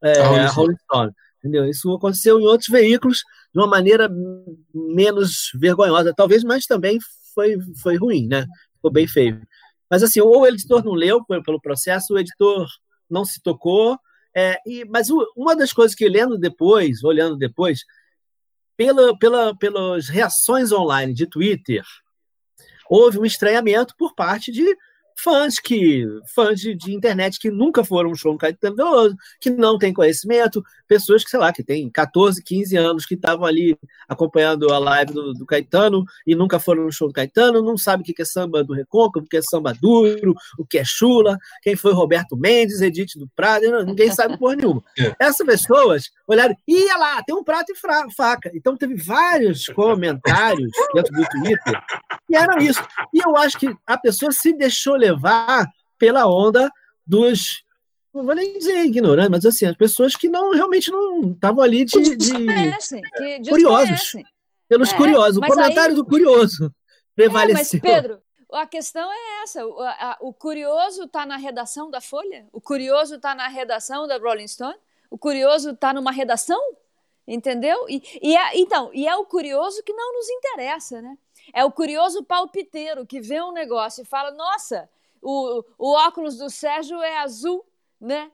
é, 0.00 0.20
a 0.20 0.48
Rolling 0.48 0.76
Stone. 0.76 1.12
Entendeu? 1.38 1.64
Isso 1.66 1.92
aconteceu 1.92 2.38
em 2.40 2.46
outros 2.46 2.68
veículos 2.68 3.22
de 3.56 3.60
uma 3.62 3.66
maneira 3.66 4.06
menos 4.74 5.50
vergonhosa, 5.54 6.12
talvez, 6.14 6.44
mas 6.44 6.66
também 6.66 6.98
foi, 7.34 7.56
foi 7.82 7.96
ruim, 7.96 8.26
né? 8.26 8.46
Ficou 8.74 8.92
bem 8.92 9.08
feio. 9.08 9.40
Mas 9.90 10.02
assim, 10.02 10.20
ou 10.20 10.42
o 10.42 10.46
editor 10.46 10.84
não 10.84 10.92
leu 10.92 11.24
pelo 11.24 11.58
processo, 11.58 12.12
o 12.12 12.18
editor 12.18 12.68
não 13.08 13.24
se 13.24 13.42
tocou. 13.42 13.98
É, 14.36 14.58
e, 14.66 14.84
mas 14.84 15.08
uma 15.34 15.56
das 15.56 15.72
coisas 15.72 15.96
que 15.96 16.06
lendo 16.06 16.36
depois, 16.36 17.02
olhando 17.02 17.34
depois, 17.34 17.80
pela, 18.76 19.18
pela, 19.18 19.56
pelas 19.56 20.10
reações 20.10 20.70
online 20.70 21.14
de 21.14 21.26
Twitter, 21.26 21.82
houve 22.90 23.18
um 23.18 23.24
estranhamento 23.24 23.94
por 23.96 24.14
parte 24.14 24.52
de 24.52 24.66
fãs 25.16 25.58
que 25.58 26.06
fãs 26.34 26.60
de, 26.60 26.74
de, 26.74 26.94
internet 26.94 27.38
que 27.38 27.50
nunca 27.50 27.82
foram 27.82 28.10
um 28.10 28.14
show 28.14 28.32
no 28.32 28.38
Caetano 28.38 28.76
Veloso, 28.76 29.16
que 29.40 29.50
não 29.50 29.78
têm 29.78 29.92
conhecimento, 29.92 30.62
pessoas 30.86 31.24
que, 31.24 31.30
sei 31.30 31.40
lá, 31.40 31.52
que 31.52 31.64
têm 31.64 31.90
14, 31.90 32.42
15 32.42 32.76
anos, 32.76 33.06
que 33.06 33.14
estavam 33.14 33.46
ali 33.46 33.76
acompanhando 34.08 34.72
a 34.72 34.78
live 34.78 35.12
do, 35.12 35.32
do, 35.32 35.46
Caetano 35.46 36.04
e 36.26 36.34
nunca 36.34 36.60
foram 36.60 36.84
no 36.84 36.92
show 36.92 37.08
do 37.08 37.14
Caetano, 37.14 37.62
não 37.62 37.76
sabe 37.76 38.02
o 38.02 38.04
que 38.04 38.20
é 38.20 38.24
samba 38.24 38.62
do 38.62 38.74
Recôncavo, 38.74 39.24
o 39.24 39.28
que 39.28 39.38
é 39.38 39.42
samba 39.42 39.72
duro, 39.72 40.34
o 40.58 40.66
que 40.66 40.78
é 40.78 40.84
chula, 40.84 41.38
quem 41.62 41.74
foi 41.74 41.92
Roberto 41.92 42.36
Mendes, 42.36 42.80
Edith 42.80 43.18
do 43.18 43.28
Prado, 43.34 43.84
ninguém 43.84 44.12
sabe 44.12 44.36
por 44.38 44.54
nenhuma. 44.54 44.82
É. 44.98 45.14
Essas 45.20 45.46
pessoas 45.46 46.10
olharam, 46.26 46.56
ia 46.66 46.96
lá, 46.96 47.22
tem 47.22 47.34
um 47.34 47.44
prato 47.44 47.70
e 47.70 47.76
faca. 48.14 48.50
Então 48.54 48.76
teve 48.76 48.94
vários 48.94 49.66
comentários 49.68 50.70
dentro 50.94 51.12
do 51.12 51.24
Twitter 51.28 51.82
e 52.28 52.34
eram 52.34 52.58
isso. 52.58 52.82
E 53.12 53.20
eu 53.24 53.36
acho 53.36 53.58
que 53.58 53.74
a 53.86 53.98
pessoa 53.98 54.32
se 54.32 54.52
deixou 54.54 54.96
levar 54.96 55.05
pela 55.98 56.26
onda 56.26 56.70
dos. 57.06 57.64
Não 58.12 58.24
vou 58.24 58.34
nem 58.34 58.58
dizer 58.58 58.84
ignorantes, 58.84 59.30
mas 59.30 59.44
assim, 59.44 59.66
as 59.66 59.76
pessoas 59.76 60.16
que 60.16 60.28
não 60.28 60.52
realmente 60.52 60.90
não 60.90 61.32
estavam 61.32 61.62
ali 61.62 61.84
de, 61.84 62.16
de 62.16 63.50
curiosos. 63.50 64.12
Pelos 64.68 64.92
é, 64.92 64.96
curiosos. 64.96 65.36
O 65.36 65.40
comentário 65.40 65.90
aí... 65.90 65.94
do 65.94 66.04
curioso 66.04 66.74
prevaleceu. 67.14 67.80
É, 67.84 67.88
mas, 67.88 68.02
Pedro, 68.02 68.22
a 68.52 68.66
questão 68.66 69.10
é 69.12 69.42
essa: 69.42 69.66
o, 69.66 69.80
a, 69.80 70.16
o 70.20 70.32
curioso 70.32 71.04
está 71.04 71.26
na 71.26 71.36
redação 71.36 71.90
da 71.90 72.00
Folha? 72.00 72.46
O 72.52 72.60
curioso 72.60 73.16
está 73.16 73.34
na 73.34 73.48
redação 73.48 74.06
da 74.06 74.18
Rolling 74.18 74.48
Stone? 74.48 74.76
O 75.10 75.18
curioso 75.18 75.70
está 75.70 75.92
numa 75.92 76.10
redação? 76.10 76.60
Entendeu? 77.26 77.86
E, 77.88 78.02
e 78.22 78.36
é, 78.36 78.56
então, 78.58 78.90
e 78.94 79.06
é 79.06 79.16
o 79.16 79.24
curioso 79.24 79.82
que 79.82 79.92
não 79.92 80.12
nos 80.14 80.28
interessa, 80.30 81.02
né? 81.02 81.18
É 81.52 81.64
o 81.64 81.72
curioso 81.72 82.22
palpiteiro 82.24 83.04
que 83.04 83.20
vê 83.20 83.42
um 83.42 83.52
negócio 83.52 84.02
e 84.02 84.06
fala: 84.06 84.30
nossa, 84.30 84.88
o, 85.26 85.64
o 85.76 85.92
óculos 85.92 86.38
do 86.38 86.48
Sérgio 86.48 87.02
é 87.02 87.18
azul, 87.18 87.64
né? 88.00 88.30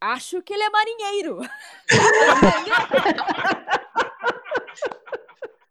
Acho 0.00 0.42
que 0.42 0.52
ele 0.52 0.62
é 0.62 0.70
marinheiro. 0.70 1.38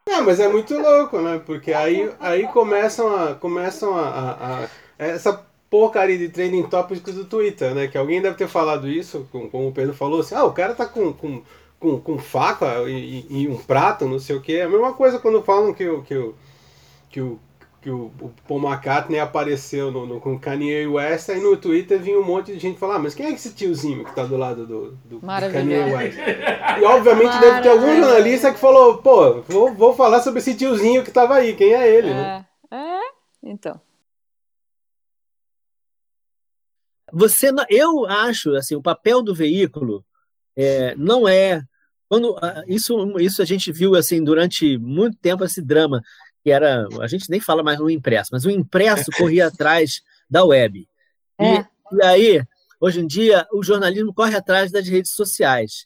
É, 0.04 0.20
mas 0.20 0.42
é 0.42 0.48
muito 0.50 0.78
louco, 0.78 1.22
né? 1.22 1.42
Porque 1.46 1.72
aí, 1.72 2.14
aí 2.20 2.46
começam 2.48 3.16
a. 3.16 3.34
Começam 3.34 3.96
a, 3.96 4.10
a, 4.10 4.64
a 4.64 4.70
essa 4.98 5.46
porcaria 5.70 6.18
de 6.18 6.28
trending 6.28 6.64
topics 6.64 7.14
do 7.14 7.24
Twitter, 7.24 7.74
né? 7.74 7.88
Que 7.88 7.98
alguém 7.98 8.22
deve 8.22 8.36
ter 8.36 8.48
falado 8.50 8.90
isso, 8.90 9.26
como 9.32 9.70
o 9.70 9.72
Pedro 9.72 9.94
falou, 9.94 10.20
assim, 10.20 10.36
ah, 10.36 10.44
o 10.44 10.52
cara 10.52 10.76
tá 10.76 10.86
com, 10.86 11.14
com, 11.14 11.42
com, 11.80 12.02
com 12.02 12.20
faca 12.20 12.90
e, 12.90 13.26
e, 13.30 13.48
um 13.48 13.58
prato, 13.58 14.06
não 14.06 14.20
sei 14.20 14.36
o 14.36 14.42
quê. 14.42 14.56
É 14.56 14.64
a 14.64 14.70
mesma 14.70 14.94
coisa 14.94 15.18
quando 15.18 15.42
falam 15.44 15.74
que 15.74 15.86
que 16.02 16.18
o, 16.18 16.36
que 17.10 17.22
o, 17.22 17.40
que 17.82 17.90
o, 17.90 18.12
o 18.22 18.32
Paul 18.48 18.62
McCartney 18.62 19.20
apareceu 19.20 19.92
no, 19.92 20.06
no, 20.06 20.22
com 20.22 20.40
Kanye 20.40 20.86
West, 20.86 21.30
aí 21.30 21.42
no 21.42 21.58
Twitter 21.58 22.00
vinha 22.00 22.20
um 22.20 22.24
monte 22.24 22.54
de 22.54 22.60
gente 22.60 22.80
falar, 22.80 22.96
ah, 22.96 23.00
mas 23.00 23.16
quem 23.16 23.26
é 23.26 23.32
esse 23.32 23.54
tiozinho 23.54 24.06
que 24.06 24.14
tá 24.14 24.24
do 24.24 24.38
lado 24.38 24.68
do, 24.68 24.92
do, 25.06 25.20
do 25.20 25.20
Kanye 25.20 25.94
West? 25.94 26.18
E 26.80 26.84
obviamente 26.84 27.40
deve 27.40 27.62
ter 27.62 27.70
algum 27.70 27.96
jornalista 27.96 28.54
que 28.54 28.60
falou, 28.60 29.00
pô, 29.00 29.42
vou, 29.42 29.74
vou 29.74 29.96
falar 29.96 30.22
sobre 30.22 30.40
esse 30.40 30.54
tiozinho 30.54 31.04
que 31.04 31.10
tava 31.10 31.36
aí, 31.36 31.56
quem 31.56 31.74
é 31.74 31.90
ele, 31.90 32.10
é, 32.10 32.14
né? 32.14 32.46
É, 32.70 33.00
então. 33.44 33.82
Você, 37.12 37.52
eu 37.70 38.06
acho, 38.06 38.56
assim, 38.56 38.76
o 38.76 38.82
papel 38.82 39.24
do 39.24 39.34
veículo 39.34 40.06
é, 40.56 40.96
não 40.96 41.28
é 41.28 41.64
quando 42.12 42.38
ah, 42.42 42.62
isso 42.68 43.18
isso 43.22 43.42
a 43.42 43.46
gente 43.46 43.72
viu 43.72 43.96
assim 43.96 44.22
durante 44.22 44.78
muito 44.78 45.18
tempo 45.18 45.46
esse 45.46 45.62
drama 45.62 46.02
que 46.44 46.52
era, 46.52 46.88
a 47.00 47.08
gente 47.08 47.30
nem 47.30 47.40
fala 47.40 47.64
mais 47.64 47.80
no 47.80 47.90
impresso, 47.90 48.30
mas 48.32 48.46
o 48.46 48.50
impresso 48.50 49.12
corria 49.18 49.48
atrás 49.48 50.02
da 50.30 50.44
web. 50.44 50.88
É. 51.40 51.56
E, 51.56 51.66
e, 51.94 52.04
aí, 52.04 52.44
hoje 52.80 53.00
em 53.00 53.08
dia, 53.08 53.48
o 53.52 53.64
jornalismo 53.64 54.14
corre 54.14 54.36
atrás 54.36 54.72
das 54.72 54.88
redes 54.88 55.12
sociais. 55.12 55.86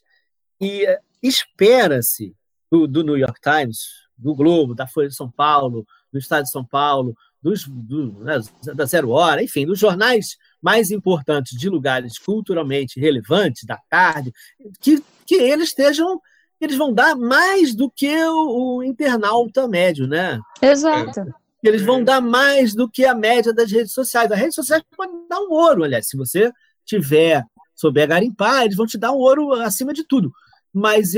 E 0.60 0.84
uh, 0.84 0.98
espera-se 1.22 2.34
do, 2.70 2.86
do, 2.86 3.04
New 3.04 3.16
York 3.16 3.40
Times, 3.40 3.86
do 4.16 4.34
Globo, 4.34 4.74
da 4.74 4.86
Folha 4.86 5.08
de 5.08 5.14
São 5.14 5.30
Paulo, 5.30 5.86
do 6.12 6.18
Estado 6.18 6.44
de 6.44 6.50
São 6.50 6.64
Paulo, 6.64 7.14
dos, 7.42 7.66
do, 7.66 8.12
né, 8.24 8.40
da 8.74 8.86
Zero 8.86 9.10
Hora, 9.10 9.42
enfim, 9.42 9.66
dos 9.66 9.78
jornais 9.78 10.36
mais 10.60 10.90
importantes 10.90 11.56
de 11.58 11.68
lugares 11.68 12.18
culturalmente 12.18 12.98
relevantes, 12.98 13.64
da 13.64 13.78
tarde, 13.90 14.32
que, 14.80 15.02
que 15.26 15.34
eles 15.34 15.68
estejam 15.68 16.20
eles 16.60 16.76
vão 16.76 16.92
dar 16.92 17.14
mais 17.14 17.74
do 17.74 17.90
que 17.90 18.14
o, 18.24 18.76
o 18.76 18.82
internauta 18.82 19.68
médio, 19.68 20.06
né? 20.06 20.40
Exato. 20.60 21.34
Eles 21.62 21.82
vão 21.82 22.02
dar 22.02 22.20
mais 22.20 22.74
do 22.74 22.88
que 22.88 23.04
a 23.04 23.14
média 23.14 23.52
das 23.52 23.70
redes 23.70 23.92
sociais. 23.92 24.30
As 24.30 24.38
redes 24.38 24.54
sociais 24.54 24.82
podem 24.96 25.26
dar 25.28 25.40
um 25.40 25.50
ouro, 25.50 25.84
aliás, 25.84 26.08
se 26.08 26.16
você 26.16 26.50
tiver, 26.84 27.44
souber 27.74 28.08
garimpar, 28.08 28.64
eles 28.64 28.76
vão 28.76 28.86
te 28.86 28.96
dar 28.96 29.12
um 29.12 29.18
ouro 29.18 29.52
acima 29.54 29.92
de 29.92 30.04
tudo. 30.04 30.32
Mas 30.72 31.12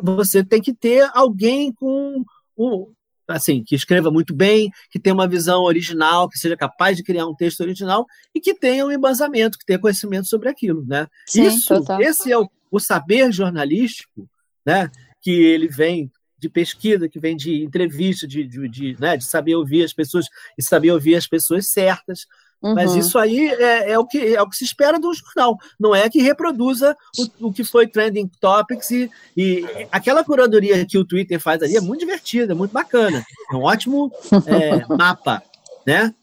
você 0.00 0.42
tem 0.42 0.62
que 0.62 0.72
ter 0.72 1.08
alguém 1.12 1.72
com 1.72 2.24
um, 2.56 2.92
assim, 3.28 3.62
que 3.62 3.74
escreva 3.74 4.10
muito 4.10 4.34
bem, 4.34 4.70
que 4.90 4.98
tenha 4.98 5.14
uma 5.14 5.28
visão 5.28 5.62
original, 5.62 6.28
que 6.28 6.38
seja 6.38 6.56
capaz 6.56 6.96
de 6.96 7.02
criar 7.02 7.26
um 7.26 7.34
texto 7.34 7.60
original 7.60 8.06
e 8.34 8.40
que 8.40 8.54
tenha 8.54 8.86
um 8.86 8.92
embasamento, 8.92 9.58
que 9.58 9.66
tenha 9.66 9.78
conhecimento 9.78 10.26
sobre 10.26 10.48
aquilo, 10.48 10.84
né? 10.86 11.06
Sim, 11.26 11.46
Isso, 11.46 11.74
total. 11.74 12.00
esse 12.00 12.32
é 12.32 12.38
o, 12.38 12.48
o 12.70 12.80
saber 12.80 13.32
jornalístico 13.32 14.28
né? 14.64 14.90
que 15.20 15.30
ele 15.30 15.68
vem 15.68 16.10
de 16.38 16.48
pesquisa, 16.48 17.08
que 17.08 17.20
vem 17.20 17.36
de 17.36 17.62
entrevista, 17.62 18.26
de, 18.26 18.44
de, 18.44 18.68
de, 18.68 18.96
né? 18.98 19.16
de 19.16 19.24
saber 19.24 19.54
ouvir 19.54 19.84
as 19.84 19.92
pessoas 19.92 20.26
e 20.56 20.62
saber 20.62 20.90
ouvir 20.90 21.14
as 21.14 21.26
pessoas 21.26 21.68
certas. 21.68 22.26
Uhum. 22.62 22.74
Mas 22.74 22.94
isso 22.94 23.18
aí 23.18 23.48
é, 23.48 23.92
é, 23.92 23.98
o 23.98 24.06
que, 24.06 24.18
é 24.18 24.40
o 24.40 24.48
que 24.48 24.56
se 24.56 24.64
espera 24.64 24.98
do 24.98 25.12
jornal. 25.14 25.56
Não 25.78 25.94
é 25.94 26.08
que 26.10 26.20
reproduza 26.20 26.96
o, 27.18 27.48
o 27.48 27.52
que 27.52 27.64
foi 27.64 27.86
trending 27.86 28.30
topics 28.40 28.90
e, 28.90 29.10
e 29.36 29.64
aquela 29.90 30.22
curadoria 30.22 30.84
que 30.84 30.98
o 30.98 31.04
Twitter 31.04 31.40
faz 31.40 31.62
ali 31.62 31.76
é 31.76 31.80
muito 31.80 32.00
divertida, 32.00 32.54
muito 32.54 32.72
bacana. 32.72 33.24
É 33.50 33.56
um 33.56 33.62
ótimo 33.62 34.12
é, 34.46 34.86
mapa. 34.94 35.42
né? 35.86 36.14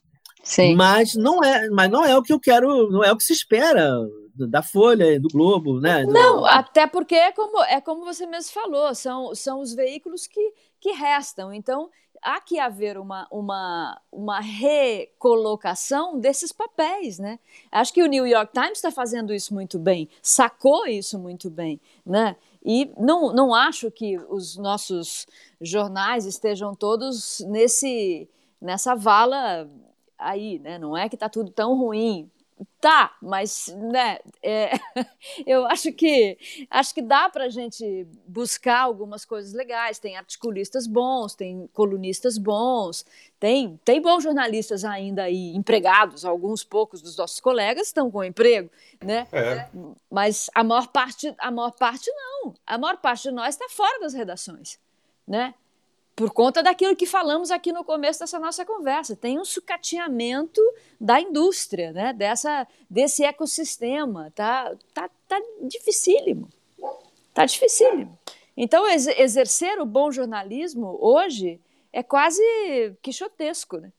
Sim. 0.43 0.75
Mas 0.75 1.15
não 1.15 1.43
é, 1.43 1.69
mas 1.69 1.91
não 1.91 2.05
é 2.05 2.15
o 2.15 2.23
que 2.23 2.31
eu 2.31 2.39
quero, 2.39 2.89
não 2.89 3.03
é 3.03 3.11
o 3.11 3.17
que 3.17 3.23
se 3.23 3.33
espera 3.33 3.99
da 4.45 4.61
Folha, 4.61 5.19
do 5.19 5.29
Globo, 5.29 5.79
né? 5.79 6.03
Não, 6.03 6.45
até 6.45 6.85
porque 6.85 7.15
é 7.15 7.31
como, 7.31 7.63
é 7.63 7.81
como 7.81 8.05
você 8.05 8.25
mesmo 8.25 8.51
falou, 8.51 8.93
são, 8.93 9.33
são 9.33 9.61
os 9.61 9.73
veículos 9.73 10.27
que, 10.27 10.53
que 10.79 10.91
restam. 10.91 11.53
Então, 11.53 11.89
há 12.21 12.41
que 12.41 12.59
haver 12.59 12.97
uma, 12.97 13.27
uma, 13.31 13.99
uma 14.11 14.39
recolocação 14.39 16.19
desses 16.19 16.51
papéis, 16.51 17.17
né? 17.19 17.39
Acho 17.71 17.93
que 17.93 18.03
o 18.03 18.07
New 18.07 18.25
York 18.27 18.51
Times 18.53 18.77
está 18.77 18.91
fazendo 18.91 19.33
isso 19.33 19.53
muito 19.53 19.79
bem, 19.79 20.09
sacou 20.21 20.85
isso 20.85 21.17
muito 21.17 21.49
bem, 21.49 21.79
né? 22.05 22.35
E 22.63 22.91
não, 22.97 23.33
não 23.33 23.55
acho 23.55 23.89
que 23.89 24.17
os 24.29 24.57
nossos 24.57 25.25
jornais 25.61 26.25
estejam 26.25 26.75
todos 26.75 27.39
nesse 27.47 28.27
nessa 28.59 28.95
vala 28.95 29.69
aí, 30.17 30.59
né? 30.59 30.77
Não 30.77 30.97
é 30.97 31.07
que 31.07 31.15
está 31.15 31.29
tudo 31.29 31.51
tão 31.51 31.77
ruim, 31.77 32.29
Tá, 32.81 33.15
mas 33.21 33.67
né, 33.75 34.17
é, 34.41 34.71
eu 35.45 35.67
acho 35.67 35.91
que 35.91 36.37
acho 36.71 36.93
que 36.93 37.03
dá 37.03 37.29
para 37.29 37.45
a 37.45 37.49
gente 37.49 38.07
buscar 38.27 38.79
algumas 38.79 39.25
coisas 39.25 39.53
legais. 39.53 39.99
Tem 39.99 40.17
articulistas 40.17 40.87
bons, 40.87 41.35
tem 41.35 41.69
colunistas 41.73 42.37
bons, 42.39 43.05
tem 43.39 43.79
tem 43.85 44.01
bons 44.01 44.23
jornalistas 44.23 44.83
ainda 44.83 45.23
aí 45.23 45.55
empregados. 45.55 46.25
Alguns 46.25 46.63
poucos 46.63 46.99
dos 46.99 47.15
nossos 47.15 47.39
colegas 47.39 47.87
estão 47.87 48.09
com 48.09 48.23
emprego, 48.23 48.71
né? 49.03 49.27
É. 49.31 49.67
Mas 50.09 50.49
a 50.55 50.63
maior 50.63 50.87
parte 50.87 51.35
a 51.37 51.51
maior 51.51 51.71
parte 51.71 52.09
não. 52.11 52.55
A 52.65 52.77
maior 52.77 52.97
parte 52.97 53.23
de 53.23 53.31
nós 53.31 53.49
está 53.49 53.67
fora 53.69 53.99
das 53.99 54.13
redações, 54.15 54.79
né? 55.27 55.53
Por 56.17 56.33
conta 56.33 56.63
daquilo 56.63 56.95
que 56.95 57.05
falamos 57.05 57.51
aqui 57.51 57.71
no 57.71 57.83
começo 57.83 58.19
dessa 58.19 58.39
nossa 58.39 58.65
conversa. 58.65 59.15
Tem 59.15 59.39
um 59.39 59.45
sucateamento 59.45 60.59
da 60.99 61.21
indústria, 61.21 61.93
né? 61.93 62.11
Dessa, 62.11 62.67
desse 62.89 63.23
ecossistema. 63.23 64.33
Tá, 64.33 64.75
tá, 64.95 65.07
tá 65.27 65.39
dificílimo. 65.61 66.49
Tá 67.35 67.45
dificílimo. 67.45 68.17
Então, 68.57 68.89
ex 68.89 69.05
exercer 69.05 69.79
o 69.79 69.85
bom 69.85 70.11
jornalismo 70.11 70.97
hoje 70.99 71.61
é 71.93 72.01
quase 72.01 72.41
quixotesco, 73.03 73.77
né? 73.77 73.93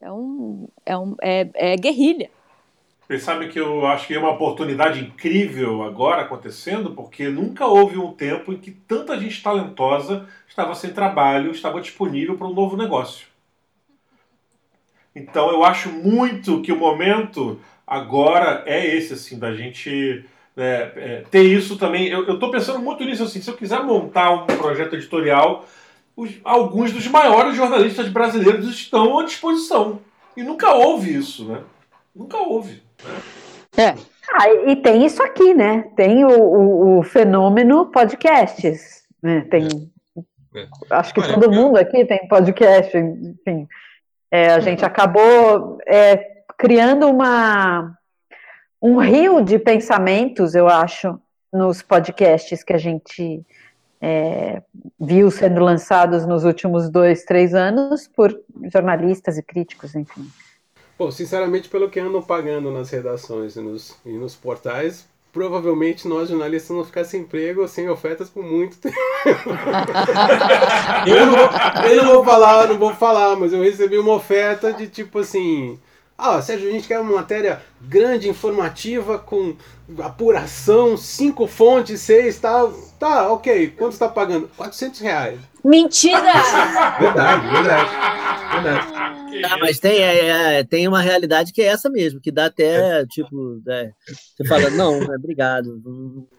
É, 0.00 0.10
um, 0.10 0.68
é, 0.86 0.96
um, 0.96 1.16
é, 1.20 1.50
é 1.54 1.76
guerrilha. 1.76 2.30
Vocês 3.08 3.22
sabem 3.22 3.48
que 3.48 3.58
eu 3.58 3.86
acho 3.86 4.06
que 4.06 4.12
é 4.12 4.18
uma 4.18 4.32
oportunidade 4.32 5.00
incrível 5.00 5.82
agora 5.82 6.20
acontecendo, 6.20 6.90
porque 6.90 7.30
nunca 7.30 7.64
houve 7.66 7.96
um 7.96 8.12
tempo 8.12 8.52
em 8.52 8.58
que 8.58 8.70
tanta 8.70 9.18
gente 9.18 9.42
talentosa 9.42 10.28
estava 10.46 10.74
sem 10.74 10.90
trabalho, 10.90 11.50
estava 11.50 11.80
disponível 11.80 12.36
para 12.36 12.46
um 12.46 12.52
novo 12.52 12.76
negócio. 12.76 13.26
Então 15.16 15.50
eu 15.50 15.64
acho 15.64 15.90
muito 15.90 16.60
que 16.60 16.70
o 16.70 16.76
momento 16.76 17.58
agora 17.86 18.62
é 18.66 18.94
esse, 18.94 19.14
assim, 19.14 19.38
da 19.38 19.54
gente 19.54 20.26
é, 20.54 20.92
é, 20.94 21.24
ter 21.30 21.44
isso 21.44 21.78
também. 21.78 22.08
Eu 22.08 22.34
estou 22.34 22.50
pensando 22.50 22.78
muito 22.78 23.02
nisso, 23.04 23.22
assim, 23.22 23.40
se 23.40 23.50
eu 23.50 23.56
quiser 23.56 23.82
montar 23.82 24.30
um 24.32 24.46
projeto 24.46 24.96
editorial, 24.96 25.66
os, 26.14 26.30
alguns 26.44 26.92
dos 26.92 27.06
maiores 27.06 27.56
jornalistas 27.56 28.10
brasileiros 28.10 28.68
estão 28.68 29.18
à 29.18 29.24
disposição. 29.24 30.00
E 30.36 30.42
nunca 30.42 30.74
houve 30.74 31.16
isso, 31.16 31.46
né? 31.46 31.62
Nunca 32.14 32.36
houve. 32.36 32.86
É. 33.76 33.94
Ah, 34.30 34.48
e 34.66 34.76
tem 34.76 35.04
isso 35.04 35.22
aqui, 35.22 35.54
né? 35.54 35.84
Tem 35.96 36.24
o, 36.24 36.30
o, 36.30 36.98
o 36.98 37.02
fenômeno 37.02 37.86
podcasts. 37.86 39.04
Né? 39.22 39.46
Tem, 39.50 39.90
é. 40.54 40.66
Acho 40.90 41.14
que 41.14 41.20
Olha, 41.20 41.34
todo 41.34 41.44
eu... 41.44 41.52
mundo 41.52 41.78
aqui 41.78 42.04
tem 42.04 42.26
podcast, 42.28 42.96
enfim. 42.96 43.66
É, 44.30 44.50
a 44.50 44.60
gente 44.60 44.84
acabou 44.84 45.78
é, 45.86 46.42
criando 46.58 47.06
uma, 47.08 47.96
um 48.80 48.98
rio 48.98 49.42
de 49.42 49.58
pensamentos, 49.58 50.54
eu 50.54 50.68
acho, 50.68 51.18
nos 51.52 51.80
podcasts 51.80 52.62
que 52.62 52.72
a 52.72 52.78
gente 52.78 53.42
é, 54.00 54.62
viu 55.00 55.30
sendo 55.30 55.60
lançados 55.62 56.26
nos 56.26 56.44
últimos 56.44 56.90
dois, 56.90 57.24
três 57.24 57.54
anos 57.54 58.06
por 58.06 58.38
jornalistas 58.72 59.38
e 59.38 59.42
críticos, 59.42 59.94
enfim. 59.94 60.28
Bom, 60.98 61.12
sinceramente, 61.12 61.68
pelo 61.68 61.88
que 61.88 62.00
andam 62.00 62.20
pagando 62.20 62.72
nas 62.72 62.90
redações 62.90 63.54
e 63.54 63.60
nos, 63.60 63.94
e 64.04 64.10
nos 64.10 64.34
portais, 64.34 65.06
provavelmente 65.32 66.08
nós 66.08 66.28
jornalistas 66.28 66.70
vamos 66.70 66.88
ficar 66.88 67.04
sem 67.04 67.20
emprego 67.20 67.60
ou 67.60 67.68
sem 67.68 67.88
ofertas 67.88 68.28
por 68.28 68.42
muito 68.42 68.78
tempo. 68.78 68.96
eu, 71.06 71.26
não 71.26 71.88
eu 71.88 72.04
não 72.04 72.14
vou 72.14 72.24
falar, 72.24 72.66
não 72.66 72.78
vou 72.78 72.92
falar, 72.94 73.36
mas 73.36 73.52
eu 73.52 73.62
recebi 73.62 73.96
uma 73.96 74.14
oferta 74.14 74.72
de 74.72 74.88
tipo 74.88 75.20
assim. 75.20 75.78
Ah, 76.20 76.42
Sérgio, 76.42 76.68
a 76.68 76.72
gente 76.72 76.88
quer 76.88 76.98
uma 76.98 77.14
matéria 77.14 77.62
grande, 77.80 78.28
informativa, 78.28 79.20
com 79.20 79.54
apuração, 80.00 80.96
cinco 80.96 81.46
fontes, 81.46 82.00
seis, 82.00 82.40
tal. 82.40 82.72
Tá, 82.98 83.30
ok. 83.30 83.68
Quanto 83.78 83.92
está 83.92 84.08
pagando? 84.08 84.50
400 84.56 84.98
reais. 84.98 85.38
Mentira! 85.64 86.18
verdade, 86.98 87.46
verdade. 87.46 87.90
verdade. 88.52 89.44
Ah, 89.44 89.58
mas 89.60 89.78
tem, 89.78 90.02
é, 90.02 90.58
é, 90.58 90.64
tem 90.64 90.88
uma 90.88 91.00
realidade 91.00 91.52
que 91.52 91.62
é 91.62 91.66
essa 91.66 91.88
mesmo, 91.88 92.20
que 92.20 92.32
dá 92.32 92.46
até, 92.46 93.06
tipo, 93.06 93.62
é, 93.68 93.92
você 94.36 94.44
fala, 94.48 94.70
não, 94.70 94.94
é, 94.94 95.16
obrigado. 95.16 95.80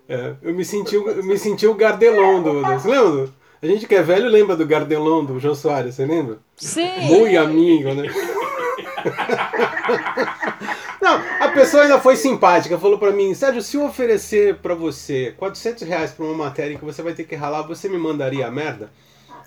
É, 0.10 0.36
eu 0.42 0.54
me 0.54 0.66
senti, 0.66 0.96
eu 0.96 1.24
me 1.24 1.38
senti 1.38 1.66
o 1.66 1.74
Gardelon 1.74 2.44
do, 2.44 2.62
do. 2.62 2.74
Você 2.74 2.90
lembra? 2.90 3.30
A 3.62 3.66
gente 3.66 3.88
que 3.88 3.96
é 3.96 4.02
velho 4.02 4.28
lembra 4.28 4.58
do 4.58 4.66
Gardelon 4.66 5.24
do 5.24 5.40
João 5.40 5.56
Soares, 5.56 5.96
você 5.96 6.06
lembra? 6.06 6.38
Sim. 6.58 7.00
Muito 7.02 7.40
amigo, 7.40 7.94
né? 7.94 8.10
Não, 11.02 11.22
a 11.40 11.48
pessoa 11.50 11.84
ainda 11.84 12.00
foi 12.00 12.16
simpática, 12.16 12.78
falou 12.78 13.00
para 13.00 13.12
mim, 13.12 13.34
Sérgio, 13.34 13.62
se 13.62 13.78
eu 13.78 13.86
oferecer 13.86 14.58
para 14.58 14.76
você 14.76 15.34
400 15.38 15.84
reais 15.88 16.12
pra 16.12 16.26
uma 16.26 16.36
matéria 16.36 16.78
que 16.78 16.86
você 16.86 17.02
vai 17.02 17.14
ter 17.14 17.24
que 17.24 17.36
ralar, 17.36 17.62
você 17.62 17.88
me 17.88 17.98
mandaria 17.98 18.46
a 18.46 18.52
merda? 18.52 18.92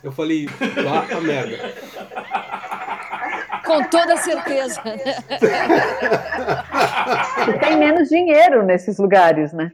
Eu 0.02 0.10
falei, 0.10 0.48
lá 0.82 1.06
a 1.16 1.20
merda. 1.20 1.74
Com 3.64 3.84
toda 3.84 4.16
certeza. 4.16 4.82
E 7.48 7.58
tem 7.60 7.76
menos 7.76 8.08
dinheiro 8.08 8.64
nesses 8.64 8.98
lugares, 8.98 9.52
né? 9.52 9.70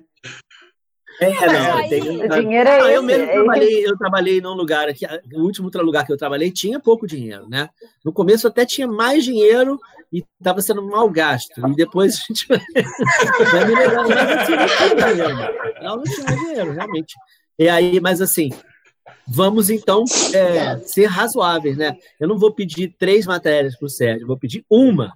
É, 1.20 1.46
não, 1.46 1.76
aí... 1.76 1.88
tem, 1.88 2.00
o 2.00 2.28
dinheiro 2.28 2.68
é, 2.68 2.80
ah, 2.80 2.92
eu 2.92 3.02
mesmo 3.02 3.24
é 3.24 3.32
trabalhei, 3.32 3.86
eu 3.86 3.98
trabalhei 3.98 4.40
num 4.40 4.54
lugar 4.54 4.88
aqui, 4.88 5.04
o 5.34 5.42
último 5.42 5.68
lugar 5.74 6.06
que 6.06 6.12
eu 6.12 6.16
trabalhei 6.16 6.50
tinha 6.50 6.78
pouco 6.78 7.06
dinheiro, 7.06 7.48
né? 7.48 7.68
No 8.04 8.12
começo 8.12 8.46
até 8.46 8.64
tinha 8.64 8.86
mais 8.86 9.24
dinheiro 9.24 9.80
e 10.12 10.24
estava 10.38 10.62
sendo 10.62 10.82
mal 10.82 11.08
gasto. 11.10 11.66
E 11.68 11.74
depois 11.74 12.14
a 12.14 12.32
gente 12.32 12.46
vai 12.48 12.60
mas 12.60 13.92
não 13.92 14.46
tinha 14.46 15.12
dinheiro. 15.12 15.82
Não, 15.82 15.96
não 15.96 16.04
tinha 16.04 16.36
dinheiro, 16.36 16.72
realmente. 16.72 17.14
E 17.58 17.68
aí, 17.68 18.00
mas 18.00 18.20
assim, 18.20 18.50
vamos 19.26 19.70
então 19.70 20.04
é, 20.32 20.78
ser 20.78 21.06
razoáveis, 21.06 21.76
né? 21.76 21.96
Eu 22.20 22.28
não 22.28 22.38
vou 22.38 22.52
pedir 22.52 22.94
três 22.98 23.26
matérias 23.26 23.76
para 23.76 23.86
o 23.86 23.90
Sérgio, 23.90 24.26
vou 24.26 24.38
pedir 24.38 24.64
uma. 24.70 25.12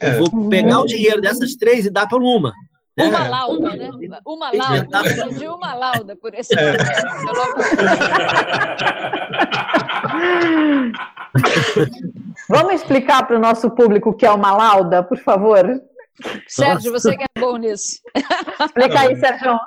Eu 0.00 0.08
é. 0.08 0.18
vou 0.18 0.48
pegar 0.48 0.80
o 0.80 0.86
dinheiro 0.86 1.22
dessas 1.22 1.54
três 1.56 1.86
e 1.86 1.90
dar 1.90 2.06
para 2.06 2.18
uma. 2.18 2.52
Uma 2.98 3.26
é. 3.26 3.28
lauda, 3.28 3.76
né? 3.76 3.90
Uma 4.24 4.50
lauda. 4.52 5.00
De 5.38 5.46
uma 5.46 5.74
lauda 5.74 6.16
por 6.16 6.34
esse 6.34 6.58
é. 6.58 6.76
Vamos 12.48 12.74
explicar 12.74 13.26
para 13.26 13.36
o 13.36 13.40
nosso 13.40 13.70
público 13.70 14.10
o 14.10 14.14
que 14.14 14.24
é 14.24 14.30
uma 14.30 14.52
lauda, 14.52 15.02
por 15.02 15.18
favor? 15.18 15.82
Sérgio, 16.48 16.90
você 16.90 17.14
que 17.14 17.24
é 17.24 17.26
bom 17.38 17.58
nisso. 17.58 18.00
Explica 18.60 19.00
aí, 19.00 19.14
Sérgio. 19.16 19.58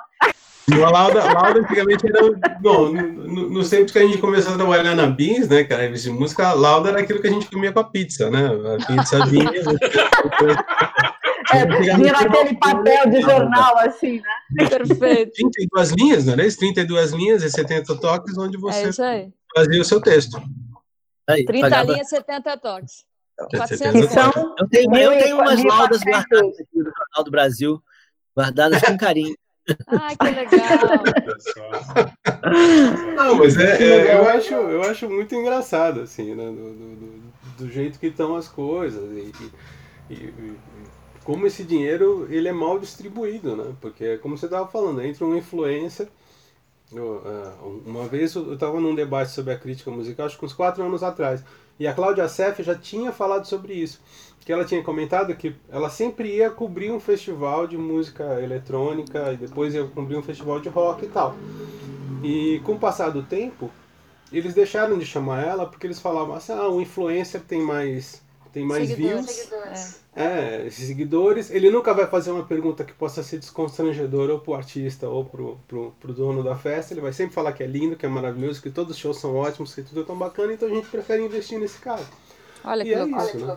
Uma 0.68 0.90
lauda, 0.90 1.32
lauda 1.32 1.60
antigamente 1.60 2.04
era. 2.06 2.20
Bom, 2.60 2.92
no, 2.92 3.50
no 3.50 3.68
tempo 3.68 3.92
que 3.92 3.98
a 3.98 4.06
gente 4.06 4.18
começou 4.18 4.54
a 4.54 4.56
trabalhar 4.56 4.96
na 4.96 5.06
Beans, 5.06 5.48
né, 5.48 5.62
cara, 5.62 5.88
de 5.88 6.10
música, 6.10 6.48
a 6.48 6.52
lauda 6.52 6.88
era 6.90 7.00
aquilo 7.00 7.20
que 7.20 7.28
a 7.28 7.30
gente 7.30 7.48
comia 7.48 7.72
com 7.72 7.80
a 7.80 7.84
pizza, 7.84 8.30
né? 8.30 8.50
A 8.74 8.78
pizza 8.86 9.24
vinha. 9.26 9.50
é, 11.52 11.66
vinha 11.66 12.12
naquele 12.12 12.56
papel 12.56 13.10
de 13.10 13.20
jornal, 13.22 13.78
assim, 13.78 14.20
né? 14.20 14.68
Perfeito. 14.68 15.32
32 15.32 15.90
linhas, 15.92 16.26
não 16.26 16.32
era 16.34 16.46
isso? 16.46 16.58
32 16.58 17.12
linhas 17.12 17.42
e 17.42 17.50
70 17.50 17.96
toques, 17.96 18.36
onde 18.38 18.56
é 18.56 18.60
você 18.60 19.02
é 19.02 19.28
fazia 19.54 19.80
o 19.80 19.84
seu 19.84 20.00
texto. 20.00 20.40
Aí, 21.28 21.44
30 21.44 21.68
pagava... 21.68 21.92
linhas, 21.92 22.08
70 22.08 22.56
toques. 22.58 23.04
400 23.56 24.10
são 24.10 24.30
eu 24.58 24.68
tenho, 24.68 24.94
eu 24.96 25.18
tenho 25.18 25.36
umas 25.38 25.64
laudas 25.64 26.02
guardadas 26.02 26.60
aqui 26.60 26.76
no 26.76 26.84
Jornal 26.84 27.24
do 27.24 27.30
Brasil, 27.30 27.82
guardadas 28.36 28.82
com 28.82 28.98
carinho. 28.98 29.34
Ai, 29.86 30.16
que 30.16 30.30
legal! 30.30 30.68
Não, 33.16 33.36
mas 33.36 33.56
é, 33.56 33.82
é, 33.82 34.14
eu, 34.16 34.28
acho, 34.28 34.54
eu 34.54 34.82
acho 34.82 35.08
muito 35.08 35.34
engraçado, 35.34 36.00
assim, 36.00 36.34
né? 36.34 36.44
Do, 36.44 36.74
do, 36.74 37.32
do 37.58 37.70
jeito 37.70 37.98
que 37.98 38.08
estão 38.08 38.36
as 38.36 38.48
coisas. 38.48 39.02
E, 39.12 39.32
e, 40.10 40.14
e, 40.14 40.56
como 41.24 41.46
esse 41.46 41.64
dinheiro 41.64 42.26
ele 42.30 42.48
é 42.48 42.52
mal 42.52 42.78
distribuído, 42.78 43.56
né? 43.56 43.72
Porque, 43.80 44.18
como 44.18 44.36
você 44.36 44.46
estava 44.46 44.66
falando, 44.66 45.02
entra 45.02 45.24
uma 45.24 45.36
influência. 45.36 46.08
Eu, 46.92 47.22
uh, 47.24 47.82
uma 47.86 48.06
vez 48.06 48.34
eu 48.34 48.54
estava 48.54 48.80
num 48.80 48.94
debate 48.94 49.30
sobre 49.30 49.52
a 49.52 49.58
crítica 49.58 49.90
musical, 49.90 50.26
acho 50.26 50.38
que 50.38 50.44
uns 50.44 50.52
quatro 50.52 50.82
anos 50.82 51.02
atrás. 51.02 51.44
E 51.78 51.86
a 51.86 51.94
Cláudia 51.94 52.28
Sef 52.28 52.62
já 52.62 52.74
tinha 52.74 53.12
falado 53.12 53.46
sobre 53.46 53.74
isso. 53.74 54.00
Que 54.40 54.52
ela 54.52 54.64
tinha 54.64 54.82
comentado 54.82 55.34
que 55.36 55.54
ela 55.70 55.88
sempre 55.88 56.36
ia 56.36 56.50
cobrir 56.50 56.90
um 56.90 56.98
festival 56.98 57.66
de 57.66 57.76
música 57.78 58.40
eletrônica 58.40 59.32
e 59.32 59.36
depois 59.36 59.74
ia 59.74 59.86
cobrir 59.86 60.16
um 60.16 60.22
festival 60.22 60.60
de 60.60 60.68
rock 60.68 61.04
e 61.04 61.08
tal. 61.08 61.36
E 62.22 62.60
com 62.64 62.72
o 62.72 62.78
passar 62.78 63.10
do 63.10 63.22
tempo, 63.22 63.70
eles 64.32 64.54
deixaram 64.54 64.98
de 64.98 65.06
chamar 65.06 65.42
ela 65.46 65.66
porque 65.66 65.86
eles 65.86 66.00
falavam 66.00 66.34
assim, 66.34 66.52
ah, 66.52 66.68
o 66.68 66.80
influencer 66.80 67.40
tem 67.42 67.62
mais, 67.62 68.22
tem 68.52 68.64
mais 68.64 68.88
Seguidores. 68.88 69.26
views. 69.26 69.30
Seguidores. 69.30 70.00
É, 70.14 70.66
esses 70.66 70.86
seguidores, 70.88 71.50
ele 71.50 71.70
nunca 71.70 71.94
vai 71.94 72.06
fazer 72.06 72.30
uma 72.32 72.44
pergunta 72.44 72.84
que 72.84 72.92
possa 72.92 73.22
ser 73.22 73.38
desconstrangedora 73.38 74.32
ou 74.34 74.40
pro 74.40 74.54
artista 74.54 75.08
ou 75.08 75.24
pro, 75.24 75.58
pro, 75.68 75.94
pro 76.00 76.12
dono 76.12 76.42
da 76.42 76.56
festa, 76.56 76.92
ele 76.92 77.00
vai 77.00 77.12
sempre 77.12 77.34
falar 77.34 77.52
que 77.52 77.62
é 77.62 77.66
lindo, 77.66 77.96
que 77.96 78.04
é 78.04 78.08
maravilhoso, 78.08 78.60
que 78.60 78.70
todos 78.70 78.96
os 78.96 78.98
shows 79.00 79.18
são 79.18 79.36
ótimos, 79.36 79.74
que 79.74 79.82
tudo 79.82 80.00
é 80.00 80.04
tão 80.04 80.16
bacana, 80.16 80.52
então 80.52 80.68
a 80.68 80.72
gente 80.72 80.88
prefere 80.88 81.22
investir 81.24 81.58
nesse 81.60 81.78
cara. 81.78 82.02
Olha 82.64 82.84
que 82.84 82.90
E 82.90 82.94
é 82.94 82.98
loucura. 83.04 83.24
isso, 83.24 83.46
né? 83.46 83.56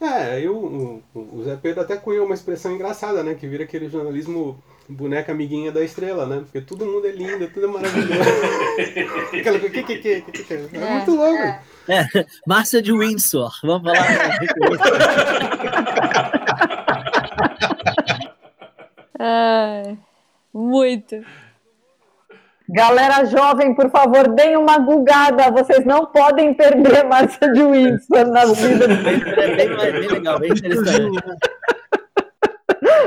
É, 0.00 0.40
eu, 0.40 0.56
o, 0.56 1.02
o 1.14 1.42
Zé 1.44 1.56
Pedro 1.60 1.82
até 1.82 1.96
cunhou 1.96 2.24
uma 2.24 2.34
expressão 2.34 2.72
engraçada, 2.72 3.22
né? 3.22 3.34
Que 3.34 3.46
vira 3.48 3.64
aquele 3.64 3.88
jornalismo 3.88 4.62
boneca 4.88 5.32
amiguinha 5.32 5.70
da 5.72 5.82
estrela, 5.84 6.24
né? 6.24 6.40
Porque 6.40 6.60
todo 6.60 6.86
mundo 6.86 7.06
é 7.06 7.10
lindo, 7.10 7.50
tudo 7.50 7.66
é 7.66 7.68
maravilhoso. 7.68 8.12
Aquela 9.38 9.58
coisa, 9.58 9.74
que, 9.74 9.82
que, 9.82 9.98
que, 9.98 10.22
que, 10.22 10.44
que, 10.44 10.54
É, 10.76 10.78
É, 10.80 10.90
muito 10.94 11.10
louco. 11.14 11.34
é. 11.36 11.60
Márcia 12.46 12.82
de 12.82 12.92
Windsor, 12.92 13.52
vamos 13.62 13.90
falar. 13.90 14.38
Ai, 19.18 19.98
muito. 20.52 21.16
Galera 22.70 23.24
jovem, 23.24 23.74
por 23.74 23.90
favor, 23.90 24.28
deem 24.28 24.56
uma 24.56 24.78
gulgada. 24.78 25.50
Vocês 25.50 25.84
não 25.86 26.06
podem 26.06 26.52
perder 26.52 27.04
Márcia 27.04 27.50
de 27.52 27.62
Windsor 27.62 28.26
na 28.26 28.44
vida. 28.44 28.86
É 29.38 29.56
bem, 29.56 29.68
bem 29.76 30.08
legal, 30.08 30.38
bem 30.38 30.50
interessante. 30.50 31.18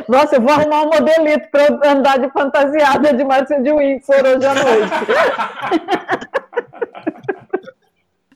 Nossa, 0.08 0.36
eu 0.36 0.42
vou 0.42 0.52
arrumar 0.52 0.82
um 0.82 0.90
modelito 0.90 1.48
para 1.52 1.68
eu 1.68 1.80
andar 1.86 2.20
de 2.20 2.30
fantasiada 2.32 3.14
de 3.14 3.24
Márcia 3.24 3.62
de 3.62 3.72
Windsor 3.72 4.26
hoje 4.26 4.46
à 4.46 4.54
noite. 4.56 4.92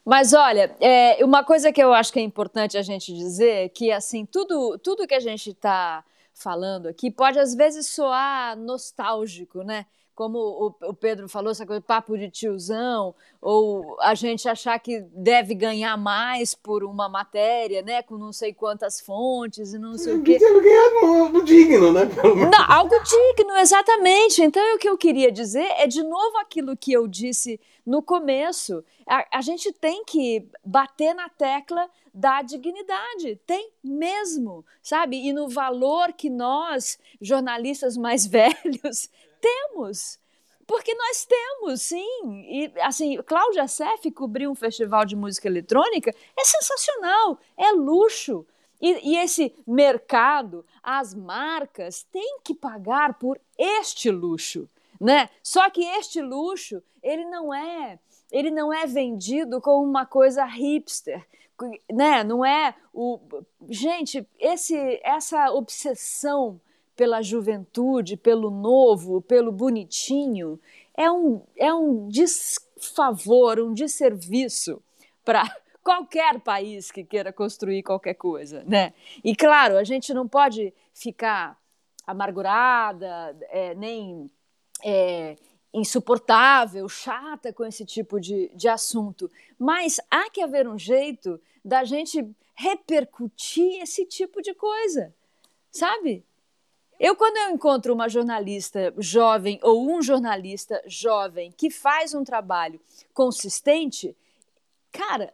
Mas 0.05 0.33
olha, 0.33 0.75
é, 0.79 1.23
uma 1.25 1.43
coisa 1.43 1.71
que 1.73 1.81
eu 1.81 1.93
acho 1.93 2.13
que 2.13 2.19
é 2.19 2.21
importante 2.21 2.77
a 2.77 2.81
gente 2.83 3.13
dizer 3.13 3.65
é 3.65 3.69
que 3.69 3.91
assim 3.91 4.25
tudo 4.25 4.77
tudo 4.77 5.07
que 5.07 5.15
a 5.15 5.19
gente 5.19 5.49
está 5.51 6.03
falando 6.33 6.87
aqui 6.87 7.09
pode 7.09 7.39
às 7.39 7.55
vezes 7.55 7.87
soar 7.87 8.55
nostálgico, 8.57 9.63
né? 9.63 9.85
Como 10.15 10.39
o, 10.39 10.89
o 10.89 10.93
Pedro 10.93 11.27
falou, 11.27 11.51
essa 11.51 11.65
coisa 11.65 11.81
papo 11.81 12.17
de 12.17 12.29
tiozão, 12.29 13.13
ou 13.41 13.97
a 13.99 14.15
gente 14.15 14.47
achar 14.47 14.79
que 14.79 15.01
deve 15.11 15.53
ganhar 15.53 15.97
mais 15.97 16.55
por 16.55 16.83
uma 16.83 17.09
matéria, 17.09 17.81
né? 17.81 18.01
Com 18.01 18.17
não 18.17 18.31
sei 18.31 18.53
quantas 18.53 19.01
fontes 19.01 19.73
e 19.73 19.77
não 19.77 19.97
sei 19.97 20.15
o 20.15 20.23
quê. 20.23 20.37
Tem 20.39 20.61
ganhado 20.61 21.05
algo 21.05 21.43
digno, 21.43 21.91
né? 21.91 22.03
Não, 22.51 22.73
algo 22.73 22.95
digno, 23.03 23.57
exatamente. 23.57 24.41
Então, 24.41 24.63
o 24.75 24.79
que 24.79 24.87
eu 24.87 24.97
queria 24.97 25.31
dizer 25.31 25.67
é 25.77 25.85
de 25.85 26.01
novo 26.01 26.37
aquilo 26.37 26.77
que 26.77 26.93
eu 26.93 27.07
disse 27.07 27.59
no 27.85 28.01
começo. 28.01 28.83
A, 29.05 29.37
a 29.37 29.41
gente 29.41 29.71
tem 29.71 30.03
que 30.03 30.47
bater 30.63 31.13
na 31.13 31.29
tecla 31.29 31.87
da 32.13 32.41
dignidade, 32.41 33.39
tem 33.45 33.71
mesmo, 33.83 34.65
sabe? 34.81 35.17
E 35.27 35.33
no 35.33 35.49
valor 35.49 36.13
que 36.13 36.29
nós, 36.29 36.97
jornalistas 37.21 37.97
mais 37.97 38.25
velhos, 38.25 39.09
temos. 39.39 40.19
Porque 40.67 40.93
nós 40.95 41.25
temos, 41.25 41.81
sim. 41.81 42.45
E, 42.49 42.71
assim, 42.81 43.21
Cláudia 43.23 43.67
Sef 43.67 44.09
cobrir 44.11 44.47
um 44.47 44.55
festival 44.55 45.05
de 45.05 45.15
música 45.15 45.47
eletrônica 45.47 46.13
é 46.37 46.43
sensacional, 46.43 47.39
é 47.55 47.71
luxo. 47.71 48.45
E, 48.81 49.11
e, 49.11 49.17
esse 49.17 49.53
mercado, 49.65 50.65
as 50.81 51.13
marcas 51.13 52.03
têm 52.11 52.39
que 52.43 52.53
pagar 52.53 53.17
por 53.19 53.39
este 53.57 54.09
luxo, 54.09 54.67
né? 54.99 55.29
Só 55.41 55.69
que 55.69 55.83
este 55.83 56.21
luxo, 56.21 56.83
ele 57.01 57.25
não 57.25 57.53
é, 57.53 57.99
ele 58.31 58.51
não 58.51 58.73
é 58.73 58.85
vendido 58.85 59.61
como 59.61 59.87
uma 59.87 60.05
coisa 60.05 60.43
hipster, 60.45 61.25
né? 61.91 62.23
Não 62.23 62.45
é 62.45 62.75
o 62.93 63.19
gente, 63.69 64.27
esse 64.37 64.99
essa 65.03 65.51
obsessão 65.51 66.59
pela 66.95 67.21
juventude, 67.21 68.15
pelo 68.15 68.49
novo, 68.49 69.21
pelo 69.21 69.51
bonitinho, 69.51 70.59
é 70.95 71.11
um, 71.11 71.41
é 71.57 71.73
um 71.73 72.07
desfavor, 72.07 73.59
um 73.59 73.73
desserviço 73.73 74.81
para 75.23 75.43
qualquer 75.83 76.39
país 76.39 76.89
que 76.89 77.03
queira 77.03 77.33
construir 77.33 77.83
qualquer 77.83 78.15
coisa, 78.15 78.63
né? 78.65 78.93
E 79.23 79.35
claro, 79.35 79.77
a 79.77 79.83
gente 79.83 80.13
não 80.13 80.27
pode 80.27 80.73
ficar 80.93 81.59
amargurada, 82.07 83.35
é, 83.49 83.75
nem 83.75 84.31
é, 84.83 85.35
insuportável, 85.73 86.87
chata 86.87 87.51
com 87.51 87.65
esse 87.65 87.85
tipo 87.85 88.19
de, 88.19 88.49
de 88.55 88.67
assunto, 88.67 89.29
mas 89.59 89.99
há 90.09 90.29
que 90.29 90.41
haver 90.41 90.67
um 90.67 90.77
jeito 90.77 91.39
da 91.63 91.83
gente 91.83 92.25
repercutir 92.55 93.81
esse 93.81 94.05
tipo 94.05 94.41
de 94.41 94.53
coisa, 94.53 95.13
sabe? 95.69 96.23
Eu, 96.99 97.15
quando 97.15 97.37
eu 97.37 97.49
encontro 97.49 97.93
uma 97.93 98.07
jornalista 98.07 98.93
jovem 98.97 99.59
ou 99.61 99.89
um 99.89 100.01
jornalista 100.01 100.81
jovem 100.85 101.51
que 101.51 101.69
faz 101.69 102.13
um 102.13 102.23
trabalho 102.23 102.79
consistente, 103.13 104.15
cara, 104.91 105.33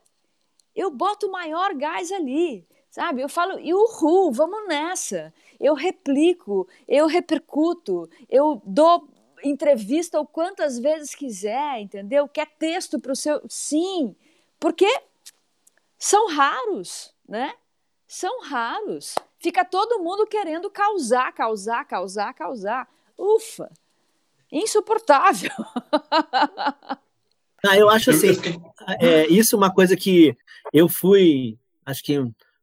eu 0.76 0.90
boto 0.90 1.28
o 1.28 1.32
maior 1.32 1.74
gás 1.76 2.12
ali, 2.12 2.66
sabe? 2.90 3.22
Eu 3.22 3.30
falo, 3.30 3.60
e 3.60 3.74
uhul, 3.74 4.32
vamos 4.32 4.68
nessa. 4.68 5.34
Eu 5.60 5.76
replico, 5.76 6.68
eu 6.88 7.06
repercuto, 7.06 8.10
eu 8.30 8.62
dou 8.66 9.08
entrevista 9.44 10.18
ou 10.20 10.26
quantas 10.26 10.80
vezes 10.80 11.14
quiser, 11.14 11.80
entendeu? 11.80 12.28
Quer 12.28 12.48
texto 12.58 13.00
para 13.00 13.12
o 13.12 13.16
seu. 13.16 13.42
Sim, 13.48 14.16
porque 14.60 14.88
são 15.98 16.28
raros, 16.28 17.14
né? 17.28 17.54
São 18.12 18.42
raros. 18.42 19.16
Fica 19.40 19.64
todo 19.64 20.04
mundo 20.04 20.28
querendo 20.28 20.70
causar, 20.70 21.32
causar, 21.32 21.86
causar, 21.86 22.34
causar. 22.34 22.86
Ufa! 23.18 23.72
Insuportável. 24.52 25.50
Ah, 27.64 27.78
eu 27.78 27.92
acho 27.92 28.10
assim, 28.10 28.30
é, 29.00 29.28
isso 29.28 29.54
é 29.54 29.58
uma 29.60 29.72
coisa 29.72 29.96
que 29.96 30.36
eu 30.74 30.90
fui, 30.90 31.60
acho 31.86 32.02
que 32.02 32.18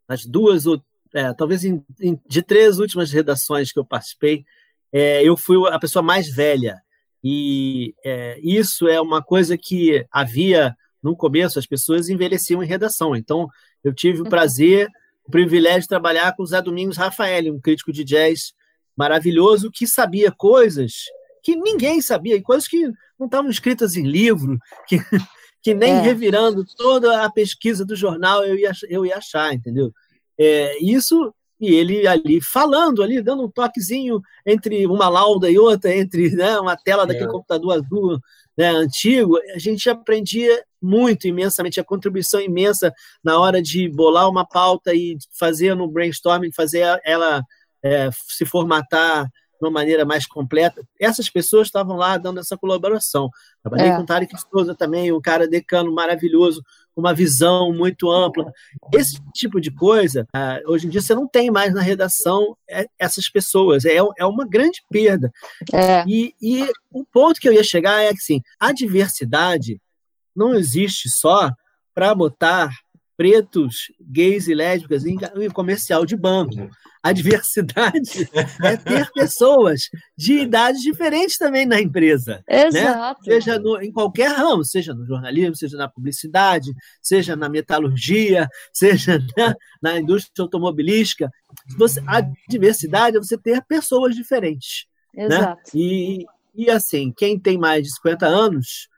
as 0.08 0.26
duas 0.26 0.66
ou 0.66 0.82
é, 1.14 1.32
talvez 1.34 1.64
em, 1.64 1.80
em, 2.00 2.20
de 2.26 2.42
três 2.42 2.80
últimas 2.80 3.12
redações 3.12 3.70
que 3.70 3.78
eu 3.78 3.84
participei, 3.84 4.44
é, 4.92 5.22
eu 5.22 5.36
fui 5.36 5.56
a 5.68 5.78
pessoa 5.78 6.02
mais 6.02 6.28
velha 6.28 6.82
e 7.22 7.94
é, 8.04 8.40
isso 8.42 8.88
é 8.88 9.00
uma 9.00 9.22
coisa 9.22 9.56
que 9.56 10.04
havia 10.10 10.76
no 11.00 11.16
começo 11.16 11.60
as 11.60 11.66
pessoas 11.66 12.08
envelheciam 12.08 12.60
em 12.60 12.66
redação. 12.66 13.14
Então 13.14 13.48
eu 13.84 13.94
tive 13.94 14.22
o 14.22 14.28
prazer 14.28 14.88
o 15.28 15.30
privilégio 15.30 15.82
de 15.82 15.88
trabalhar 15.88 16.34
com 16.34 16.42
o 16.42 16.46
Zé 16.46 16.60
Domingos 16.62 16.96
Rafael, 16.96 17.54
um 17.54 17.60
crítico 17.60 17.92
de 17.92 18.02
jazz 18.02 18.54
maravilhoso 18.96 19.70
que 19.70 19.86
sabia 19.86 20.32
coisas 20.32 21.04
que 21.42 21.56
ninguém 21.56 22.02
sabia, 22.02 22.36
e 22.36 22.42
coisas 22.42 22.68
que 22.68 22.90
não 23.18 23.26
estavam 23.26 23.50
escritas 23.50 23.96
em 23.96 24.02
livro, 24.02 24.58
que, 24.86 24.98
que 25.62 25.72
nem 25.72 25.92
é. 25.92 26.00
revirando 26.00 26.64
toda 26.76 27.24
a 27.24 27.30
pesquisa 27.30 27.84
do 27.84 27.96
jornal 27.96 28.44
eu 28.44 28.56
ia, 28.56 28.72
eu 28.88 29.06
ia 29.06 29.16
achar, 29.16 29.54
entendeu? 29.54 29.92
É, 30.38 30.76
isso, 30.82 31.32
e 31.60 31.74
ele 31.74 32.06
ali 32.06 32.40
falando, 32.40 33.02
ali, 33.02 33.22
dando 33.22 33.44
um 33.44 33.50
toquezinho 33.50 34.20
entre 34.44 34.86
uma 34.86 35.08
lauda 35.08 35.50
e 35.50 35.58
outra, 35.58 35.94
entre 35.94 36.30
né, 36.30 36.58
uma 36.60 36.76
tela 36.76 37.06
daquele 37.06 37.28
é. 37.28 37.32
computador 37.32 37.72
azul 37.72 38.20
né, 38.56 38.68
antigo, 38.68 39.38
a 39.54 39.58
gente 39.58 39.88
aprendia 39.88 40.64
muito 40.80 41.26
imensamente, 41.26 41.80
a 41.80 41.84
contribuição 41.84 42.40
imensa 42.40 42.92
na 43.22 43.38
hora 43.38 43.60
de 43.60 43.88
bolar 43.88 44.28
uma 44.28 44.46
pauta 44.46 44.94
e 44.94 45.16
fazer 45.38 45.74
no 45.74 45.88
brainstorming, 45.88 46.52
fazer 46.52 47.00
ela 47.04 47.42
é, 47.82 48.10
se 48.12 48.44
formatar 48.44 49.28
de 49.60 49.66
uma 49.66 49.70
maneira 49.70 50.04
mais 50.04 50.24
completa. 50.24 50.82
Essas 51.00 51.28
pessoas 51.28 51.66
estavam 51.66 51.96
lá 51.96 52.16
dando 52.16 52.38
essa 52.38 52.56
colaboração. 52.56 53.28
Trabalhei 53.62 53.88
é. 53.88 53.96
com 53.96 54.02
o 54.02 54.06
Tarek 54.06 54.32
Souza 54.40 54.74
também, 54.74 55.12
um 55.12 55.20
cara 55.20 55.48
decano 55.48 55.92
maravilhoso, 55.92 56.62
com 56.94 57.00
uma 57.00 57.12
visão 57.12 57.72
muito 57.72 58.10
ampla. 58.10 58.52
Esse 58.94 59.20
tipo 59.34 59.60
de 59.60 59.72
coisa, 59.72 60.26
uh, 60.34 60.72
hoje 60.72 60.86
em 60.86 60.90
dia 60.90 61.02
você 61.02 61.14
não 61.14 61.26
tem 61.26 61.50
mais 61.50 61.74
na 61.74 61.82
redação 61.82 62.56
essas 62.98 63.28
pessoas. 63.28 63.84
É, 63.84 63.96
é 63.96 64.24
uma 64.24 64.46
grande 64.46 64.80
perda. 64.88 65.30
É. 65.72 66.04
E, 66.06 66.34
e 66.40 66.70
o 66.92 67.04
ponto 67.04 67.40
que 67.40 67.48
eu 67.48 67.52
ia 67.52 67.64
chegar 67.64 68.00
é 68.02 68.10
que 68.10 68.18
assim, 68.18 68.40
a 68.60 68.72
diversidade 68.72 69.80
não 70.38 70.54
existe 70.54 71.10
só 71.10 71.50
para 71.94 72.14
botar 72.14 72.70
pretos, 73.18 73.90
gays 74.00 74.46
e 74.46 74.54
lésbicas 74.54 75.04
em, 75.04 75.18
comercial 75.52 76.06
de 76.06 76.16
banco. 76.16 76.54
Uhum. 76.54 76.70
A 77.02 77.12
diversidade 77.12 78.30
é 78.62 78.76
ter 78.76 79.10
pessoas 79.10 79.88
de 80.16 80.34
idades 80.34 80.80
diferentes 80.82 81.36
também 81.36 81.66
na 81.66 81.80
empresa. 81.80 82.44
Né? 82.48 82.66
Exato. 82.66 83.20
Né? 83.26 83.34
Seja 83.34 83.58
no, 83.58 83.82
em 83.82 83.90
qualquer 83.90 84.30
ramo, 84.30 84.64
seja 84.64 84.94
no 84.94 85.04
jornalismo, 85.04 85.56
seja 85.56 85.76
na 85.76 85.88
publicidade, 85.88 86.72
seja 87.02 87.34
na 87.34 87.48
metalurgia, 87.48 88.48
seja 88.72 89.18
na, 89.36 89.56
na 89.82 89.98
indústria 89.98 90.44
automobilística. 90.44 91.28
Você, 91.76 92.00
a 92.06 92.20
diversidade 92.48 93.16
é 93.16 93.20
você 93.20 93.36
ter 93.36 93.64
pessoas 93.64 94.14
diferentes. 94.14 94.86
Né? 95.12 95.24
Exato. 95.24 95.56
Né? 95.56 95.56
E, 95.74 96.26
e 96.54 96.70
assim, 96.70 97.12
quem 97.16 97.36
tem 97.36 97.58
mais 97.58 97.82
de 97.82 97.94
50 97.96 98.26
anos 98.26 98.88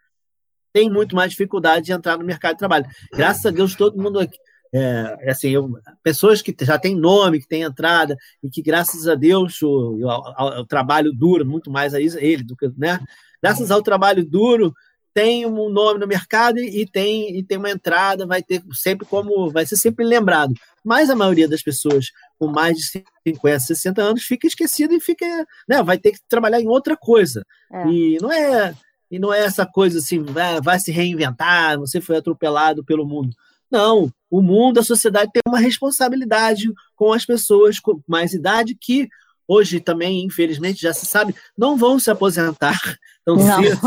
tem 0.72 0.90
muito 0.90 1.14
mais 1.14 1.30
dificuldade 1.30 1.86
de 1.86 1.92
entrar 1.92 2.18
no 2.18 2.24
mercado 2.24 2.52
de 2.52 2.58
trabalho. 2.58 2.86
Graças 3.12 3.44
a 3.46 3.50
Deus, 3.50 3.74
todo 3.74 4.00
mundo 4.00 4.18
aqui. 4.18 4.38
É, 4.72 5.30
assim, 5.30 5.50
eu, 5.50 5.68
pessoas 6.02 6.40
que 6.40 6.54
já 6.60 6.78
têm 6.78 6.94
nome, 6.94 7.40
que 7.40 7.48
têm 7.48 7.62
entrada, 7.62 8.16
e 8.42 8.48
que, 8.48 8.62
graças 8.62 9.08
a 9.08 9.14
Deus, 9.14 9.60
o, 9.62 9.68
o, 9.68 10.60
o 10.60 10.66
trabalho 10.66 11.12
duro, 11.12 11.44
muito 11.44 11.70
mais 11.70 11.92
a 11.92 12.00
ele 12.00 12.44
do 12.44 12.56
que. 12.56 12.70
Né? 12.76 13.00
Graças 13.42 13.70
ao 13.70 13.82
trabalho 13.82 14.24
duro, 14.24 14.72
tem 15.12 15.44
um 15.44 15.68
nome 15.68 15.98
no 15.98 16.06
mercado 16.06 16.58
e 16.60 16.86
tem, 16.86 17.36
e 17.36 17.42
tem 17.42 17.58
uma 17.58 17.70
entrada, 17.70 18.26
vai 18.26 18.42
ter 18.42 18.62
sempre 18.72 19.06
como. 19.06 19.50
vai 19.50 19.66
ser 19.66 19.76
sempre 19.76 20.04
lembrado. 20.04 20.54
Mas 20.84 21.10
a 21.10 21.16
maioria 21.16 21.48
das 21.48 21.62
pessoas 21.62 22.06
com 22.38 22.46
mais 22.46 22.78
de 22.78 23.02
50, 23.26 23.60
60 23.60 24.02
anos 24.02 24.22
fica 24.22 24.46
esquecida 24.46 24.94
e 24.94 25.00
fica. 25.00 25.26
Né, 25.68 25.82
vai 25.82 25.98
ter 25.98 26.12
que 26.12 26.20
trabalhar 26.28 26.60
em 26.60 26.68
outra 26.68 26.96
coisa. 26.96 27.44
É. 27.72 27.88
E 27.88 28.18
não 28.20 28.30
é 28.30 28.72
e 29.10 29.18
não 29.18 29.32
é 29.32 29.40
essa 29.40 29.66
coisa 29.66 29.98
assim, 29.98 30.22
vai, 30.22 30.60
vai 30.60 30.78
se 30.78 30.92
reinventar, 30.92 31.78
você 31.78 32.00
foi 32.00 32.16
atropelado 32.16 32.84
pelo 32.84 33.06
mundo. 33.06 33.34
Não, 33.70 34.12
o 34.30 34.40
mundo, 34.40 34.78
a 34.78 34.84
sociedade 34.84 35.30
tem 35.32 35.42
uma 35.46 35.58
responsabilidade 35.58 36.72
com 36.94 37.12
as 37.12 37.24
pessoas 37.24 37.78
com 37.80 38.00
mais 38.06 38.32
idade 38.32 38.74
que 38.74 39.08
hoje 39.46 39.80
também, 39.80 40.24
infelizmente, 40.24 40.80
já 40.80 40.92
se 40.92 41.06
sabe, 41.06 41.34
não 41.58 41.76
vão 41.76 41.98
se 41.98 42.10
aposentar 42.10 42.78
tão 43.24 43.36
não. 43.36 43.62
cedo. 43.62 43.80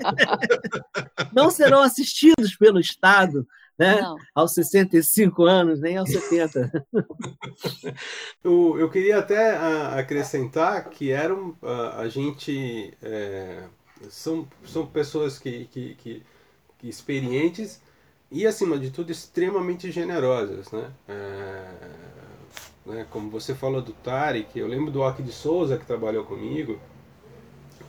não 1.32 1.50
serão 1.50 1.82
assistidos 1.82 2.56
pelo 2.56 2.78
Estado 2.78 3.46
né? 3.80 3.98
Não. 3.98 4.18
aos 4.34 4.52
65 4.52 5.42
anos, 5.44 5.80
nem 5.80 5.96
aos 5.96 6.10
70. 6.10 6.70
eu, 8.44 8.78
eu 8.78 8.90
queria 8.90 9.18
até 9.18 9.58
uh, 9.58 9.98
acrescentar 9.98 10.90
que 10.90 11.10
era 11.10 11.34
um, 11.34 11.56
uh, 11.62 11.96
a 11.96 12.06
gente. 12.06 12.92
É 13.00 13.64
são, 14.08 14.48
são 14.64 14.86
pessoas 14.86 15.38
que, 15.38 15.66
que, 15.66 15.94
que, 15.96 16.22
que 16.78 16.88
experientes 16.88 17.80
e, 18.30 18.46
acima 18.46 18.78
de 18.78 18.90
tudo, 18.90 19.10
extremamente 19.10 19.90
generosas. 19.90 20.70
Né? 20.70 20.90
É, 21.08 21.66
né? 22.86 23.06
Como 23.10 23.30
você 23.30 23.54
falou 23.54 23.82
do 23.82 23.92
Tarek, 23.92 24.58
eu 24.58 24.66
lembro 24.66 24.90
do 24.90 25.02
Aki 25.02 25.22
de 25.22 25.32
Souza, 25.32 25.76
que 25.76 25.84
trabalhou 25.84 26.24
comigo, 26.24 26.78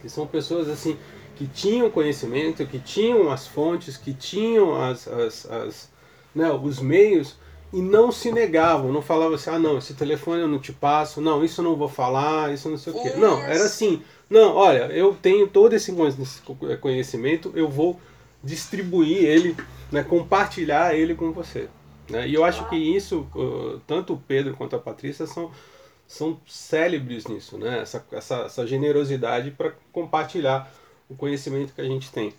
que 0.01 0.09
são 0.09 0.25
pessoas 0.25 0.67
assim 0.67 0.97
que 1.35 1.47
tinham 1.47 1.89
conhecimento, 1.89 2.65
que 2.65 2.79
tinham 2.79 3.31
as 3.31 3.47
fontes, 3.47 3.97
que 3.97 4.13
tinham 4.13 4.75
as, 4.79 5.07
as, 5.07 5.45
as 5.49 5.89
né, 6.35 6.51
os 6.51 6.79
meios 6.79 7.35
e 7.73 7.81
não 7.81 8.11
se 8.11 8.31
negavam, 8.31 8.91
não 8.91 9.01
falavam 9.01 9.35
assim, 9.35 9.49
ah 9.49 9.59
não, 9.59 9.77
esse 9.77 9.93
telefone 9.93 10.41
eu 10.41 10.47
não 10.47 10.59
te 10.59 10.73
passo, 10.73 11.21
não, 11.21 11.43
isso 11.43 11.61
eu 11.61 11.65
não 11.65 11.75
vou 11.75 11.87
falar, 11.87 12.53
isso 12.53 12.69
não 12.69 12.77
sei 12.77 12.93
o 12.93 13.01
quê. 13.01 13.13
Não, 13.17 13.39
era 13.39 13.63
assim, 13.63 14.03
não, 14.31 14.55
olha, 14.55 14.85
eu 14.93 15.13
tenho 15.13 15.45
todo 15.45 15.73
esse 15.73 15.93
conhecimento, 16.79 17.51
eu 17.53 17.67
vou 17.67 17.99
distribuir 18.41 19.25
ele, 19.25 19.57
né, 19.91 20.03
compartilhar 20.03 20.95
ele 20.95 21.13
com 21.13 21.33
você. 21.33 21.67
Né? 22.09 22.29
E 22.29 22.33
eu 22.33 22.45
acho 22.45 22.67
que 22.69 22.77
isso, 22.77 23.27
tanto 23.85 24.13
o 24.13 24.17
Pedro 24.17 24.55
quanto 24.55 24.73
a 24.73 24.79
Patrícia 24.79 25.27
são, 25.27 25.51
são 26.07 26.39
célebres 26.47 27.27
nisso, 27.27 27.57
né? 27.57 27.81
essa, 27.81 28.05
essa, 28.09 28.35
essa 28.43 28.65
generosidade 28.65 29.51
para 29.51 29.73
compartilhar 29.91 30.71
o 31.09 31.15
conhecimento 31.15 31.73
que 31.73 31.81
a 31.81 31.85
gente 31.85 32.09
tem. 32.09 32.33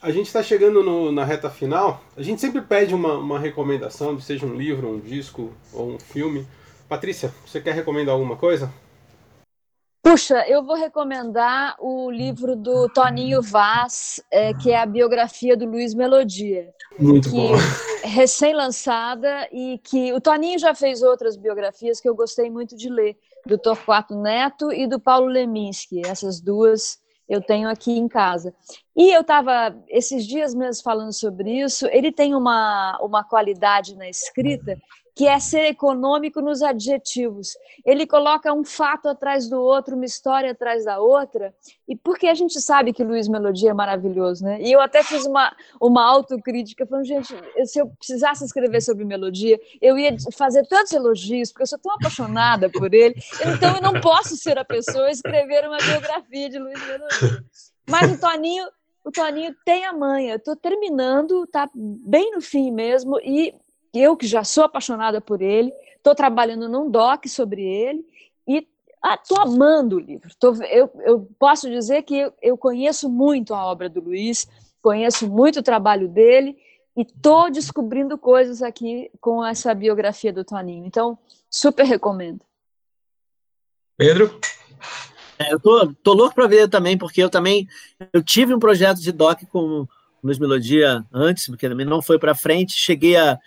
A 0.00 0.12
gente 0.12 0.26
está 0.26 0.40
chegando 0.40 0.84
no, 0.84 1.10
na 1.10 1.24
reta 1.24 1.50
final. 1.50 2.00
A 2.16 2.22
gente 2.22 2.40
sempre 2.40 2.60
pede 2.62 2.94
uma, 2.94 3.14
uma 3.14 3.40
recomendação, 3.40 4.20
seja 4.20 4.46
um 4.46 4.54
livro, 4.54 4.88
um 4.88 5.00
disco 5.00 5.52
ou 5.72 5.94
um 5.94 5.98
filme. 5.98 6.46
Patrícia, 6.88 7.34
você 7.44 7.60
quer 7.60 7.74
recomendar 7.74 8.14
alguma 8.14 8.36
coisa? 8.36 8.72
Puxa, 10.10 10.42
eu 10.48 10.64
vou 10.64 10.74
recomendar 10.74 11.76
o 11.78 12.10
livro 12.10 12.56
do 12.56 12.88
Toninho 12.88 13.42
Vaz, 13.42 14.18
é, 14.30 14.54
que 14.54 14.70
é 14.70 14.80
a 14.80 14.86
biografia 14.86 15.54
do 15.54 15.66
Luiz 15.66 15.92
Melodia. 15.92 16.72
Muito 16.98 17.28
bom. 17.28 17.52
Recém-lançada 18.02 19.46
e 19.52 19.78
que 19.84 20.10
o 20.14 20.18
Toninho 20.18 20.58
já 20.58 20.74
fez 20.74 21.02
outras 21.02 21.36
biografias 21.36 22.00
que 22.00 22.08
eu 22.08 22.14
gostei 22.14 22.48
muito 22.48 22.74
de 22.74 22.88
ler, 22.88 23.18
do 23.44 23.58
Torquato 23.58 24.18
Neto 24.18 24.72
e 24.72 24.86
do 24.86 24.98
Paulo 24.98 25.26
Leminski. 25.26 26.00
Essas 26.06 26.40
duas 26.40 26.98
eu 27.28 27.42
tenho 27.42 27.68
aqui 27.68 27.92
em 27.92 28.08
casa. 28.08 28.54
E 28.96 29.14
eu 29.14 29.20
estava, 29.20 29.76
esses 29.88 30.26
dias 30.26 30.54
mesmo 30.54 30.82
falando 30.82 31.12
sobre 31.12 31.60
isso, 31.60 31.86
ele 31.88 32.10
tem 32.10 32.34
uma, 32.34 32.98
uma 33.02 33.22
qualidade 33.22 33.94
na 33.94 34.08
escrita 34.08 34.74
que 35.18 35.26
é 35.26 35.40
ser 35.40 35.64
econômico 35.64 36.40
nos 36.40 36.62
adjetivos. 36.62 37.58
Ele 37.84 38.06
coloca 38.06 38.52
um 38.52 38.62
fato 38.62 39.08
atrás 39.08 39.48
do 39.48 39.60
outro, 39.60 39.96
uma 39.96 40.04
história 40.04 40.52
atrás 40.52 40.84
da 40.84 41.00
outra, 41.00 41.52
e 41.88 41.96
porque 41.96 42.28
a 42.28 42.34
gente 42.34 42.60
sabe 42.60 42.92
que 42.92 43.02
Luiz 43.02 43.26
Melodia 43.26 43.70
é 43.70 43.74
maravilhoso, 43.74 44.44
né? 44.44 44.62
E 44.62 44.70
eu 44.70 44.80
até 44.80 45.02
fiz 45.02 45.26
uma, 45.26 45.52
uma 45.80 46.04
autocrítica, 46.04 46.86
falando, 46.86 47.04
gente, 47.04 47.34
se 47.64 47.80
eu 47.80 47.88
precisasse 47.98 48.44
escrever 48.44 48.80
sobre 48.80 49.04
melodia, 49.04 49.58
eu 49.82 49.98
ia 49.98 50.16
fazer 50.36 50.64
tantos 50.68 50.92
elogios, 50.92 51.50
porque 51.50 51.64
eu 51.64 51.66
sou 51.66 51.80
tão 51.80 51.94
apaixonada 51.94 52.70
por 52.70 52.94
ele, 52.94 53.16
então 53.40 53.74
eu 53.74 53.82
não 53.82 54.00
posso 54.00 54.36
ser 54.36 54.56
a 54.56 54.64
pessoa 54.64 55.06
a 55.06 55.10
escrever 55.10 55.66
uma 55.66 55.78
biografia 55.78 56.48
de 56.48 56.60
Luiz 56.60 56.80
Melodia. 56.86 57.44
Mas 57.90 58.12
o 58.12 58.20
Toninho, 58.20 58.68
o 59.04 59.10
Toninho 59.10 59.52
tem 59.64 59.84
a 59.84 59.92
manha, 59.92 60.36
estou 60.36 60.54
terminando, 60.54 61.44
tá 61.48 61.68
bem 61.74 62.30
no 62.30 62.40
fim 62.40 62.70
mesmo, 62.70 63.18
e 63.18 63.52
eu 63.92 64.16
que 64.16 64.26
já 64.26 64.44
sou 64.44 64.64
apaixonada 64.64 65.20
por 65.20 65.42
ele, 65.42 65.72
estou 65.96 66.14
trabalhando 66.14 66.68
num 66.68 66.90
doc 66.90 67.26
sobre 67.26 67.62
ele 67.62 68.04
e 68.46 68.66
estou 69.14 69.38
ah, 69.38 69.42
amando 69.42 69.96
o 69.96 70.00
livro. 70.00 70.30
Tô, 70.38 70.54
eu, 70.64 70.90
eu, 71.04 71.28
posso 71.38 71.68
dizer 71.70 72.02
que 72.02 72.18
eu, 72.18 72.32
eu, 72.42 72.56
conheço 72.56 73.08
muito 73.08 73.54
a 73.54 73.64
obra 73.64 73.88
do 73.88 74.00
Luiz, 74.00 74.48
conheço 74.82 75.28
muito 75.28 75.60
o 75.60 75.62
trabalho 75.62 76.08
dele 76.08 76.56
e 76.96 77.02
estou 77.02 77.50
descobrindo 77.50 78.18
coisas 78.18 78.62
aqui 78.62 79.10
com 79.20 79.44
essa 79.44 79.74
biografia 79.74 80.32
do 80.32 80.44
Toninho. 80.44 80.84
Então, 80.84 81.18
super 81.50 81.84
recomendo. 81.84 82.40
Pedro? 83.96 84.38
É, 85.38 85.52
eu 85.52 85.60
tô, 85.60 85.94
tô 86.02 86.12
louco 86.12 86.34
para 86.34 86.48
ver 86.48 86.68
também, 86.68 86.98
porque 86.98 87.22
eu 87.22 87.30
também 87.30 87.68
eu 88.12 88.22
tive 88.22 88.52
um 88.52 88.58
projeto 88.58 89.00
de 89.00 89.12
doc 89.12 89.42
com 89.52 89.86
Luiz 90.22 90.38
Melodia 90.38 91.04
antes, 91.12 91.46
porque 91.46 91.68
também 91.68 91.86
não 91.86 92.02
foi 92.02 92.18
para 92.18 92.34
frente. 92.34 92.72
Cheguei 92.72 93.16
a 93.16 93.38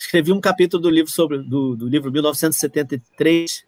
escrevi 0.00 0.32
um 0.32 0.40
capítulo 0.40 0.82
do 0.82 0.90
livro 0.90 1.10
sobre 1.10 1.38
do, 1.38 1.76
do 1.76 1.86
livro 1.86 2.10
1973, 2.10 3.64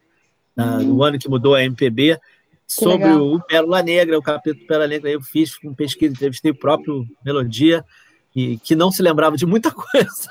uhum. 0.57 0.65
uh, 0.65 0.85
do 0.85 1.03
ano 1.03 1.19
que 1.19 1.29
mudou 1.29 1.55
a 1.55 1.63
MPB, 1.63 2.19
sobre 2.67 3.13
o 3.13 3.39
Pérola 3.41 3.83
Negra, 3.83 4.19
o 4.19 4.23
capítulo 4.23 4.67
Pérola 4.67 4.89
Negra. 4.89 5.11
Eu 5.11 5.21
fiz 5.21 5.57
com 5.57 5.75
pesquisa, 5.75 6.15
entrevistei 6.15 6.51
o 6.51 6.59
próprio 6.59 7.07
Melodia, 7.25 7.85
e 8.35 8.57
que 8.59 8.75
não 8.75 8.91
se 8.91 9.03
lembrava 9.03 9.37
de 9.37 9.45
muita 9.45 9.71
coisa. 9.73 10.29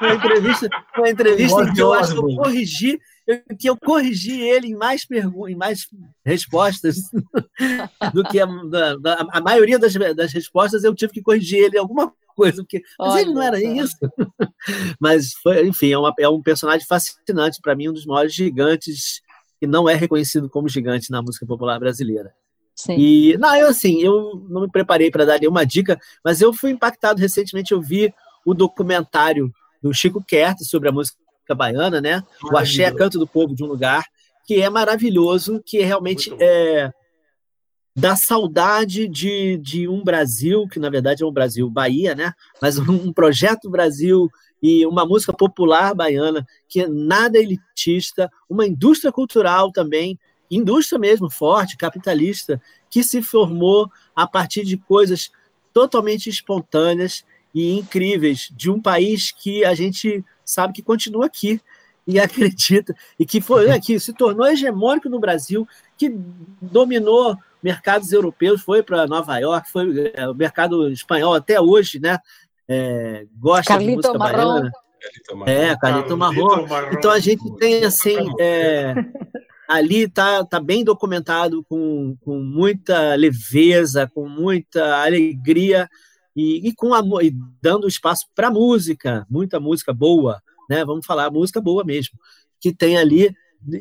uma 0.00 0.14
entrevista, 0.14 0.68
uma 0.96 1.10
entrevista 1.10 1.62
em 1.62 1.74
que 1.74 1.82
eu 1.82 1.92
acho 1.92 2.12
que 2.12 2.18
eu 2.18 2.36
corrigi, 2.36 2.98
que 3.58 3.68
eu 3.68 3.76
corrigi 3.76 4.40
ele 4.40 4.68
em 4.68 4.74
mais 4.74 5.04
perguntas, 5.04 5.52
em 5.52 5.56
mais 5.56 5.86
respostas 6.24 6.96
do 8.14 8.24
que 8.24 8.40
a, 8.40 8.46
a, 8.46 9.38
a 9.38 9.40
maioria 9.42 9.78
das, 9.78 9.92
das 10.16 10.32
respostas 10.32 10.82
eu 10.82 10.94
tive 10.94 11.12
que 11.12 11.22
corrigir 11.22 11.58
ele 11.58 11.76
em 11.76 11.80
alguma 11.80 12.10
coisa, 12.34 12.62
porque 12.62 12.82
mas 12.98 13.16
ele 13.16 13.32
não 13.32 13.42
era 13.42 13.62
isso. 13.62 13.96
mas 15.00 15.32
foi, 15.42 15.66
enfim, 15.66 15.92
é, 15.92 15.98
uma, 15.98 16.12
é 16.18 16.28
um 16.28 16.42
personagem 16.42 16.86
fascinante 16.86 17.60
para 17.62 17.74
mim, 17.74 17.88
um 17.88 17.92
dos 17.92 18.06
maiores 18.06 18.34
gigantes 18.34 19.22
que 19.60 19.66
não 19.66 19.88
é 19.88 19.94
reconhecido 19.94 20.48
como 20.50 20.68
gigante 20.68 21.10
na 21.10 21.22
música 21.22 21.46
popular 21.46 21.78
brasileira. 21.78 22.34
Sim. 22.74 22.96
E 22.98 23.36
não, 23.38 23.54
eu 23.54 23.68
assim, 23.68 24.02
eu 24.02 24.44
não 24.48 24.62
me 24.62 24.70
preparei 24.70 25.10
para 25.10 25.24
dar 25.24 25.38
nenhuma 25.38 25.64
dica, 25.64 25.98
mas 26.24 26.40
eu 26.40 26.52
fui 26.52 26.70
impactado 26.70 27.20
recentemente, 27.20 27.72
eu 27.72 27.80
vi 27.80 28.12
o 28.44 28.52
documentário 28.52 29.52
do 29.80 29.92
Chico 29.94 30.22
Kert 30.22 30.58
sobre 30.62 30.88
a 30.88 30.92
música 30.92 31.16
baiana, 31.56 32.00
né? 32.00 32.22
O 32.42 32.56
Axé 32.56 32.90
Canto 32.90 33.18
do 33.18 33.26
Povo 33.26 33.54
de 33.54 33.62
um 33.62 33.66
Lugar, 33.66 34.04
que 34.46 34.60
é 34.60 34.68
maravilhoso, 34.68 35.62
que 35.64 35.78
é 35.78 35.84
realmente 35.84 36.34
é 36.40 36.90
da 37.96 38.16
saudade 38.16 39.06
de, 39.06 39.56
de 39.58 39.86
um 39.86 40.02
Brasil, 40.02 40.66
que 40.66 40.80
na 40.80 40.90
verdade 40.90 41.22
é 41.22 41.26
um 41.26 41.32
Brasil 41.32 41.70
Bahia, 41.70 42.14
né? 42.14 42.32
Mas 42.60 42.76
um 42.78 43.12
projeto 43.12 43.70
Brasil 43.70 44.28
e 44.60 44.84
uma 44.84 45.06
música 45.06 45.32
popular 45.32 45.94
baiana 45.94 46.44
que 46.68 46.80
é 46.80 46.88
nada 46.88 47.38
elitista, 47.38 48.30
uma 48.50 48.66
indústria 48.66 49.12
cultural 49.12 49.70
também, 49.70 50.18
indústria 50.50 50.98
mesmo 50.98 51.30
forte, 51.30 51.76
capitalista, 51.76 52.60
que 52.90 53.02
se 53.02 53.22
formou 53.22 53.88
a 54.14 54.26
partir 54.26 54.64
de 54.64 54.76
coisas 54.76 55.30
totalmente 55.72 56.28
espontâneas 56.28 57.24
e 57.54 57.78
incríveis 57.78 58.48
de 58.56 58.70
um 58.70 58.80
país 58.80 59.30
que 59.30 59.64
a 59.64 59.74
gente 59.74 60.24
sabe 60.44 60.72
que 60.72 60.82
continua 60.82 61.26
aqui 61.26 61.60
e 62.06 62.18
acredita 62.18 62.94
e 63.18 63.24
que 63.24 63.40
foi 63.40 63.68
né, 63.68 63.80
que 63.80 63.98
se 64.00 64.12
tornou 64.12 64.46
hegemônico 64.46 65.08
no 65.08 65.20
Brasil, 65.20 65.66
que 65.96 66.12
dominou 66.60 67.38
mercados 67.64 68.12
europeus, 68.12 68.60
foi 68.60 68.82
para 68.82 69.06
Nova 69.06 69.38
York, 69.38 69.70
foi 69.70 70.12
é, 70.14 70.28
o 70.28 70.34
mercado 70.34 70.86
espanhol 70.90 71.32
até 71.32 71.58
hoje, 71.58 71.98
né? 71.98 72.18
É, 72.68 73.26
gosta 73.38 73.72
Carlito 73.72 74.02
de 74.02 74.08
música 74.08 74.18
Marrom. 74.18 74.60
baiana. 74.60 74.72
É, 75.46 75.76
Carlito 75.76 76.16
Marrom. 76.16 76.66
Então 76.92 77.10
a 77.10 77.18
gente 77.18 77.42
tem 77.56 77.82
assim, 77.84 78.18
é, 78.38 78.94
ali 79.66 80.06
tá, 80.06 80.44
tá 80.44 80.60
bem 80.60 80.84
documentado 80.84 81.64
com, 81.64 82.14
com 82.20 82.38
muita 82.38 83.14
leveza, 83.14 84.10
com 84.14 84.28
muita 84.28 85.02
alegria 85.02 85.88
e, 86.36 86.68
e 86.68 86.74
com 86.74 86.92
amor, 86.92 87.24
e 87.24 87.34
dando 87.62 87.88
espaço 87.88 88.26
para 88.34 88.50
música, 88.50 89.26
muita 89.30 89.58
música 89.58 89.94
boa, 89.94 90.42
né? 90.68 90.84
Vamos 90.84 91.06
falar 91.06 91.30
música 91.30 91.62
boa 91.62 91.82
mesmo, 91.82 92.18
que 92.60 92.74
tem 92.74 92.98
ali 92.98 93.34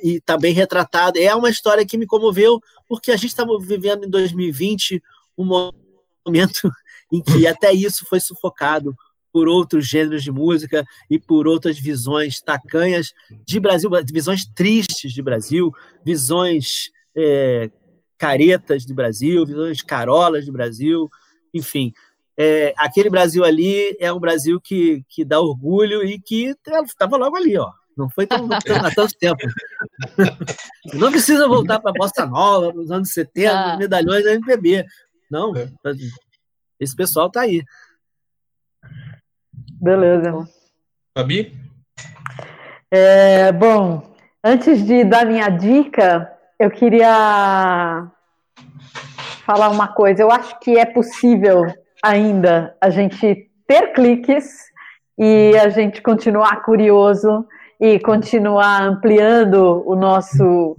e 0.03 0.17
está 0.17 0.37
bem 0.37 0.53
retratado. 0.53 1.19
É 1.19 1.33
uma 1.35 1.49
história 1.49 1.85
que 1.85 1.97
me 1.97 2.05
comoveu 2.05 2.61
porque 2.87 3.11
a 3.11 3.15
gente 3.15 3.29
estava 3.29 3.57
vivendo 3.59 4.05
em 4.05 4.09
2020 4.09 5.01
um 5.37 5.45
momento 5.45 6.71
em 7.11 7.21
que 7.21 7.45
até 7.47 7.73
isso 7.73 8.05
foi 8.05 8.19
sufocado 8.19 8.95
por 9.31 9.47
outros 9.47 9.87
gêneros 9.87 10.23
de 10.23 10.31
música 10.31 10.85
e 11.09 11.17
por 11.17 11.47
outras 11.47 11.79
visões 11.79 12.39
tacanhas 12.39 13.13
de 13.45 13.59
Brasil, 13.59 13.89
visões 14.11 14.45
tristes 14.45 15.11
de 15.11 15.23
Brasil, 15.23 15.71
visões 16.05 16.91
é, 17.15 17.71
caretas 18.15 18.85
de 18.85 18.93
Brasil, 18.93 19.43
visões 19.43 19.81
carolas 19.81 20.45
de 20.45 20.51
Brasil, 20.51 21.09
enfim. 21.51 21.91
É, 22.37 22.73
aquele 22.77 23.09
Brasil 23.09 23.43
ali 23.43 23.95
é 23.99 24.13
um 24.13 24.19
Brasil 24.19 24.61
que, 24.61 25.03
que 25.09 25.25
dá 25.25 25.39
orgulho 25.39 26.03
e 26.03 26.19
que 26.19 26.55
estava 26.89 27.17
logo 27.17 27.35
ali, 27.35 27.57
ó. 27.57 27.71
Não 27.97 28.09
foi 28.09 28.25
tão, 28.25 28.47
tão, 28.47 28.75
há 28.77 28.91
tanto 28.93 29.15
tempo. 29.17 29.41
Não 30.93 31.11
precisa 31.11 31.47
voltar 31.47 31.79
para 31.79 31.91
a 31.91 31.93
Bossa 31.93 32.25
Nova, 32.25 32.73
nos 32.73 32.89
anos 32.91 33.11
70, 33.11 33.51
ah. 33.51 33.77
medalhões 33.77 34.23
da 34.23 34.33
MPB. 34.33 34.85
Não, 35.29 35.55
é. 35.55 35.67
esse 36.79 36.95
pessoal 36.95 37.27
está 37.27 37.41
aí. 37.41 37.63
Beleza. 39.81 40.31
Fabi? 41.17 41.53
É, 42.91 43.51
bom, 43.51 44.15
antes 44.43 44.85
de 44.85 45.03
dar 45.03 45.25
minha 45.25 45.49
dica, 45.49 46.31
eu 46.59 46.71
queria 46.71 48.07
falar 49.45 49.69
uma 49.69 49.87
coisa. 49.87 50.21
Eu 50.21 50.31
acho 50.31 50.59
que 50.59 50.77
é 50.77 50.85
possível 50.85 51.65
ainda 52.03 52.75
a 52.79 52.89
gente 52.89 53.49
ter 53.67 53.93
cliques 53.93 54.63
e 55.17 55.57
a 55.57 55.69
gente 55.69 56.01
continuar 56.01 56.63
curioso 56.63 57.47
e 57.79 57.99
continuar 57.99 58.83
ampliando 58.83 59.83
o 59.85 59.95
nosso 59.95 60.75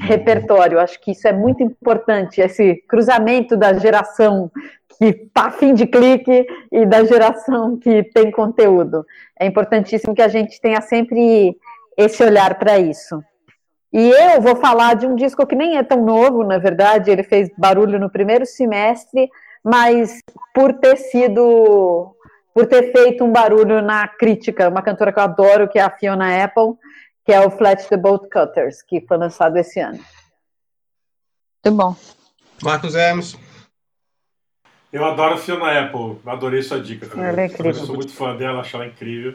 repertório. 0.00 0.78
Acho 0.78 1.00
que 1.00 1.12
isso 1.12 1.26
é 1.26 1.32
muito 1.32 1.62
importante, 1.62 2.40
esse 2.40 2.76
cruzamento 2.88 3.56
da 3.56 3.72
geração 3.74 4.50
que 4.98 5.06
está 5.06 5.50
fim 5.50 5.74
de 5.74 5.86
clique 5.86 6.46
e 6.70 6.86
da 6.86 7.04
geração 7.04 7.76
que 7.76 8.02
tem 8.02 8.30
conteúdo. 8.30 9.04
É 9.38 9.46
importantíssimo 9.46 10.14
que 10.14 10.22
a 10.22 10.28
gente 10.28 10.60
tenha 10.60 10.80
sempre 10.80 11.56
esse 11.96 12.22
olhar 12.22 12.58
para 12.58 12.78
isso. 12.78 13.22
E 13.92 14.10
eu 14.10 14.40
vou 14.40 14.56
falar 14.56 14.94
de 14.94 15.06
um 15.06 15.14
disco 15.14 15.46
que 15.46 15.54
nem 15.54 15.76
é 15.76 15.82
tão 15.82 16.04
novo, 16.04 16.42
na 16.42 16.58
verdade, 16.58 17.10
ele 17.10 17.22
fez 17.22 17.48
barulho 17.56 17.98
no 17.98 18.10
primeiro 18.10 18.44
semestre, 18.44 19.30
mas 19.62 20.18
por 20.52 20.72
ter 20.74 20.96
sido, 20.96 22.13
por 22.54 22.66
ter 22.66 22.92
feito 22.92 23.24
um 23.24 23.32
barulho 23.32 23.82
na 23.82 24.06
crítica, 24.06 24.68
uma 24.68 24.80
cantora 24.80 25.12
que 25.12 25.18
eu 25.18 25.24
adoro, 25.24 25.68
que 25.68 25.78
é 25.78 25.82
a 25.82 25.90
Fiona 25.90 26.44
Apple, 26.44 26.74
que 27.24 27.32
é 27.32 27.44
o 27.44 27.50
Flat 27.50 27.86
the 27.88 27.96
Boat 27.96 28.28
Cutters, 28.30 28.80
que 28.80 29.00
foi 29.00 29.16
lançado 29.16 29.56
esse 29.56 29.80
ano. 29.80 29.98
Muito 31.64 31.76
bom. 31.76 31.96
Marcos 32.62 32.94
Hermes. 32.94 33.36
Eu 34.92 35.04
adoro 35.04 35.34
a 35.34 35.38
Fiona 35.38 35.80
Apple, 35.80 36.20
adorei 36.24 36.62
sua 36.62 36.80
dica. 36.80 37.08
Também. 37.08 37.26
Ela 37.26 37.40
é 37.40 37.46
incrível. 37.46 37.80
Eu 37.80 37.86
sou 37.86 37.96
muito 37.96 38.12
fã 38.12 38.36
dela, 38.36 38.60
acho 38.60 38.76
ela 38.76 38.86
incrível. 38.86 39.34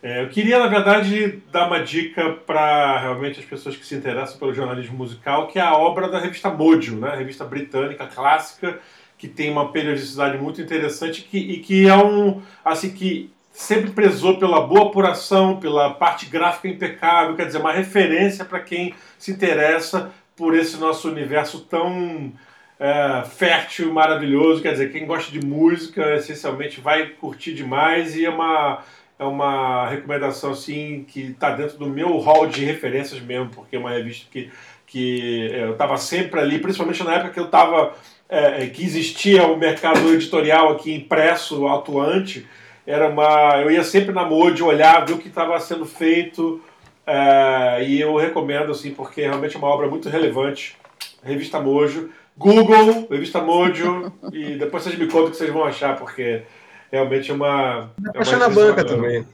É, 0.00 0.22
eu 0.22 0.28
queria, 0.28 0.58
na 0.58 0.66
verdade, 0.66 1.42
dar 1.50 1.66
uma 1.66 1.82
dica 1.82 2.32
para 2.46 2.98
realmente 2.98 3.40
as 3.40 3.46
pessoas 3.46 3.76
que 3.76 3.86
se 3.86 3.94
interessam 3.94 4.38
pelo 4.38 4.54
jornalismo 4.54 4.96
musical, 4.96 5.48
que 5.48 5.58
é 5.58 5.62
a 5.62 5.76
obra 5.76 6.08
da 6.08 6.18
revista 6.18 6.50
Mojo, 6.50 6.96
né? 6.96 7.16
revista 7.16 7.44
britânica 7.44 8.06
clássica, 8.06 8.80
que 9.22 9.28
tem 9.28 9.48
uma 9.48 9.70
periodicidade 9.70 10.36
muito 10.36 10.60
interessante 10.60 11.22
que, 11.22 11.38
e 11.38 11.60
que 11.60 11.86
é 11.86 11.94
um. 11.96 12.42
assim 12.64 12.90
que 12.90 13.30
sempre 13.52 13.92
prezou 13.92 14.36
pela 14.36 14.66
boa 14.66 14.88
apuração, 14.88 15.60
pela 15.60 15.94
parte 15.94 16.26
gráfica 16.26 16.66
impecável, 16.66 17.36
quer 17.36 17.46
dizer, 17.46 17.58
uma 17.58 17.70
referência 17.70 18.44
para 18.44 18.58
quem 18.58 18.92
se 19.16 19.30
interessa 19.30 20.10
por 20.34 20.56
esse 20.56 20.76
nosso 20.76 21.08
universo 21.08 21.60
tão 21.60 22.32
é, 22.80 23.22
fértil 23.24 23.90
e 23.90 23.92
maravilhoso. 23.92 24.60
Quer 24.60 24.72
dizer, 24.72 24.90
quem 24.90 25.06
gosta 25.06 25.30
de 25.30 25.46
música 25.46 26.16
essencialmente 26.16 26.80
vai 26.80 27.10
curtir 27.10 27.54
demais 27.54 28.16
e 28.16 28.24
é 28.24 28.30
uma, 28.30 28.82
é 29.20 29.24
uma 29.24 29.88
recomendação 29.88 30.50
assim 30.50 31.04
que 31.06 31.26
está 31.26 31.50
dentro 31.50 31.78
do 31.78 31.86
meu 31.86 32.18
hall 32.18 32.48
de 32.48 32.64
referências 32.64 33.20
mesmo, 33.20 33.50
porque 33.50 33.76
é 33.76 33.78
uma 33.78 33.90
revista 33.90 34.26
que, 34.32 34.50
que 34.84 35.48
eu 35.52 35.74
estava 35.74 35.96
sempre 35.96 36.40
ali, 36.40 36.58
principalmente 36.58 37.04
na 37.04 37.14
época 37.14 37.30
que 37.30 37.38
eu 37.38 37.44
estava. 37.44 37.94
É, 38.34 38.66
que 38.66 38.82
existia 38.82 39.46
o 39.46 39.58
mercado 39.58 40.08
editorial 40.14 40.72
aqui 40.72 40.94
impresso, 40.94 41.68
atuante, 41.68 42.48
era 42.86 43.08
uma. 43.08 43.60
Eu 43.60 43.70
ia 43.70 43.84
sempre 43.84 44.10
na 44.10 44.24
Mode 44.24 44.62
olhar, 44.62 45.04
ver 45.04 45.12
o 45.12 45.18
que 45.18 45.28
estava 45.28 45.60
sendo 45.60 45.84
feito. 45.84 46.58
É, 47.06 47.84
e 47.86 48.00
eu 48.00 48.16
recomendo, 48.16 48.72
assim, 48.72 48.92
porque 48.92 49.20
realmente 49.20 49.54
é 49.54 49.58
uma 49.58 49.68
obra 49.68 49.86
muito 49.86 50.08
relevante. 50.08 50.76
Revista 51.22 51.60
Mojo. 51.60 52.08
Google, 52.34 53.06
revista 53.10 53.42
Mojo, 53.42 54.10
e 54.32 54.56
depois 54.56 54.82
vocês 54.82 54.98
me 54.98 55.06
contam 55.06 55.26
o 55.26 55.30
que 55.30 55.36
vocês 55.36 55.52
vão 55.52 55.64
achar, 55.64 55.96
porque 55.96 56.42
realmente 56.90 57.30
é 57.30 57.34
uma. 57.34 57.90
É 58.14 58.18
Achar 58.18 58.38
na 58.38 58.48
banca 58.48 58.82
também. 58.84 59.26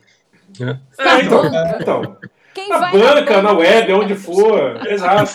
É, 0.61 1.20
então. 1.22 1.42
então 1.80 2.16
Quem 2.53 2.68
na 2.68 2.90
banca, 2.90 3.40
na, 3.40 3.53
web, 3.53 3.92
onde 3.92 4.14
for. 4.16 4.80
Exato. 4.90 5.30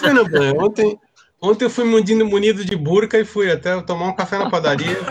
Ontem, 0.59 0.99
Ontem 1.45 1.65
eu 1.65 1.69
fui 1.69 1.83
munido, 1.83 2.25
munido 2.25 2.63
de 2.63 2.73
burca 2.73 3.19
e 3.19 3.25
fui 3.25 3.51
até 3.51 3.81
tomar 3.81 4.05
um 4.05 4.15
café 4.15 4.37
na 4.37 4.49
padaria. 4.49 4.97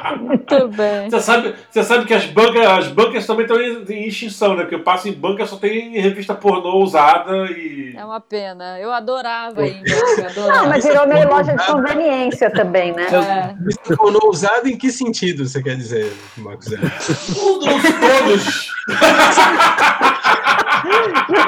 Tá 0.00 0.16
Muito 0.16 0.68
bem. 0.68 1.10
Você 1.10 1.20
sabe, 1.20 1.54
você 1.70 1.82
sabe 1.84 2.04
que 2.04 2.14
as 2.14 2.26
bancas, 2.26 2.66
as 2.66 2.88
bancas 2.88 3.26
também 3.26 3.46
estão 3.46 3.60
em 3.60 4.06
extinção, 4.06 4.54
né? 4.54 4.62
Porque 4.62 4.74
eu 4.74 4.82
passo 4.82 5.08
em 5.08 5.12
banca 5.12 5.46
só 5.46 5.56
tem 5.56 5.92
revista 6.00 6.34
pornô 6.34 6.82
usada 6.82 7.46
e. 7.50 7.94
É 7.96 8.04
uma 8.04 8.20
pena. 8.20 8.78
Eu 8.78 8.92
adorava 8.92 9.66
ir 9.66 9.76
em 9.76 9.84
banca. 9.84 10.30
Adorava. 10.30 10.62
Não, 10.62 10.68
mas 10.68 10.84
virou 10.84 11.06
meio 11.06 11.28
loja 11.28 11.54
de 11.54 11.66
conveniência 11.66 12.50
também, 12.50 12.92
né? 12.92 13.06
É. 13.06 13.54
Revista 13.58 13.96
pornô 13.96 14.20
usada 14.24 14.68
em 14.68 14.76
que 14.76 14.90
sentido 14.90 15.46
você 15.46 15.62
quer 15.62 15.76
dizer, 15.76 16.12
Marcos? 16.36 16.66
Todos, 16.66 17.82
todos! 17.82 18.70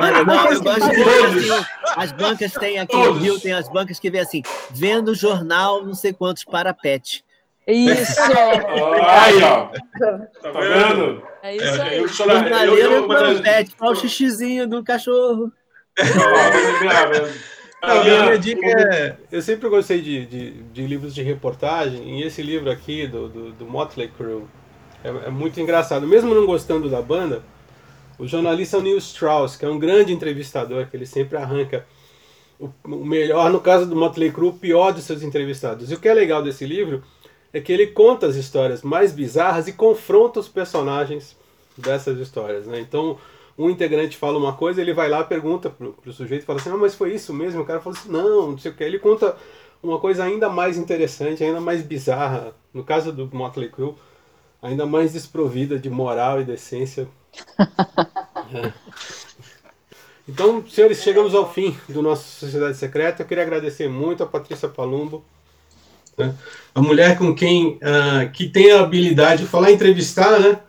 Olha, 0.00 0.24
não, 0.24 0.52
eu 0.52 0.62
gosto 0.62 0.90
de 0.90 1.02
assim, 1.02 1.66
as 1.96 2.12
bancas 2.12 2.52
têm 2.52 2.78
aqui 2.78 2.96
no 2.96 3.12
Rio, 3.12 3.40
tem 3.40 3.52
as 3.52 3.68
bancas 3.68 3.98
que 3.98 4.10
vê 4.10 4.20
assim, 4.20 4.42
vendo 4.70 5.14
jornal, 5.14 5.84
não 5.84 5.94
sei 5.94 6.12
quantos 6.12 6.44
para 6.44 6.72
pet. 6.72 7.24
Isso! 7.66 8.20
aí, 8.22 9.42
ó. 9.42 9.68
Tá 10.40 10.60
vendo? 10.60 11.22
É 11.42 11.56
isso 11.56 11.64
é, 11.64 11.82
aí. 11.82 11.98
Eu, 11.98 12.08
Jornaleiro 12.08 12.76
eu, 12.76 13.10
eu, 13.10 13.12
eu, 13.12 13.42
pet, 13.42 13.76
qual 13.76 13.92
o 13.92 13.96
xixizinho 13.96 14.66
do 14.66 14.82
cachorro. 14.82 15.52
Não, 15.98 17.82
a 17.82 18.04
minha 18.04 18.38
dica 18.38 18.64
é. 18.64 19.16
Eu 19.30 19.42
sempre 19.42 19.68
gostei 19.68 20.00
de, 20.00 20.24
de, 20.26 20.50
de, 20.62 20.86
livros 20.86 21.12
de 21.12 21.22
reportagem, 21.22 22.20
e 22.20 22.22
esse 22.22 22.40
livro 22.40 22.70
aqui, 22.70 23.08
do, 23.08 23.28
do, 23.28 23.52
do 23.52 23.66
Motley 23.66 24.08
Crue, 24.08 24.44
é, 25.02 25.08
é, 25.08 25.30
muito 25.30 25.60
engraçado. 25.60 26.06
Mesmo 26.06 26.32
não 26.32 26.46
gostando 26.46 26.88
da 26.88 27.02
banda, 27.02 27.42
o 28.22 28.28
jornalista 28.28 28.80
Neil 28.80 28.98
Strauss, 28.98 29.56
que 29.56 29.64
é 29.64 29.68
um 29.68 29.80
grande 29.80 30.12
entrevistador, 30.12 30.86
que 30.86 30.96
ele 30.96 31.06
sempre 31.06 31.36
arranca 31.36 31.84
o, 32.56 32.70
o 32.84 33.04
melhor, 33.04 33.50
no 33.50 33.60
caso 33.60 33.84
do 33.84 33.96
Motley 33.96 34.30
Crue, 34.30 34.50
o 34.50 34.52
pior 34.52 34.92
dos 34.92 35.02
seus 35.02 35.24
entrevistados. 35.24 35.90
E 35.90 35.94
o 35.94 35.98
que 35.98 36.08
é 36.08 36.14
legal 36.14 36.40
desse 36.40 36.64
livro 36.64 37.02
é 37.52 37.60
que 37.60 37.72
ele 37.72 37.88
conta 37.88 38.28
as 38.28 38.36
histórias 38.36 38.80
mais 38.82 39.10
bizarras 39.10 39.66
e 39.66 39.72
confronta 39.72 40.38
os 40.38 40.46
personagens 40.46 41.36
dessas 41.76 42.16
histórias. 42.20 42.64
Né? 42.64 42.78
Então, 42.78 43.18
um 43.58 43.68
integrante 43.68 44.16
fala 44.16 44.38
uma 44.38 44.52
coisa, 44.52 44.80
ele 44.80 44.94
vai 44.94 45.08
lá, 45.08 45.24
pergunta 45.24 45.68
pro, 45.68 45.92
pro 45.92 46.12
sujeito, 46.12 46.44
fala 46.44 46.60
assim, 46.60 46.70
não, 46.70 46.78
mas 46.78 46.94
foi 46.94 47.12
isso 47.12 47.34
mesmo? 47.34 47.62
O 47.62 47.66
cara 47.66 47.80
fala 47.80 47.96
assim, 47.96 48.08
não, 48.08 48.52
não 48.52 48.58
sei 48.58 48.70
o 48.70 48.74
que. 48.74 48.84
Ele 48.84 49.00
conta 49.00 49.36
uma 49.82 49.98
coisa 49.98 50.22
ainda 50.22 50.48
mais 50.48 50.78
interessante, 50.78 51.42
ainda 51.42 51.60
mais 51.60 51.82
bizarra. 51.82 52.54
No 52.72 52.84
caso 52.84 53.12
do 53.12 53.28
Motley 53.36 53.68
Crue, 53.68 53.96
ainda 54.62 54.86
mais 54.86 55.12
desprovida 55.12 55.76
de 55.76 55.90
moral 55.90 56.40
e 56.40 56.44
decência. 56.44 57.08
É. 58.54 58.72
Então, 60.28 60.64
senhores, 60.68 61.02
chegamos 61.02 61.34
ao 61.34 61.52
fim 61.52 61.76
do 61.88 62.00
nosso 62.00 62.38
Sociedade 62.38 62.76
Secreta. 62.76 63.22
Eu 63.22 63.26
queria 63.26 63.42
agradecer 63.42 63.88
muito 63.88 64.22
a 64.22 64.26
Patrícia 64.26 64.68
Palumbo 64.68 65.24
Né? 66.16 66.34
A 66.74 66.80
mulher 66.80 67.18
com 67.18 67.34
quem 67.34 67.78
uh, 67.82 68.30
que 68.32 68.48
tem 68.48 68.70
a 68.70 68.80
habilidade 68.80 69.42
de 69.42 69.48
falar 69.48 69.72
entrevistar, 69.72 70.38
né? 70.38 70.60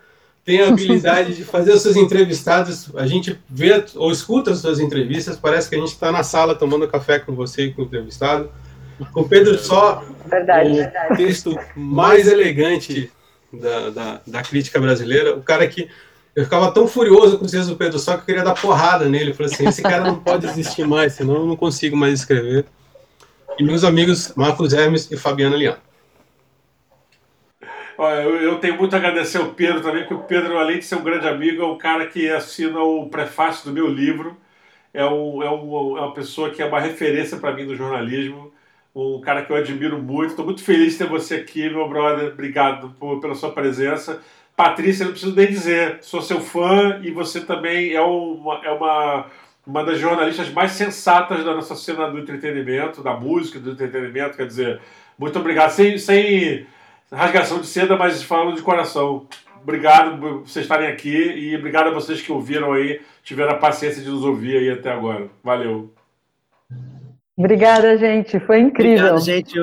Tem 0.44 0.60
a 0.60 0.68
habilidade 0.68 1.34
de 1.34 1.44
fazer 1.44 1.72
os 1.72 1.82
seus 1.82 1.96
entrevistados. 1.96 2.94
A 2.96 3.06
gente 3.06 3.40
vê 3.48 3.82
ou 3.94 4.10
escuta 4.12 4.50
as 4.50 4.58
suas 4.58 4.78
entrevistas, 4.78 5.36
parece 5.36 5.70
que 5.70 5.76
a 5.76 5.78
gente 5.78 5.92
está 5.92 6.12
na 6.12 6.22
sala 6.22 6.54
tomando 6.54 6.86
café 6.86 7.18
com 7.18 7.34
você 7.34 7.66
e 7.66 7.72
com 7.72 7.82
o 7.82 7.84
entrevistado. 7.86 8.50
Com 9.12 9.26
Pedro 9.26 9.58
só 9.58 10.04
verdade, 10.26 10.70
o 10.70 10.74
verdade. 10.74 11.16
texto 11.16 11.58
mais 11.74 12.28
elegante 12.28 13.10
da, 13.52 13.90
da, 13.90 14.20
da, 14.26 14.42
crítica 14.42 14.80
brasileira. 14.80 15.34
O 15.34 15.42
cara 15.42 15.66
que 15.66 15.88
eu 16.34 16.44
ficava 16.44 16.72
tão 16.72 16.88
furioso 16.88 17.38
com 17.38 17.44
o 17.44 17.48
do 17.48 17.76
Pedro 17.76 17.98
só 17.98 18.14
que 18.14 18.22
eu 18.22 18.26
queria 18.26 18.42
dar 18.42 18.54
porrada 18.54 19.08
nele. 19.08 19.30
Eu 19.30 19.34
falei 19.34 19.52
assim: 19.52 19.68
esse 19.68 19.82
cara 19.82 20.02
não 20.02 20.18
pode 20.18 20.46
existir 20.46 20.86
mais, 20.86 21.12
senão 21.12 21.34
eu 21.36 21.46
não 21.46 21.56
consigo 21.56 21.96
mais 21.96 22.14
escrever. 22.14 22.66
E 23.58 23.62
meus 23.62 23.84
amigos 23.84 24.32
Marcos 24.34 24.72
Hermes 24.72 25.10
e 25.10 25.16
Fabiana 25.16 25.56
Lian. 25.56 25.76
Olha, 27.96 28.22
eu 28.22 28.58
tenho 28.58 28.76
muito 28.76 28.94
a 28.94 28.96
agradecer 28.96 29.38
ao 29.38 29.50
Pedro 29.50 29.80
também, 29.80 30.02
porque 30.02 30.14
o 30.14 30.26
Pedro, 30.26 30.58
além 30.58 30.80
de 30.80 30.84
ser 30.84 30.96
um 30.96 31.04
grande 31.04 31.28
amigo, 31.28 31.62
é 31.62 31.66
um 31.66 31.78
cara 31.78 32.06
que 32.06 32.28
assina 32.28 32.80
o 32.80 33.08
prefácio 33.08 33.66
do 33.66 33.72
meu 33.72 33.86
livro. 33.86 34.36
É, 34.92 35.04
um, 35.04 35.40
é, 35.42 35.48
um, 35.48 35.96
é 35.96 36.00
uma 36.00 36.14
pessoa 36.14 36.50
que 36.50 36.60
é 36.60 36.66
uma 36.66 36.80
referência 36.80 37.36
para 37.38 37.52
mim 37.52 37.64
no 37.64 37.76
jornalismo. 37.76 38.52
Um 38.92 39.20
cara 39.20 39.44
que 39.44 39.52
eu 39.52 39.56
admiro 39.56 40.02
muito. 40.02 40.30
Estou 40.30 40.44
muito 40.44 40.64
feliz 40.64 40.92
de 40.92 40.98
ter 40.98 41.06
você 41.06 41.36
aqui, 41.36 41.68
meu 41.68 41.88
brother. 41.88 42.32
Obrigado 42.32 42.90
por, 42.98 43.20
pela 43.20 43.36
sua 43.36 43.52
presença. 43.52 44.20
Patrícia, 44.56 45.04
não 45.04 45.12
preciso 45.12 45.34
nem 45.34 45.48
dizer, 45.48 45.98
sou 46.00 46.22
seu 46.22 46.40
fã 46.40 47.00
e 47.02 47.10
você 47.10 47.40
também 47.40 47.92
é 47.92 48.00
uma, 48.00 48.60
é 48.64 48.70
uma, 48.70 49.26
uma 49.66 49.84
das 49.84 49.98
jornalistas 49.98 50.48
mais 50.50 50.72
sensatas 50.72 51.44
da 51.44 51.54
nossa 51.54 51.74
cena 51.74 52.08
do 52.08 52.18
entretenimento, 52.18 53.02
da 53.02 53.14
música, 53.14 53.58
do 53.58 53.72
entretenimento. 53.72 54.36
Quer 54.36 54.46
dizer, 54.46 54.80
muito 55.18 55.38
obrigado. 55.38 55.70
Sem, 55.70 55.98
sem 55.98 56.66
rasgação 57.10 57.60
de 57.60 57.66
seda, 57.66 57.96
mas 57.96 58.22
falando 58.22 58.54
de 58.54 58.62
coração. 58.62 59.26
Obrigado 59.60 60.20
por 60.20 60.40
vocês 60.40 60.64
estarem 60.64 60.88
aqui 60.88 61.16
e 61.16 61.56
obrigado 61.56 61.88
a 61.88 61.90
vocês 61.90 62.20
que 62.20 62.30
ouviram 62.30 62.72
aí, 62.74 63.00
tiveram 63.22 63.52
a 63.52 63.58
paciência 63.58 64.02
de 64.02 64.10
nos 64.10 64.22
ouvir 64.22 64.58
aí 64.58 64.70
até 64.70 64.92
agora. 64.92 65.28
Valeu. 65.42 65.92
Obrigada, 67.36 67.96
gente. 67.96 68.38
Foi 68.40 68.60
incrível. 68.60 69.16
Obrigado, 69.16 69.24
gente. 69.24 69.58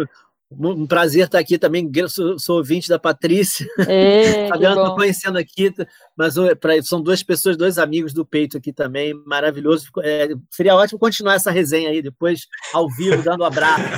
Um 0.51 0.85
prazer 0.85 1.25
estar 1.25 1.39
aqui 1.39 1.57
também. 1.57 1.89
Sou, 2.09 2.37
sou 2.37 2.57
ouvinte 2.57 2.89
da 2.89 2.99
Patrícia. 2.99 3.65
Ei, 3.87 4.49
Fabiana, 4.49 4.81
estou 4.81 4.95
conhecendo 4.95 5.37
aqui, 5.37 5.73
mas 6.15 6.35
são 6.83 7.01
duas 7.01 7.23
pessoas, 7.23 7.55
dois 7.55 7.77
amigos 7.77 8.13
do 8.13 8.25
peito 8.25 8.57
aqui 8.57 8.73
também. 8.73 9.13
Maravilhoso. 9.25 9.89
É, 10.03 10.29
seria 10.49 10.75
ótimo 10.75 10.99
continuar 10.99 11.35
essa 11.35 11.51
resenha 11.51 11.89
aí 11.89 12.01
depois, 12.01 12.47
ao 12.73 12.89
vivo, 12.89 13.23
dando 13.23 13.41
um 13.43 13.45
abraço. 13.45 13.83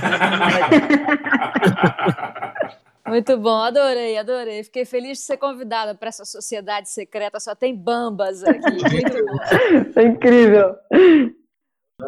Muito 3.05 3.37
bom, 3.37 3.57
adorei, 3.57 4.17
adorei. 4.17 4.63
Fiquei 4.63 4.85
feliz 4.85 5.17
de 5.17 5.25
ser 5.25 5.37
convidada 5.37 5.93
para 5.93 6.07
essa 6.07 6.23
sociedade 6.23 6.89
secreta. 6.89 7.39
Só 7.39 7.53
tem 7.53 7.75
bambas 7.75 8.43
aqui. 8.43 8.61
Muito 8.61 9.25
bom. 9.25 9.99
É 9.99 10.03
incrível. 10.03 10.75